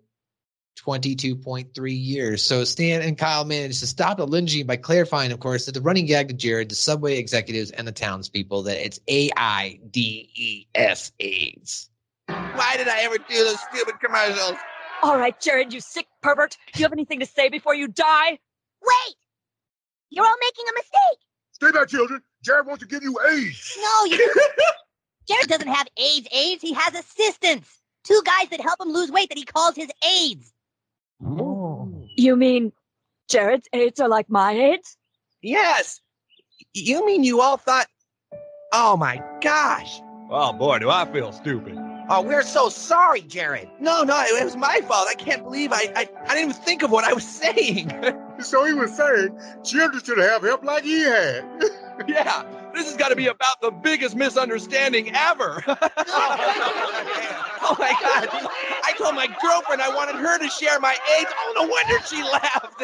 22.3 0.79 2.05
years. 2.05 2.43
So 2.43 2.65
Stan 2.65 3.03
and 3.03 3.19
Kyle 3.19 3.45
managed 3.45 3.81
to 3.81 3.87
stop 3.87 4.17
the 4.17 4.27
lynching 4.27 4.67
by 4.67 4.77
clarifying, 4.77 5.31
of 5.31 5.41
course, 5.41 5.67
that 5.67 5.73
the 5.73 5.81
running 5.81 6.07
gag 6.07 6.29
to 6.29 6.35
Jared, 6.35 6.71
the 6.71 6.75
subway 6.75 7.19
executives, 7.19 7.71
and 7.71 7.87
the 7.87 7.93
townspeople 7.93 8.63
that 8.63 8.85
it's 8.85 8.99
A 9.09 9.31
I 9.37 9.81
D 9.91 10.31
E 10.35 10.67
S 10.75 11.13
AIDS. 11.21 11.91
Why 12.27 12.75
did 12.77 12.89
I 12.89 13.01
ever 13.03 13.19
do 13.19 13.45
those 13.45 13.61
stupid 13.73 14.01
commercials? 14.01 14.59
All 15.03 15.19
right, 15.19 15.39
Jared, 15.41 15.73
you 15.73 15.81
sick 15.81 16.07
pervert. 16.23 16.57
Do 16.73 16.81
you 16.81 16.85
have 16.85 16.93
anything 16.93 17.21
to 17.21 17.27
say 17.27 17.49
before 17.49 17.75
you 17.75 17.89
die? 17.89 18.39
Wait! 18.83 19.17
You're 20.11 20.25
all 20.25 20.37
making 20.41 20.65
a 20.69 20.73
mistake. 20.75 21.19
Stay 21.53 21.71
back, 21.73 21.89
children. 21.89 22.23
Jared 22.43 22.67
wants 22.67 22.83
to 22.83 22.89
give 22.89 23.03
you 23.03 23.19
AIDS. 23.31 23.79
No, 23.81 24.05
you 24.05 24.35
Jared 25.29 25.49
doesn't 25.49 25.69
have 25.69 25.87
AIDS, 25.97 26.29
AIDS. 26.33 26.63
He 26.63 26.73
has 26.73 26.95
assistants. 26.95 27.81
Two 28.05 28.21
guys 28.25 28.49
that 28.51 28.61
help 28.61 28.81
him 28.81 28.89
lose 28.89 29.11
weight 29.11 29.29
that 29.29 29.39
he 29.39 29.45
calls 29.45 29.77
his 29.77 29.91
AIDS. 30.09 30.53
Oh. 31.25 32.07
You 32.17 32.37
mean 32.37 32.73
Jared's 33.29 33.69
AIDS 33.73 34.01
are 34.01 34.09
like 34.09 34.31
my 34.31 34.53
AIDS? 34.53 34.97
Yes. 35.43 36.01
You 36.73 37.05
mean 37.05 37.25
you 37.25 37.41
all 37.41 37.57
thought, 37.57 37.87
oh 38.73 38.97
my 38.97 39.23
gosh. 39.43 40.01
Oh 40.31 40.53
boy, 40.53 40.79
do 40.79 40.91
I 40.91 41.11
feel 41.13 41.33
stupid. 41.33 41.77
Oh, 42.11 42.23
we're 42.23 42.43
so 42.43 42.71
sorry, 42.71 43.21
Jared. 43.21 43.69
No, 43.81 44.03
no, 44.03 44.19
it 44.27 44.43
was 44.43 44.57
my 44.57 44.81
fault. 44.89 45.09
I 45.11 45.15
can't 45.15 45.45
believe 45.45 45.73
I, 45.73 45.93
I, 45.95 46.09
I 46.25 46.35
didn't 46.35 46.51
even 46.51 46.63
think 46.63 46.83
of 46.83 46.91
what 46.91 47.05
I 47.05 47.13
was 47.13 47.27
saying. 47.27 47.93
So 48.41 48.65
he 48.65 48.73
was 48.73 48.97
saying 48.97 49.37
children 49.65 50.01
should 50.01 50.19
have 50.19 50.43
help 50.43 50.63
like 50.63 50.85
he 50.85 51.01
had. 51.01 51.45
yeah, 52.07 52.45
this 52.79 52.87
has 52.87 52.97
got 52.97 53.09
to 53.09 53.17
be 53.17 53.27
about 53.27 53.61
the 53.61 53.73
biggest 53.73 54.15
misunderstanding 54.15 55.11
ever. 55.15 55.65
oh 55.67 55.77
my 57.77 57.93
God. 58.01 58.29
I 58.85 58.95
told 58.97 59.17
my 59.17 59.27
girlfriend 59.43 59.83
I 59.83 59.93
wanted 59.95 60.15
her 60.15 60.39
to 60.39 60.49
share 60.49 60.79
my 60.79 60.97
AIDS. 61.19 61.31
Oh, 61.37 61.55
no 61.59 61.69
wonder 61.69 61.99
she 62.07 62.23
laughed. 62.23 62.83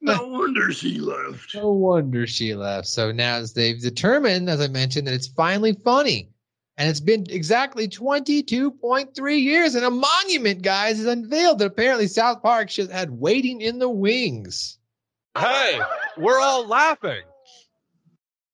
no 0.00 0.26
wonder 0.28 0.72
she 0.72 0.98
left. 0.98 1.54
No 1.54 1.72
wonder 1.72 2.26
she 2.26 2.54
left. 2.54 2.86
So 2.86 3.12
now 3.12 3.36
as 3.36 3.52
they've 3.52 3.80
determined, 3.80 4.48
as 4.48 4.62
I 4.62 4.68
mentioned, 4.68 5.06
that 5.08 5.14
it's 5.14 5.28
finally 5.28 5.74
funny. 5.84 6.30
And 6.78 6.88
it's 6.88 7.00
been 7.00 7.26
exactly 7.28 7.86
22.3 7.86 9.42
years, 9.42 9.74
and 9.74 9.84
a 9.84 9.90
monument, 9.90 10.62
guys, 10.62 10.98
is 10.98 11.04
unveiled 11.04 11.58
that 11.58 11.66
apparently 11.66 12.06
South 12.06 12.40
Park 12.42 12.70
just 12.70 12.90
had 12.90 13.10
waiting 13.10 13.60
in 13.60 13.78
the 13.78 13.90
wings. 13.90 14.78
Hey, 15.38 15.80
we're 16.16 16.38
all 16.38 16.66
laughing. 16.66 17.22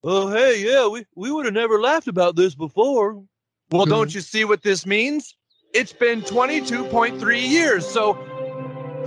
Oh, 0.04 0.28
hey, 0.30 0.64
yeah, 0.64 0.86
we, 0.88 1.04
we 1.16 1.32
would 1.32 1.46
have 1.46 1.54
never 1.54 1.80
laughed 1.80 2.08
about 2.08 2.36
this 2.36 2.54
before. 2.54 3.22
Well, 3.70 3.84
hmm. 3.84 3.90
don't 3.90 4.14
you 4.14 4.20
see 4.20 4.44
what 4.44 4.62
this 4.62 4.86
means? 4.86 5.34
It's 5.72 5.92
been 5.92 6.22
22.3 6.22 7.48
years, 7.48 7.86
so 7.86 8.16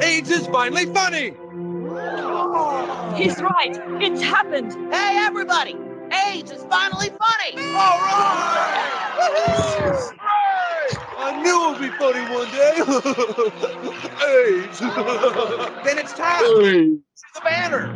AIDS 0.01 0.29
is 0.29 0.45
finally 0.47 0.85
funny. 0.87 1.33
He's 3.17 3.41
right. 3.41 3.77
It's 4.01 4.21
happened. 4.21 4.73
Hey, 4.93 5.17
everybody! 5.17 5.75
AIDS 6.11 6.51
is 6.51 6.63
finally 6.69 7.09
funny! 7.09 7.55
All 7.75 7.99
right! 7.99 8.79
I 11.21 11.41
knew 11.41 11.65
it 11.65 11.71
would 11.71 11.81
be 11.81 11.89
funny 11.97 12.21
one 12.33 12.49
day. 12.51 12.79
AIDS. 14.29 14.79
then 15.83 15.97
it's 15.97 16.13
time. 16.13 16.41
This 16.41 17.23
is 17.23 17.33
the 17.35 17.41
banner. 17.43 17.93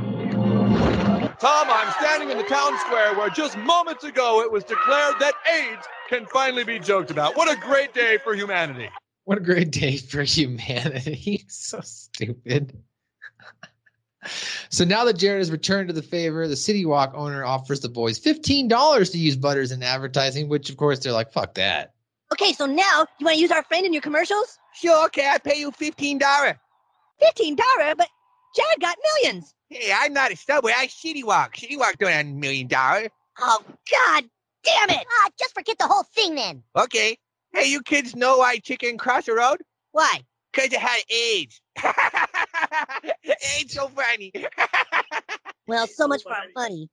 Tom, 1.39 1.67
I'm 1.69 1.91
standing 1.93 2.29
in 2.29 2.37
the 2.37 2.43
town 2.43 2.77
square 2.79 3.13
where 3.15 3.29
just 3.29 3.57
moments 3.57 4.03
ago 4.03 4.41
it 4.41 4.51
was 4.51 4.63
declared 4.63 5.15
that 5.19 5.33
AIDS 5.53 5.85
can 6.09 6.25
finally 6.25 6.63
be 6.63 6.79
joked 6.79 7.11
about. 7.11 7.35
What 7.35 7.51
a 7.51 7.59
great 7.59 7.93
day 7.93 8.17
for 8.17 8.33
humanity. 8.35 8.89
What 9.25 9.37
a 9.37 9.41
great 9.41 9.71
day 9.71 9.97
for 9.97 10.23
humanity. 10.23 11.45
so 11.49 11.79
stupid. 11.81 12.77
so 14.69 14.83
now 14.83 15.05
that 15.05 15.17
Jared 15.17 15.39
has 15.39 15.51
returned 15.51 15.87
to 15.87 15.93
the 15.93 16.01
favor, 16.01 16.47
the 16.47 16.55
City 16.55 16.85
Wok 16.85 17.13
owner 17.15 17.45
offers 17.45 17.79
the 17.79 17.89
boys 17.89 18.19
$15 18.19 19.11
to 19.11 19.17
use 19.17 19.35
Butters 19.35 19.71
in 19.71 19.81
advertising, 19.81 20.49
which 20.49 20.69
of 20.69 20.77
course 20.77 20.99
they're 20.99 21.13
like, 21.13 21.31
fuck 21.31 21.53
that. 21.55 21.92
Okay, 22.33 22.51
so 22.51 22.65
now 22.65 23.05
you 23.19 23.25
want 23.27 23.35
to 23.35 23.41
use 23.41 23.51
our 23.51 23.61
friend 23.61 23.85
in 23.85 23.93
your 23.93 24.01
commercials? 24.01 24.57
Sure, 24.73 25.05
okay, 25.05 25.27
I'll 25.27 25.39
pay 25.39 25.59
you 25.59 25.69
$15. 25.69 26.19
$15? 26.19 26.57
But 27.95 28.07
Jared 28.55 28.81
got 28.81 28.97
millions. 29.03 29.53
Hey, 29.69 29.93
I'm 29.95 30.13
not 30.13 30.31
a 30.31 30.35
subway. 30.35 30.73
I 30.75 30.87
City 30.87 31.23
Wok. 31.23 31.55
City 31.55 31.77
Wok 31.77 31.95
don't 31.99 32.11
have 32.11 32.25
a 32.25 32.29
million 32.29 32.65
dollars. 32.65 33.09
Oh, 33.39 33.63
God 33.91 34.23
damn 34.63 34.89
it. 34.89 35.05
Ah, 35.07 35.29
just 35.37 35.53
forget 35.53 35.77
the 35.77 35.85
whole 35.85 36.01
thing 36.15 36.33
then. 36.33 36.63
Okay. 36.75 37.19
Hey, 37.53 37.67
you 37.67 37.83
kids 37.83 38.15
know 38.15 38.39
why 38.39 38.57
chicken 38.57 38.97
crossed 38.97 39.27
the 39.27 39.33
road? 39.33 39.61
Why? 39.91 40.21
Because 40.51 40.73
it 40.73 40.79
had 40.79 41.01
AIDS. 41.11 41.61
AIDS 43.59 43.73
so 43.75 43.89
funny. 43.89 44.33
Well, 45.65 45.87
so 45.87 46.09
much 46.09 46.23
for 46.23 46.33
our 46.33 46.43
funny. 46.53 46.89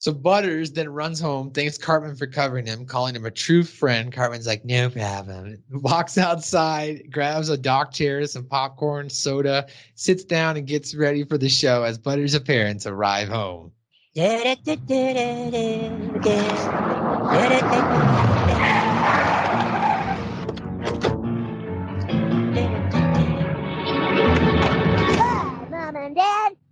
So 0.00 0.14
Butters 0.14 0.72
then 0.72 0.88
runs 0.88 1.20
home, 1.20 1.50
thanks 1.50 1.76
Cartman 1.76 2.16
for 2.16 2.26
covering 2.26 2.64
him, 2.64 2.86
calling 2.86 3.14
him 3.14 3.26
a 3.26 3.30
true 3.30 3.62
friend. 3.62 4.10
Cartman's 4.10 4.46
like, 4.46 4.64
no 4.64 4.88
problem. 4.88 5.62
Walks 5.70 6.16
outside, 6.16 7.12
grabs 7.12 7.50
a 7.50 7.58
dock 7.58 7.92
chair, 7.92 8.26
some 8.26 8.46
popcorn, 8.46 9.10
soda, 9.10 9.66
sits 9.96 10.24
down, 10.24 10.56
and 10.56 10.66
gets 10.66 10.94
ready 10.94 11.22
for 11.22 11.36
the 11.36 11.50
show 11.50 11.82
as 11.82 11.98
Butters' 11.98 12.38
parents 12.38 12.86
arrive 12.86 13.28
home. 13.28 13.72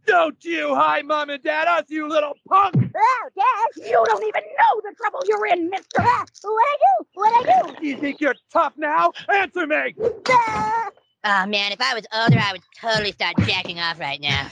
Don't 0.08 0.42
you 0.42 0.74
hi, 0.74 1.02
Mom 1.02 1.28
and 1.28 1.42
Dad, 1.42 1.68
us, 1.68 1.84
you 1.88 2.08
little 2.08 2.32
punk! 2.48 2.76
Oh, 2.96 3.28
Dad. 3.36 3.66
You 3.76 4.02
don't 4.06 4.22
even 4.22 4.42
know 4.42 4.80
the 4.82 4.94
trouble 4.96 5.20
you're 5.28 5.44
in, 5.48 5.68
mister. 5.68 6.00
What 6.00 6.30
I 6.42 6.76
do? 6.80 7.06
What 7.12 7.46
I 7.46 7.62
do? 7.62 7.74
Do 7.78 7.86
you 7.86 7.98
think 7.98 8.18
you're 8.18 8.34
tough 8.50 8.72
now? 8.78 9.12
Answer 9.30 9.66
me! 9.66 9.94
Oh 9.98 11.46
man, 11.46 11.72
if 11.72 11.80
I 11.82 11.92
was 11.92 12.06
older, 12.10 12.38
I 12.38 12.52
would 12.52 12.62
totally 12.80 13.12
start 13.12 13.36
jacking 13.40 13.80
off 13.80 14.00
right 14.00 14.18
now. 14.18 14.48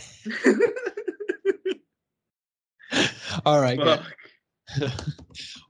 All 3.46 3.58
right. 3.58 3.78
good. 3.78 4.00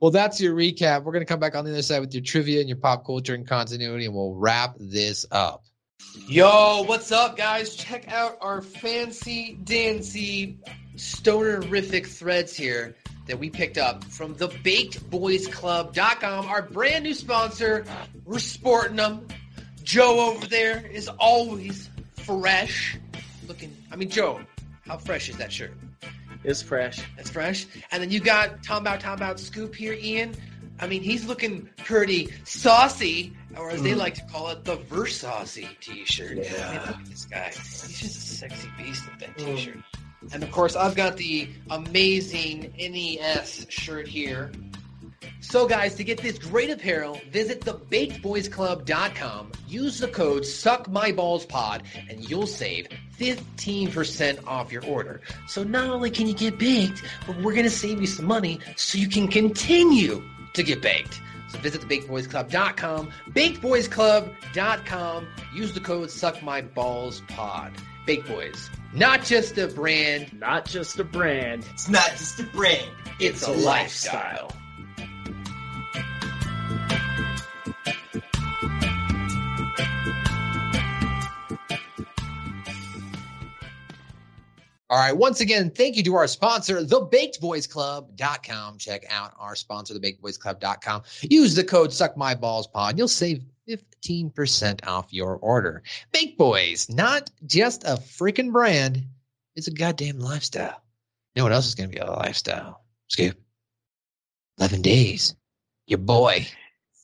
well, 0.01 0.11
that's 0.11 0.41
your 0.41 0.53
recap. 0.53 1.05
We're 1.05 1.13
going 1.13 1.25
to 1.25 1.25
come 1.25 1.39
back 1.39 1.55
on 1.55 1.63
the 1.63 1.71
other 1.71 1.81
side 1.81 1.99
with 1.99 2.13
your 2.13 2.23
trivia 2.23 2.59
and 2.59 2.67
your 2.67 2.77
pop 2.77 3.05
culture 3.05 3.35
and 3.35 3.47
continuity, 3.47 4.05
and 4.05 4.13
we'll 4.13 4.35
wrap 4.35 4.75
this 4.79 5.25
up. 5.31 5.63
Yo, 6.15 6.83
what's 6.83 7.11
up, 7.11 7.37
guys? 7.37 7.75
Check 7.75 8.07
out 8.11 8.37
our 8.41 8.61
fancy 8.61 9.57
dancy 9.63 10.57
stonerific 10.95 12.05
threads 12.07 12.55
here 12.55 12.95
that 13.27 13.37
we 13.37 13.49
picked 13.49 13.77
up 13.77 14.03
from 14.05 14.33
the 14.35 14.47
bakedboysclub.com, 14.47 16.45
our 16.47 16.61
brand 16.61 17.03
new 17.03 17.13
sponsor. 17.13 17.85
We're 18.25 18.39
sporting 18.39 18.97
them. 18.97 19.27
Joe 19.83 20.31
over 20.31 20.47
there 20.47 20.85
is 20.85 21.07
always 21.19 21.89
fresh 22.15 22.97
looking. 23.47 23.75
I 23.91 23.95
mean, 23.95 24.09
Joe, 24.09 24.41
how 24.85 24.97
fresh 24.97 25.29
is 25.29 25.37
that 25.37 25.51
shirt? 25.51 25.73
It's 26.43 26.61
fresh. 26.61 27.01
It's 27.17 27.29
fresh. 27.29 27.67
And 27.91 28.01
then 28.01 28.11
you 28.11 28.19
got 28.19 28.63
Tom 28.63 28.83
Bout 28.83 28.99
Tom 28.99 29.19
Bout 29.19 29.39
Scoop 29.39 29.75
here, 29.75 29.93
Ian. 29.93 30.35
I 30.79 30.87
mean, 30.87 31.01
he's 31.01 31.25
looking 31.25 31.69
pretty 31.77 32.29
saucy, 32.43 33.33
or 33.55 33.69
as 33.71 33.81
they 33.81 33.91
Mm. 33.93 33.97
like 33.97 34.13
to 34.15 34.23
call 34.31 34.49
it, 34.49 34.63
the 34.63 34.77
Versaucy 34.77 35.67
t-shirt. 35.81 36.37
Yeah. 36.37 36.83
Look 36.87 36.97
at 36.99 37.05
this 37.05 37.25
guy. 37.25 37.51
He's 37.53 37.99
just 37.99 38.17
a 38.17 38.35
sexy 38.35 38.69
beast 38.77 39.03
with 39.09 39.19
that 39.19 39.37
t-shirt. 39.37 39.77
And 40.33 40.43
of 40.43 40.51
course, 40.51 40.75
I've 40.75 40.95
got 40.95 41.17
the 41.17 41.47
amazing 41.69 42.73
NES 42.77 43.65
shirt 43.69 44.07
here. 44.07 44.51
So, 45.39 45.67
guys, 45.67 45.95
to 45.95 46.03
get 46.03 46.19
this 46.21 46.37
great 46.37 46.69
apparel, 46.69 47.19
visit 47.31 47.61
thebakedboysclub.com. 47.61 49.51
Use 49.67 49.99
the 49.99 50.07
code 50.07 50.43
SuckMyBallsPod, 50.43 51.81
and 52.09 52.29
you'll 52.29 52.47
save 52.47 52.87
15% 53.17 54.39
off 54.47 54.71
your 54.71 54.83
order. 54.85 55.21
So, 55.47 55.63
not 55.63 55.89
only 55.89 56.09
can 56.11 56.27
you 56.27 56.33
get 56.33 56.57
baked, 56.57 57.03
but 57.25 57.35
we're 57.37 57.53
going 57.53 57.63
to 57.65 57.69
save 57.69 58.01
you 58.01 58.07
some 58.07 58.25
money 58.25 58.59
so 58.75 58.97
you 58.97 59.07
can 59.07 59.27
continue 59.27 60.23
to 60.53 60.63
get 60.63 60.81
baked. 60.81 61.21
So, 61.49 61.57
visit 61.59 61.81
thebakedboysclub.com, 61.81 63.09
bakedboysclub.com. 63.31 65.27
Use 65.53 65.73
the 65.73 65.79
code 65.79 66.09
SuckMyBallsPod. 66.09 67.71
Baked 68.05 68.27
Boys, 68.27 68.69
not 68.93 69.23
just 69.23 69.57
a 69.57 69.67
brand, 69.67 70.31
Not 70.39 70.65
just 70.65 70.97
a 70.97 71.03
brand. 71.03 71.65
It's 71.73 71.89
not 71.89 72.09
just 72.11 72.39
a 72.39 72.43
brand. 72.43 72.89
it's 73.19 73.45
a 73.45 73.51
lifestyle. 73.51 74.49
All 84.89 84.97
right. 84.97 85.15
Once 85.15 85.41
again, 85.41 85.69
thank 85.69 85.97
you 85.97 86.03
to 86.03 86.15
our 86.15 86.27
sponsor, 86.27 86.81
thebakedboysclub.com. 86.81 88.77
Check 88.77 89.05
out 89.09 89.33
our 89.37 89.55
sponsor, 89.55 89.93
thebakedboysclub.com. 89.95 91.01
Use 91.23 91.55
the 91.55 91.63
code 91.63 91.89
SuckMyBallsPod. 91.89 92.97
You'll 92.97 93.09
save 93.09 93.43
15% 93.67 94.87
off 94.87 95.11
your 95.11 95.35
order. 95.37 95.83
Baked 96.13 96.37
Boys, 96.37 96.89
not 96.89 97.29
just 97.45 97.83
a 97.83 97.97
freaking 97.97 98.51
brand, 98.51 99.03
it's 99.55 99.67
a 99.67 99.71
goddamn 99.71 100.19
lifestyle. 100.19 100.81
You 101.35 101.41
know 101.41 101.43
what 101.43 101.53
else 101.53 101.67
is 101.67 101.75
going 101.75 101.89
to 101.89 101.95
be 101.95 102.01
a 102.01 102.09
lifestyle? 102.09 102.85
Skip. 103.09 103.37
11 104.59 104.81
days. 104.81 105.35
Your 105.87 105.99
boy, 105.99 106.47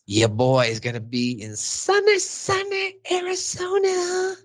your 0.06 0.30
boy 0.30 0.68
is 0.68 0.80
going 0.80 0.96
to 0.96 1.02
be 1.02 1.42
in 1.42 1.56
sunny, 1.56 2.20
sunny 2.20 2.96
Arizona 3.12 4.36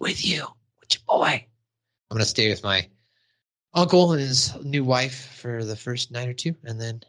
with 0.00 0.24
you, 0.24 0.46
with 0.80 0.94
your 0.94 1.02
boy. 1.06 1.46
I'm 2.10 2.16
going 2.16 2.24
to 2.24 2.28
stay 2.28 2.48
with 2.48 2.62
my 2.62 2.88
uncle 3.74 4.12
and 4.12 4.20
his 4.20 4.54
new 4.62 4.84
wife 4.84 5.36
for 5.36 5.64
the 5.64 5.76
first 5.76 6.10
night 6.10 6.28
or 6.28 6.32
two. 6.32 6.54
And 6.64 6.80
then 6.80 7.02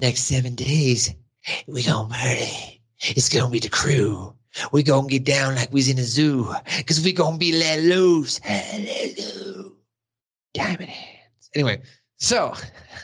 next 0.00 0.24
seven 0.24 0.54
days, 0.54 1.14
we 1.66 1.82
going 1.82 2.08
to 2.08 2.14
party. 2.14 2.82
It's 3.00 3.28
going 3.28 3.44
to 3.44 3.50
be 3.50 3.60
the 3.60 3.68
crew. 3.68 4.34
we 4.72 4.82
going 4.82 5.08
to 5.08 5.18
get 5.18 5.24
down 5.24 5.54
like 5.54 5.72
we's 5.72 5.88
in 5.88 5.98
a 5.98 6.02
zoo 6.02 6.52
because 6.76 7.02
we 7.02 7.12
going 7.12 7.34
to 7.34 7.38
be 7.38 7.52
let 7.52 7.80
loose. 7.80 8.40
Loose. 8.44 9.70
Diamond 10.52 10.90
hands. 10.90 11.50
Anyway, 11.54 11.80
so 12.16 12.54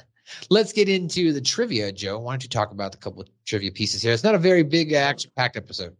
let's 0.50 0.72
get 0.72 0.88
into 0.88 1.32
the 1.32 1.40
trivia, 1.40 1.92
Joe. 1.92 2.18
Why 2.18 2.32
don't 2.32 2.42
you 2.42 2.48
talk 2.48 2.72
about 2.72 2.92
the 2.92 2.98
couple 2.98 3.22
of 3.22 3.28
trivia 3.44 3.70
pieces 3.70 4.02
here? 4.02 4.12
It's 4.12 4.24
not 4.24 4.34
a 4.34 4.38
very 4.38 4.64
big 4.64 4.92
action 4.92 5.30
packed 5.36 5.56
episode. 5.56 5.96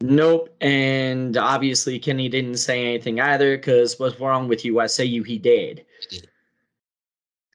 Nope. 0.00 0.54
And 0.60 1.36
obviously, 1.36 1.98
Kenny 1.98 2.28
didn't 2.28 2.58
say 2.58 2.86
anything 2.86 3.20
either 3.20 3.56
because 3.56 3.98
what's 3.98 4.20
wrong 4.20 4.48
with 4.48 4.64
you? 4.64 4.80
I 4.80 4.86
say 4.86 5.04
you, 5.04 5.22
he 5.22 5.38
did. 5.38 5.84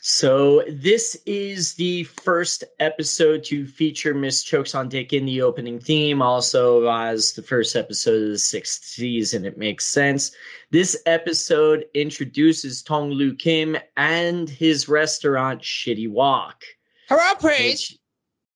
So, 0.05 0.65
this 0.67 1.15
is 1.25 1.75
the 1.75 2.03
first 2.03 2.65
episode 2.81 3.45
to 3.45 3.65
feature 3.65 4.13
Miss 4.13 4.43
Choksondik 4.43 5.13
in 5.13 5.25
the 5.25 5.41
opening 5.41 5.79
theme, 5.79 6.21
also 6.21 6.89
as 6.89 7.31
the 7.31 7.41
first 7.41 7.77
episode 7.77 8.21
of 8.21 8.29
the 8.31 8.37
sixth 8.37 8.83
season. 8.83 9.45
It 9.45 9.57
makes 9.57 9.85
sense. 9.85 10.31
This 10.71 11.01
episode 11.05 11.85
introduces 11.93 12.83
Tuong 12.83 13.13
Lu 13.13 13.33
Kim 13.33 13.77
and 13.95 14.49
his 14.49 14.89
restaurant, 14.89 15.61
Shitty 15.61 16.09
Wok. 16.09 16.61
Hurrah, 17.07 17.35
praise! 17.35 17.97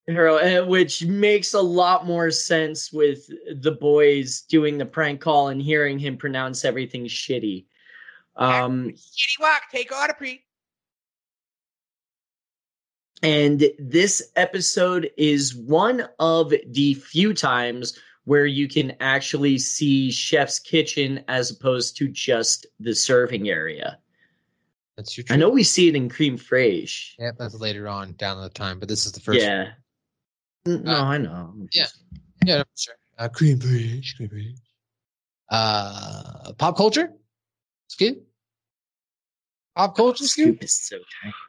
Hero, 0.08 0.38
uh, 0.38 0.66
which 0.66 1.05
makes 1.05 1.53
a 1.53 1.62
lot 1.62 2.05
more 2.05 2.32
sense 2.32 2.93
with 2.93 3.30
the 3.62 3.74
boys 3.74 4.41
doing 4.41 4.78
the 4.78 4.86
prank 4.86 5.20
call 5.20 5.49
and 5.49 5.62
hearing 5.62 5.99
him 5.99 6.16
pronounce 6.16 6.64
everything 6.64 7.05
shitty. 7.05 7.66
Um, 8.38 8.91
Shitty 8.91 9.39
wok, 9.41 9.64
take 9.70 9.91
order, 9.93 10.14
pre. 10.14 10.45
and 13.22 13.70
this 13.80 14.32
episode 14.38 15.12
is 15.18 15.53
one 15.55 16.08
of 16.20 16.53
the 16.68 16.93
few 16.93 17.34
times 17.34 17.99
where 18.24 18.45
you 18.45 18.68
can 18.70 18.93
actually 19.01 19.58
see 19.58 20.12
Chef's 20.12 20.60
Kitchen 20.60 21.24
as 21.28 21.51
opposed 21.51 21.97
to 21.97 22.08
just 22.08 22.66
the 22.80 22.93
serving 22.93 23.49
area. 23.49 23.99
That's 24.95 25.18
your 25.18 25.26
I 25.30 25.36
know 25.36 25.49
we 25.49 25.64
see 25.64 25.89
it 25.89 25.95
in 25.95 26.10
Cream 26.10 26.38
Fraiche. 26.38 27.14
Yep, 27.20 27.36
that's 27.38 27.55
later 27.55 27.88
on 27.88 28.14
down 28.14 28.41
the 28.41 28.49
time, 28.49 28.80
but 28.80 28.88
this 28.88 29.05
is 29.05 29.12
the 29.12 29.20
first. 29.20 29.39
Yeah. 29.39 29.66
N- 29.68 29.74
No, 30.68 30.91
Uh, 30.91 31.03
I 31.03 31.18
know. 31.18 31.53
Yeah. 31.74 31.86
Yeah, 32.45 32.63
sure. 32.76 32.95
Uh, 33.18 33.28
cream 33.30 33.57
bridge, 33.57 34.15
cream 34.18 34.30
bridge. 34.30 34.55
Uh, 35.49 36.51
pop 36.57 36.76
culture? 36.78 37.11
Scoop? 37.88 38.24
Pop 39.76 39.95
culture, 39.95 40.26
Scoop? 40.26 40.63
is 40.63 40.74
so. 40.74 40.97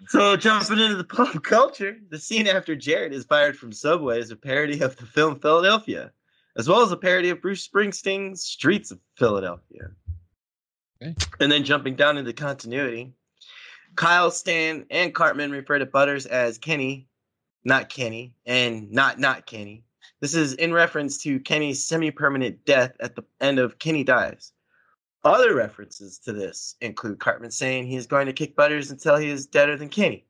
So 0.08 0.36
jumping 0.36 0.78
into 0.78 0.96
the 0.96 1.04
pop 1.04 1.42
culture, 1.42 1.96
the 2.10 2.18
scene 2.18 2.46
after 2.46 2.76
Jared 2.76 3.12
is 3.12 3.24
fired 3.24 3.56
from 3.56 3.72
Subway 3.72 4.20
is 4.20 4.30
a 4.30 4.36
parody 4.36 4.80
of 4.80 4.96
the 4.96 5.06
film 5.06 5.40
Philadelphia, 5.40 6.12
as 6.56 6.68
well 6.68 6.82
as 6.82 6.92
a 6.92 6.96
parody 6.96 7.30
of 7.30 7.40
Bruce 7.42 7.66
Springsteen's 7.66 8.42
Streets 8.44 8.90
of 8.90 9.00
Philadelphia. 9.16 9.90
Okay. 11.02 11.14
And 11.40 11.50
then 11.50 11.64
jumping 11.64 11.96
down 11.96 12.18
into 12.18 12.32
continuity, 12.32 13.12
Kyle, 13.96 14.30
Stan, 14.30 14.84
and 14.90 15.14
Cartman 15.14 15.50
refer 15.50 15.78
to 15.78 15.86
Butters 15.86 16.26
as 16.26 16.58
Kenny, 16.58 17.08
not 17.64 17.88
Kenny, 17.88 18.34
and 18.46 18.90
not 18.90 19.18
not 19.18 19.46
Kenny. 19.46 19.84
This 20.20 20.34
is 20.34 20.54
in 20.54 20.72
reference 20.72 21.18
to 21.18 21.38
Kenny's 21.40 21.84
semi-permanent 21.84 22.64
death 22.64 22.92
at 23.00 23.14
the 23.14 23.24
end 23.40 23.58
of 23.58 23.78
Kenny 23.78 24.04
Dies. 24.04 24.52
Other 25.24 25.54
references 25.54 26.18
to 26.20 26.32
this 26.32 26.76
include 26.80 27.20
Cartman 27.20 27.50
saying 27.50 27.86
he 27.86 27.96
is 27.96 28.06
going 28.06 28.26
to 28.26 28.32
kick 28.32 28.56
Butters 28.56 28.90
until 28.90 29.16
he 29.16 29.28
is 29.28 29.46
deader 29.46 29.76
than 29.76 29.88
Kenny. 29.88 30.24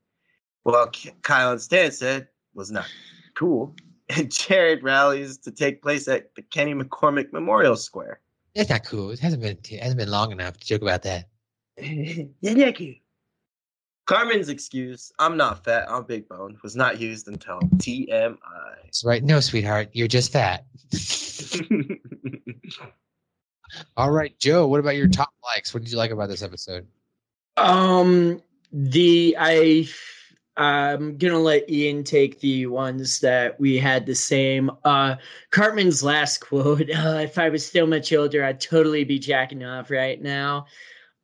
Well, 0.65 0.89
K- 0.89 1.15
Kyle 1.23 1.53
and 1.53 1.61
Stan 1.61 1.93
said 1.93 2.29
was 2.55 2.71
not 2.71 2.87
cool. 3.35 3.75
And 4.11 4.33
Jared 4.33 4.83
rallies 4.83 5.37
to 5.37 5.51
take 5.51 5.83
place 5.83 6.09
at 6.09 6.35
the 6.35 6.41
Kenny 6.41 6.73
McCormick 6.73 7.31
Memorial 7.31 7.77
Square. 7.77 8.23
That's 8.55 8.71
not 8.71 8.87
cool. 8.87 9.11
It 9.11 9.19
hasn't 9.19 9.43
been 9.43 9.59
it 9.71 9.83
hasn't 9.83 9.99
been 9.99 10.11
long 10.11 10.33
enough 10.33 10.57
to 10.57 10.67
joke 10.67 10.81
about 10.81 11.03
that. 11.03 11.29
yeah, 11.77 12.25
thank 12.43 12.81
you. 12.81 12.95
Cartman's 14.09 14.49
excuse, 14.49 15.13
I'm 15.19 15.37
not 15.37 15.63
fat, 15.65 15.85
I'm 15.91 16.03
big 16.05 16.27
bone, 16.29 16.57
was 16.63 16.75
not 16.75 16.99
used 16.99 17.29
until 17.29 17.61
TMI. 17.77 18.39
That's 18.83 19.05
right. 19.05 19.23
No, 19.23 19.39
sweetheart, 19.39 19.91
you're 19.93 20.09
just 20.09 20.33
fat. 20.33 20.65
All 23.99 24.11
right, 24.11 24.33
Joe. 24.39 24.67
What 24.67 24.81
about 24.81 24.97
your 24.97 25.09
top 25.09 25.35
likes? 25.45 25.75
What 25.75 25.83
did 25.83 25.93
you 25.93 25.99
like 25.99 26.11
about 26.11 26.31
this 26.31 26.43
episode? 26.43 26.87
Um, 27.59 28.41
the 28.73 29.37
I 29.39 29.87
I'm 30.57 31.19
gonna 31.19 31.39
let 31.39 31.69
Ian 31.69 32.03
take 32.03 32.41
the 32.41 32.65
ones 32.65 33.21
that 33.21 33.61
we 33.61 33.77
had 33.77 34.07
the 34.07 34.15
same. 34.15 34.71
Uh, 34.85 35.17
Cartman's 35.51 36.03
last 36.03 36.39
quote: 36.39 36.81
uh, 36.97 37.21
"If 37.23 37.39
I 37.39 37.51
was 37.51 37.67
still 37.67 37.87
much 37.87 38.11
older, 38.15 38.43
I'd 38.43 38.59
totally 38.59 39.05
be 39.05 39.19
jacking 39.19 39.65
off 39.65 39.91
right 39.91 40.21
now." 40.23 40.65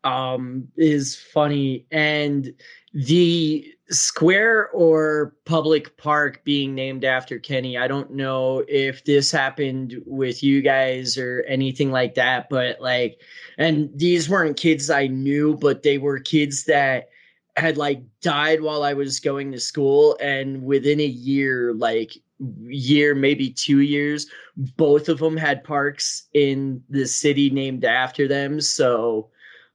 Um, 0.05 0.69
is 0.77 1.17
funny, 1.17 1.87
and 1.91 2.53
the 2.93 3.75
square 3.91 4.71
or 4.71 5.35
public 5.45 5.97
park 5.97 6.43
being 6.45 6.75
named 6.75 7.05
after 7.05 7.39
Kenny. 7.39 7.77
I 7.77 7.89
don't 7.89 8.13
know 8.13 8.65
if 8.69 9.05
this 9.05 9.31
happened 9.31 9.97
with 10.07 10.43
you 10.43 10.63
guys 10.63 11.19
or 11.19 11.45
anything 11.49 11.91
like 11.91 12.15
that, 12.15 12.49
but 12.49 12.81
like, 12.81 13.21
and 13.59 13.91
these 13.95 14.29
weren't 14.29 14.57
kids 14.57 14.91
I 14.91 15.07
knew, 15.07 15.57
but 15.57 15.83
they 15.83 15.99
were 15.99 16.19
kids 16.19 16.65
that 16.65 17.09
had 17.57 17.77
like 17.77 18.03
died 18.21 18.63
while 18.63 18.83
I 18.83 18.95
was 18.95 19.21
going 19.21 19.53
to 19.53 19.61
school. 19.61 20.17
And 20.21 20.63
within 20.63 21.01
a 21.01 21.05
year, 21.05 21.75
like, 21.75 22.17
year, 22.63 23.15
maybe 23.15 23.51
two 23.51 23.81
years, 23.81 24.27
both 24.57 25.09
of 25.09 25.19
them 25.19 25.37
had 25.37 25.63
parks 25.65 26.27
in 26.33 26.83
the 26.89 27.07
city 27.07 27.51
named 27.51 27.85
after 27.85 28.27
them. 28.27 28.61
So, 28.61 29.31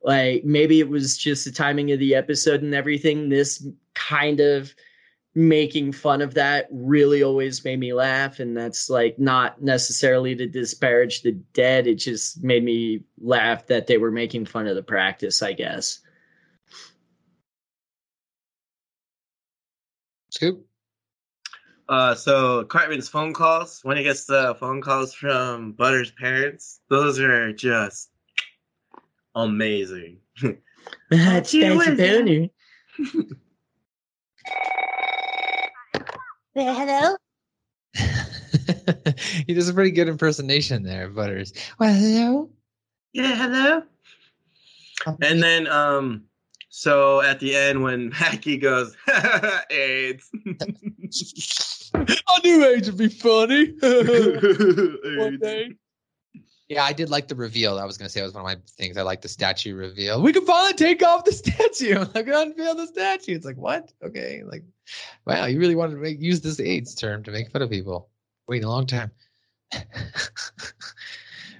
like 0.09 0.43
maybe 0.43 0.79
it 0.79 0.89
was 0.89 1.19
just 1.19 1.45
the 1.45 1.51
timing 1.51 1.91
of 1.91 1.99
the 1.99 2.15
episode 2.15 2.63
and 2.63 2.73
everything. 2.73 3.29
This 3.29 3.63
kind 3.93 4.39
of 4.39 4.73
making 5.35 5.91
fun 5.91 6.23
of 6.23 6.33
that 6.33 6.67
really 6.71 7.21
always 7.21 7.63
made 7.63 7.79
me 7.79 7.93
laugh 7.93 8.39
and 8.39 8.57
that's 8.57 8.89
like 8.89 9.19
not 9.19 9.61
necessarily 9.61 10.35
to 10.35 10.47
disparage 10.47 11.21
the 11.21 11.33
dead. 11.53 11.85
It 11.85 11.95
just 11.97 12.43
made 12.43 12.63
me 12.63 13.03
laugh 13.21 13.67
that 13.67 13.85
they 13.85 13.99
were 13.99 14.09
making 14.09 14.45
fun 14.45 14.65
of 14.65 14.75
the 14.75 14.81
practice 14.81 15.43
i 15.43 15.53
guess. 15.53 15.99
Scoop? 20.31 20.65
Uh, 21.87 22.15
so 22.15 22.63
Cartman's 22.63 23.09
phone 23.09 23.33
calls 23.33 23.81
when 23.83 23.95
he 23.95 24.01
gets 24.01 24.25
the 24.25 24.55
phone 24.59 24.81
calls 24.81 25.13
from 25.13 25.73
Butter's 25.73 26.09
parents, 26.09 26.79
those 26.89 27.19
are 27.19 27.53
just 27.53 28.08
amazing. 29.35 30.17
that's 31.09 31.51
Gee 31.51 31.61
that's 31.61 31.87
a 31.87 31.91
whiz, 31.91 31.97
boner. 31.97 32.49
Hello? 36.55 37.15
he 39.47 39.53
does 39.53 39.69
a 39.69 39.73
pretty 39.73 39.91
good 39.91 40.07
impersonation 40.07 40.83
there, 40.83 41.09
Butters. 41.09 41.53
Well, 41.79 41.93
hello. 41.93 42.49
Yeah, 43.13 43.35
hello. 43.35 43.83
And 45.21 45.41
then, 45.41 45.67
um, 45.67 46.23
so 46.69 47.21
at 47.21 47.39
the 47.39 47.55
end 47.55 47.81
when 47.83 48.09
Mackey 48.21 48.57
goes, 48.57 48.95
AIDS. 49.69 50.29
I 51.93 52.39
knew 52.43 52.65
AIDS 52.65 52.91
would 52.91 52.97
be 52.97 53.09
funny. 53.09 53.73
One 55.17 55.39
day. 55.39 55.75
Yeah, 56.69 56.83
I 56.83 56.93
did 56.93 57.09
like 57.09 57.27
the 57.27 57.35
reveal. 57.35 57.79
I 57.79 57.85
was 57.85 57.97
gonna 57.97 58.09
say 58.09 58.21
it 58.21 58.23
was 58.23 58.33
one 58.33 58.41
of 58.41 58.45
my 58.45 58.57
things. 58.77 58.95
I 58.95 59.01
like 59.01 59.21
the 59.21 59.27
statue 59.27 59.73
reveal. 59.73 60.21
We 60.21 60.31
can 60.31 60.45
finally 60.45 60.75
take 60.75 61.01
off 61.01 61.25
the 61.25 61.31
statue. 61.33 61.95
I 61.95 62.03
Like 62.13 62.27
unveil 62.27 62.75
the 62.75 62.85
statue. 62.85 63.35
It's 63.35 63.45
like 63.45 63.57
what? 63.57 63.91
Okay, 64.03 64.43
like 64.45 64.63
wow, 65.25 65.45
you 65.45 65.59
really 65.59 65.75
wanted 65.75 65.95
to 65.95 66.01
make 66.01 66.21
use 66.21 66.41
this 66.41 66.59
AIDS 66.59 66.93
term 66.93 67.23
to 67.23 67.31
make 67.31 67.51
fun 67.51 67.63
of 67.63 67.71
people. 67.71 68.09
Waiting 68.47 68.65
a 68.65 68.69
long 68.69 68.85
time. 68.85 69.11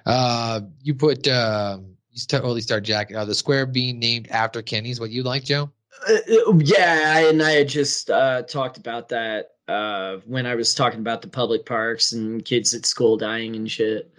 uh, 0.05 0.61
you 0.83 0.93
put 0.93 1.27
um, 1.27 1.95
you 2.11 2.21
totally 2.27 2.61
start 2.61 2.83
Jack. 2.83 3.11
Uh, 3.11 3.25
the 3.25 3.35
square 3.35 3.65
being 3.65 3.97
named 3.97 4.27
after 4.29 4.61
Kenny's 4.61 4.99
what 4.99 5.09
you 5.09 5.23
like, 5.23 5.43
Joe? 5.43 5.71
Uh, 6.07 6.13
uh, 6.13 6.57
yeah, 6.59 7.13
I, 7.15 7.29
and 7.29 7.41
I 7.41 7.51
had 7.51 7.67
just 7.67 8.11
uh, 8.11 8.43
talked 8.43 8.77
about 8.77 9.09
that 9.09 9.51
uh, 9.67 10.17
when 10.25 10.45
I 10.45 10.53
was 10.53 10.75
talking 10.75 10.99
about 10.99 11.23
the 11.23 11.27
public 11.27 11.65
parks 11.65 12.11
and 12.11 12.45
kids 12.45 12.75
at 12.75 12.85
school 12.85 13.17
dying 13.17 13.55
and 13.55 13.69
shit. 13.69 14.13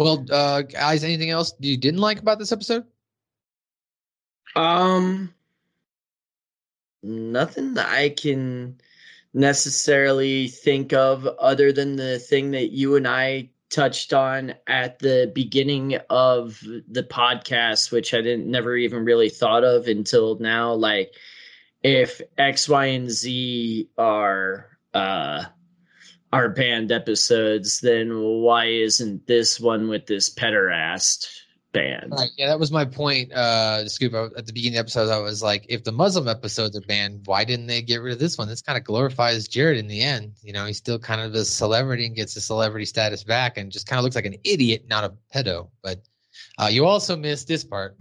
Well, 0.00 0.24
uh, 0.30 0.62
guys, 0.62 1.04
anything 1.04 1.28
else 1.28 1.52
you 1.60 1.76
didn't 1.76 2.00
like 2.00 2.20
about 2.20 2.38
this 2.38 2.52
episode? 2.52 2.84
Um, 4.56 5.34
nothing 7.02 7.74
that 7.74 7.86
I 7.86 8.08
can 8.08 8.80
necessarily 9.34 10.48
think 10.48 10.94
of 10.94 11.26
other 11.26 11.70
than 11.70 11.96
the 11.96 12.18
thing 12.18 12.52
that 12.52 12.70
you 12.72 12.96
and 12.96 13.06
I 13.06 13.50
touched 13.68 14.14
on 14.14 14.54
at 14.68 15.00
the 15.00 15.30
beginning 15.34 15.98
of 16.08 16.58
the 16.62 17.02
podcast, 17.02 17.92
which 17.92 18.14
I 18.14 18.22
didn't 18.22 18.50
never 18.50 18.78
even 18.78 19.04
really 19.04 19.28
thought 19.28 19.64
of 19.64 19.86
until 19.86 20.38
now. 20.38 20.72
Like, 20.72 21.12
if 21.82 22.22
X, 22.38 22.70
Y, 22.70 22.86
and 22.86 23.10
Z 23.10 23.90
are 23.98 24.66
uh 24.94 25.44
are 26.32 26.48
banned 26.48 26.92
episodes, 26.92 27.80
then 27.80 28.20
why 28.20 28.66
isn't 28.66 29.26
this 29.26 29.58
one 29.58 29.88
with 29.88 30.06
this 30.06 30.32
pederast 30.32 31.26
banned? 31.72 32.12
Right. 32.12 32.30
Yeah, 32.36 32.46
that 32.48 32.60
was 32.60 32.70
my 32.70 32.84
point. 32.84 33.32
Uh, 33.32 33.88
Scoop 33.88 34.14
at 34.14 34.46
the 34.46 34.52
beginning 34.52 34.78
of 34.78 34.86
the 34.86 35.00
episode, 35.00 35.10
I 35.10 35.18
was 35.18 35.42
like, 35.42 35.66
if 35.68 35.84
the 35.84 35.92
Muslim 35.92 36.28
episodes 36.28 36.76
are 36.76 36.82
banned, 36.82 37.22
why 37.26 37.44
didn't 37.44 37.66
they 37.66 37.82
get 37.82 38.00
rid 38.00 38.12
of 38.12 38.18
this 38.18 38.38
one? 38.38 38.48
This 38.48 38.62
kind 38.62 38.78
of 38.78 38.84
glorifies 38.84 39.48
Jared 39.48 39.78
in 39.78 39.88
the 39.88 40.02
end. 40.02 40.34
You 40.42 40.52
know, 40.52 40.66
he's 40.66 40.78
still 40.78 40.98
kind 40.98 41.20
of 41.20 41.34
a 41.34 41.44
celebrity 41.44 42.06
and 42.06 42.14
gets 42.14 42.34
his 42.34 42.44
celebrity 42.44 42.86
status 42.86 43.24
back, 43.24 43.56
and 43.56 43.72
just 43.72 43.86
kind 43.86 43.98
of 43.98 44.04
looks 44.04 44.16
like 44.16 44.26
an 44.26 44.36
idiot, 44.44 44.84
not 44.88 45.04
a 45.04 45.12
pedo. 45.34 45.70
But 45.82 46.02
uh, 46.58 46.68
you 46.70 46.86
also 46.86 47.16
missed 47.16 47.48
this 47.48 47.64
part. 47.64 48.00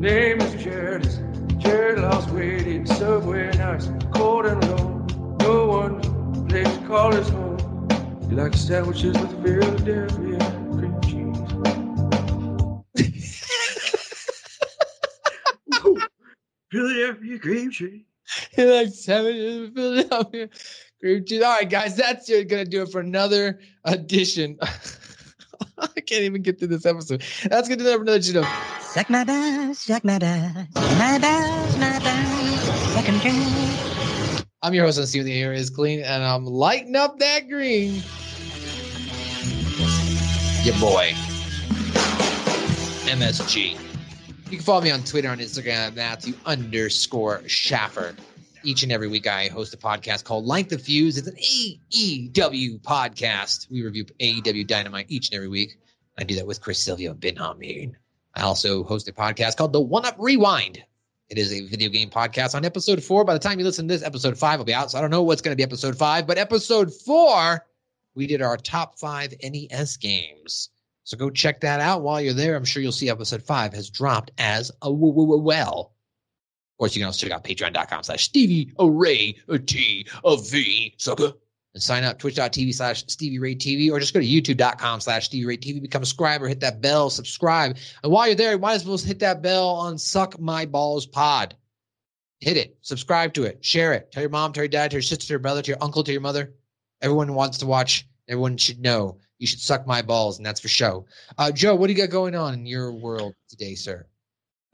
Name 0.00 0.40
is 0.40 0.62
Jared. 0.62 1.08
Jared 1.58 2.00
lost 2.00 2.30
weight 2.30 2.66
in 2.66 2.86
Subway 2.86 3.50
nights, 3.56 3.90
cold 4.14 4.46
and 4.46 4.64
low. 4.68 5.06
No 5.40 5.66
one 5.66 6.48
place 6.48 6.72
to 6.72 6.86
call 6.86 7.12
his 7.12 7.28
home. 7.28 7.47
He 8.28 8.34
likes 8.34 8.60
sandwiches 8.60 9.16
with 9.18 9.42
Philadelphia 9.42 10.38
cream 10.72 11.00
cheese. 11.02 11.54
Philadelphia 16.70 17.38
cream 17.38 17.70
cheese. 17.70 18.04
He 18.52 18.64
likes 18.64 18.98
sandwiches 19.04 19.60
with 19.60 19.74
Philadelphia 19.74 20.48
cream 21.00 21.24
cheese. 21.24 21.42
All 21.42 21.56
right, 21.56 21.68
guys, 21.70 21.96
that's 21.96 22.28
going 22.28 22.48
to 22.48 22.64
do 22.64 22.82
it 22.82 22.90
for 22.92 23.00
another 23.00 23.60
edition. 23.84 24.58
I 25.78 25.86
can't 26.00 26.22
even 26.24 26.42
get 26.42 26.58
through 26.58 26.68
this 26.68 26.86
episode. 26.86 27.22
That's 27.44 27.68
going 27.68 27.78
to 27.78 27.84
do 27.84 27.90
it 27.90 27.96
for 27.96 28.02
another 28.02 28.16
edition 28.18 28.36
of 28.38 28.46
Suck 28.80 29.08
my 29.10 29.24
balls, 29.24 29.78
suck 29.78 30.04
my 30.04 30.18
balls, 30.18 30.66
my 30.74 31.18
balls, 31.18 31.78
my 31.78 31.98
balls. 32.00 32.60
Suck 32.92 33.08
'em 33.08 33.18
dry. 33.20 33.77
I'm 34.68 34.74
your 34.74 34.84
host 34.84 34.98
on 34.98 35.06
See 35.06 35.18
What 35.18 35.24
the 35.24 35.40
Air 35.40 35.54
is 35.54 35.70
Clean, 35.70 36.00
and 36.00 36.22
I'm 36.22 36.44
lighting 36.44 36.94
up 36.94 37.18
that 37.20 37.48
green. 37.48 38.02
Your 40.62 40.78
boy, 40.78 41.12
MSG. 43.08 43.70
You 43.70 44.50
can 44.50 44.58
follow 44.58 44.82
me 44.82 44.90
on 44.90 45.02
Twitter 45.04 45.28
and 45.28 45.40
Instagram 45.40 45.86
at 45.86 45.94
Matthew 45.94 46.34
underscore 46.44 47.40
Schaffer. 47.48 48.14
Each 48.62 48.82
and 48.82 48.92
every 48.92 49.08
week, 49.08 49.26
I 49.26 49.48
host 49.48 49.72
a 49.72 49.78
podcast 49.78 50.24
called 50.24 50.44
Like 50.44 50.68
the 50.68 50.78
Fuse. 50.78 51.16
It's 51.16 51.28
an 51.28 51.36
AEW 51.36 52.82
podcast. 52.82 53.70
We 53.70 53.82
review 53.82 54.04
AEW 54.20 54.66
Dynamite 54.66 55.06
each 55.08 55.30
and 55.30 55.36
every 55.36 55.48
week. 55.48 55.78
I 56.18 56.24
do 56.24 56.34
that 56.34 56.46
with 56.46 56.60
Chris 56.60 56.84
Silvio 56.84 57.14
Bin 57.14 57.36
Hamid. 57.36 57.96
I 58.34 58.42
also 58.42 58.84
host 58.84 59.08
a 59.08 59.12
podcast 59.12 59.56
called 59.56 59.72
The 59.72 59.80
One 59.80 60.04
Up 60.04 60.16
Rewind. 60.18 60.84
It 61.28 61.36
is 61.36 61.52
a 61.52 61.66
video 61.66 61.90
game 61.90 62.08
podcast 62.08 62.54
on 62.54 62.64
episode 62.64 63.02
four. 63.04 63.22
By 63.22 63.34
the 63.34 63.38
time 63.38 63.58
you 63.58 63.64
listen 63.64 63.86
to 63.86 63.94
this, 63.94 64.02
episode 64.02 64.38
five 64.38 64.58
will 64.58 64.64
be 64.64 64.72
out. 64.72 64.90
So 64.90 64.98
I 64.98 65.02
don't 65.02 65.10
know 65.10 65.22
what's 65.22 65.42
going 65.42 65.52
to 65.52 65.56
be 65.56 65.62
episode 65.62 65.96
five, 65.96 66.26
but 66.26 66.38
episode 66.38 66.92
four, 66.92 67.66
we 68.14 68.26
did 68.26 68.40
our 68.40 68.56
top 68.56 68.98
five 68.98 69.34
NES 69.42 69.98
games. 69.98 70.70
So 71.04 71.18
go 71.18 71.28
check 71.28 71.60
that 71.60 71.80
out 71.80 72.02
while 72.02 72.20
you're 72.20 72.32
there. 72.32 72.56
I'm 72.56 72.64
sure 72.64 72.82
you'll 72.82 72.92
see 72.92 73.10
episode 73.10 73.42
five 73.42 73.74
has 73.74 73.90
dropped 73.90 74.30
as 74.38 74.72
a 74.80 74.90
well. 74.90 75.92
Of 76.74 76.78
course, 76.78 76.96
you 76.96 77.00
can 77.00 77.06
also 77.06 77.26
check 77.26 77.34
out 77.34 77.44
patreon.com 77.44 78.04
slash 78.04 78.24
Stevie 78.24 78.72
Array 78.78 79.36
T 79.66 80.06
of 80.24 80.50
V 80.50 80.94
sucker. 80.96 81.34
And 81.78 81.82
sign 81.84 82.02
up 82.02 82.18
twitch.tv 82.18 82.74
slash 82.74 83.04
Stevie 83.06 83.38
Ray 83.38 83.54
TV 83.54 83.88
or 83.88 84.00
just 84.00 84.12
go 84.12 84.18
to 84.18 84.26
youtube.com 84.26 85.00
slash 85.00 85.26
Stevie 85.26 85.46
Ray 85.46 85.56
TV. 85.56 85.80
Become 85.80 86.02
a 86.02 86.06
subscriber, 86.06 86.48
hit 86.48 86.58
that 86.58 86.80
bell, 86.80 87.08
subscribe. 87.08 87.76
And 88.02 88.10
while 88.10 88.26
you're 88.26 88.34
there, 88.34 88.50
you 88.50 88.58
might 88.58 88.74
as 88.74 88.84
well 88.84 88.98
hit 88.98 89.20
that 89.20 89.42
bell 89.42 89.68
on 89.68 89.96
Suck 89.96 90.40
My 90.40 90.66
Balls 90.66 91.06
Pod. 91.06 91.54
Hit 92.40 92.56
it, 92.56 92.76
subscribe 92.80 93.32
to 93.34 93.44
it, 93.44 93.64
share 93.64 93.92
it. 93.92 94.10
Tell 94.10 94.24
your 94.24 94.30
mom, 94.30 94.52
tell 94.52 94.64
your 94.64 94.68
dad, 94.68 94.90
tell 94.90 94.96
your 94.96 95.02
sister, 95.02 95.24
to 95.24 95.32
your 95.34 95.38
brother, 95.38 95.62
to 95.62 95.68
your 95.68 95.78
uncle, 95.80 96.02
to 96.02 96.10
your 96.10 96.20
mother. 96.20 96.52
Everyone 97.00 97.32
wants 97.34 97.58
to 97.58 97.66
watch. 97.66 98.08
Everyone 98.28 98.56
should 98.56 98.80
know. 98.80 99.18
You 99.38 99.46
should 99.46 99.60
suck 99.60 99.86
my 99.86 100.02
balls, 100.02 100.38
and 100.38 100.44
that's 100.44 100.58
for 100.58 100.66
show. 100.66 101.06
Uh, 101.38 101.52
Joe, 101.52 101.76
what 101.76 101.86
do 101.86 101.92
you 101.92 101.98
got 102.00 102.10
going 102.10 102.34
on 102.34 102.54
in 102.54 102.66
your 102.66 102.90
world 102.90 103.34
today, 103.48 103.76
sir? 103.76 104.04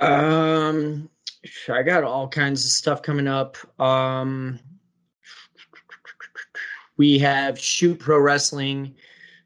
Um, 0.01 1.11
I 1.69 1.83
got 1.83 2.03
all 2.03 2.29
kinds 2.29 2.65
of 2.65 2.71
stuff 2.71 3.03
coming 3.03 3.29
up. 3.29 3.59
Um, 3.79 4.59
we 6.97 7.19
have 7.19 7.59
Shoot 7.59 7.99
Pro 7.99 8.19
Wrestling 8.19 8.95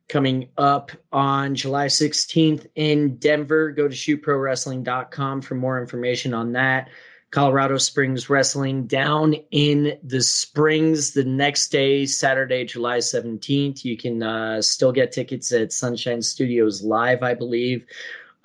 coming 0.09 0.49
up 0.57 0.91
on 1.13 1.55
July 1.55 1.87
16th 1.87 2.67
in 2.75 3.17
Denver. 3.17 3.71
Go 3.73 3.89
to 3.89 3.95
shootprowrestling.com 3.95 5.43
for 5.43 5.55
more 5.55 5.81
information 5.81 6.35
on 6.35 6.53
that. 6.53 6.89
Colorado 7.31 7.77
Springs 7.77 8.31
Wrestling 8.31 8.87
down 8.87 9.35
in 9.51 9.99
the 10.03 10.23
Springs 10.23 11.13
the 11.13 11.25
next 11.25 11.69
day, 11.69 12.07
Saturday, 12.07 12.65
July 12.65 12.99
17th. 12.99 13.85
You 13.85 13.99
can 13.99 14.23
uh, 14.23 14.63
still 14.63 14.93
get 14.93 15.13
tickets 15.13 15.53
at 15.53 15.73
Sunshine 15.73 16.23
Studios 16.23 16.83
Live, 16.83 17.23
I 17.23 17.35
believe. 17.35 17.85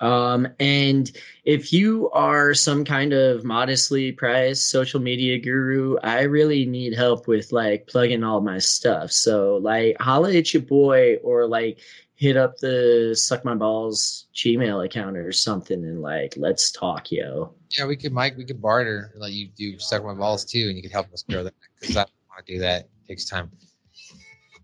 Um, 0.00 0.48
and 0.60 1.10
if 1.44 1.72
you 1.72 2.10
are 2.10 2.52
some 2.54 2.84
kind 2.84 3.12
of 3.12 3.44
modestly 3.44 4.12
priced 4.12 4.68
social 4.68 5.00
media 5.00 5.38
guru, 5.38 5.96
I 6.02 6.22
really 6.22 6.66
need 6.66 6.94
help 6.94 7.26
with 7.28 7.52
like 7.52 7.86
plugging 7.86 8.22
all 8.24 8.40
my 8.40 8.58
stuff. 8.58 9.12
So 9.12 9.56
like 9.56 9.96
holla 10.00 10.34
at 10.34 10.52
your 10.52 10.62
boy 10.62 11.16
or 11.16 11.46
like 11.46 11.78
hit 12.16 12.36
up 12.36 12.56
the 12.58 13.14
suck 13.18 13.44
my 13.44 13.54
balls 13.54 14.26
Gmail 14.34 14.84
account 14.84 15.16
or 15.16 15.32
something 15.32 15.84
and 15.84 16.02
like 16.02 16.34
let's 16.36 16.70
talk, 16.70 17.10
yo. 17.10 17.54
Yeah, 17.76 17.86
we 17.86 17.96
could, 17.96 18.12
Mike. 18.12 18.36
We 18.36 18.44
could 18.44 18.60
barter. 18.62 19.12
Let 19.16 19.32
you 19.32 19.48
do 19.48 19.78
suck 19.78 20.04
my 20.04 20.14
balls 20.14 20.44
too, 20.44 20.66
and 20.68 20.76
you 20.76 20.82
could 20.82 20.92
help 20.92 21.12
us 21.12 21.22
grow 21.22 21.42
that 21.44 21.54
because 21.80 21.96
I 21.96 22.00
don't 22.02 22.10
want 22.30 22.46
to 22.46 22.52
do 22.54 22.58
that. 22.60 22.82
It 22.82 23.08
takes 23.08 23.24
time. 23.24 23.50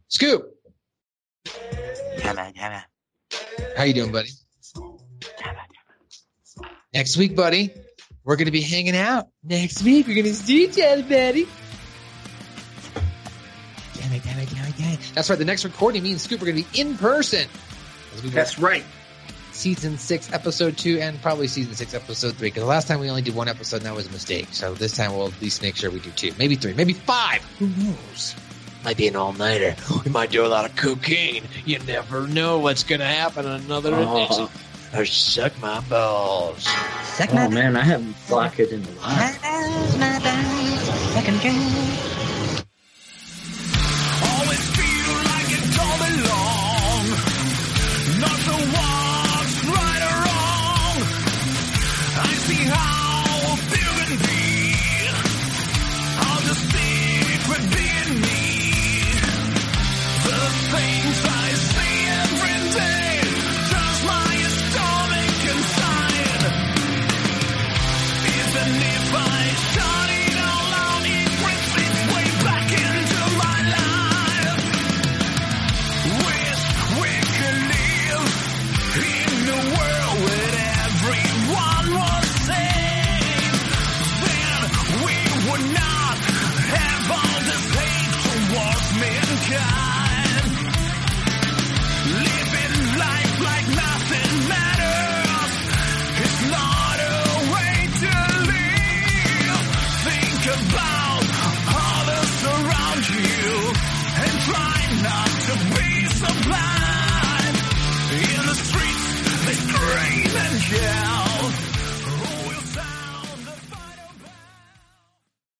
Scoop, 0.08 0.54
Come 2.18 2.38
on, 2.38 2.52
come 2.52 2.72
on. 2.72 2.82
how 3.76 3.84
you 3.84 3.94
doing, 3.94 4.12
buddy? 4.12 4.28
Next 6.92 7.16
week, 7.16 7.36
buddy, 7.36 7.72
we're 8.24 8.36
gonna 8.36 8.50
be 8.50 8.60
hanging 8.60 8.96
out. 8.96 9.28
Next 9.44 9.82
week, 9.82 10.06
we're 10.06 10.16
gonna 10.16 10.34
see 10.34 10.64
each 10.64 10.78
other, 10.80 11.02
buddy. 11.02 11.48
Damn 13.94 14.12
it, 14.12 14.24
damn 14.24 14.38
it, 14.38 14.50
damn 14.50 14.68
it, 14.68 14.76
damn 14.76 14.92
it. 14.94 15.12
That's 15.14 15.30
right. 15.30 15.38
The 15.38 15.44
next 15.44 15.64
recording, 15.64 16.02
me 16.02 16.12
and 16.12 16.20
Scoop 16.20 16.42
are 16.42 16.46
gonna 16.46 16.56
be 16.56 16.66
in 16.74 16.96
person. 16.96 17.46
That's 18.24 18.58
right. 18.58 18.84
Season 19.52 19.98
six, 19.98 20.32
episode 20.32 20.76
two, 20.76 20.98
and 21.00 21.20
probably 21.22 21.46
season 21.46 21.74
six, 21.74 21.94
episode 21.94 22.34
three. 22.36 22.48
Because 22.48 22.62
the 22.62 22.68
last 22.68 22.88
time 22.88 22.98
we 22.98 23.08
only 23.08 23.22
did 23.22 23.34
one 23.34 23.48
episode, 23.48 23.76
and 23.78 23.86
that 23.86 23.94
was 23.94 24.06
a 24.06 24.12
mistake. 24.12 24.48
So 24.52 24.74
this 24.74 24.96
time 24.96 25.14
we'll 25.14 25.28
at 25.28 25.42
least 25.42 25.62
make 25.62 25.76
sure 25.76 25.90
we 25.90 26.00
do 26.00 26.10
two, 26.10 26.32
maybe 26.38 26.56
three, 26.56 26.74
maybe 26.74 26.92
five. 26.92 27.42
Who 27.58 27.68
knows? 27.68 28.34
Might 28.84 28.96
be 28.96 29.06
an 29.08 29.16
all 29.16 29.32
nighter. 29.32 29.76
We 30.04 30.10
might 30.10 30.30
do 30.30 30.44
a 30.44 30.48
lot 30.48 30.64
of 30.64 30.74
cocaine. 30.76 31.44
You 31.66 31.78
never 31.80 32.26
know 32.26 32.58
what's 32.58 32.84
gonna 32.84 33.04
happen 33.04 33.46
on 33.46 33.60
another 33.60 33.94
uh-huh. 33.94 34.16
edition. 34.16 34.48
Or 34.96 35.04
suck 35.04 35.52
my 35.60 35.80
balls. 35.88 36.64
Suck 37.04 37.30
Oh 37.32 37.48
man, 37.48 37.76
I 37.76 37.82
haven't 37.82 38.16
blocked 38.28 38.58
it 38.58 38.72
in 38.72 38.82
a 38.82 38.86
while. 38.86 39.16
my 39.16 39.38
balls, 39.40 39.96
my 39.98 40.18
balls, 40.18 41.12
suck 41.14 41.28
'em 41.28 41.38
dry. 41.38 42.09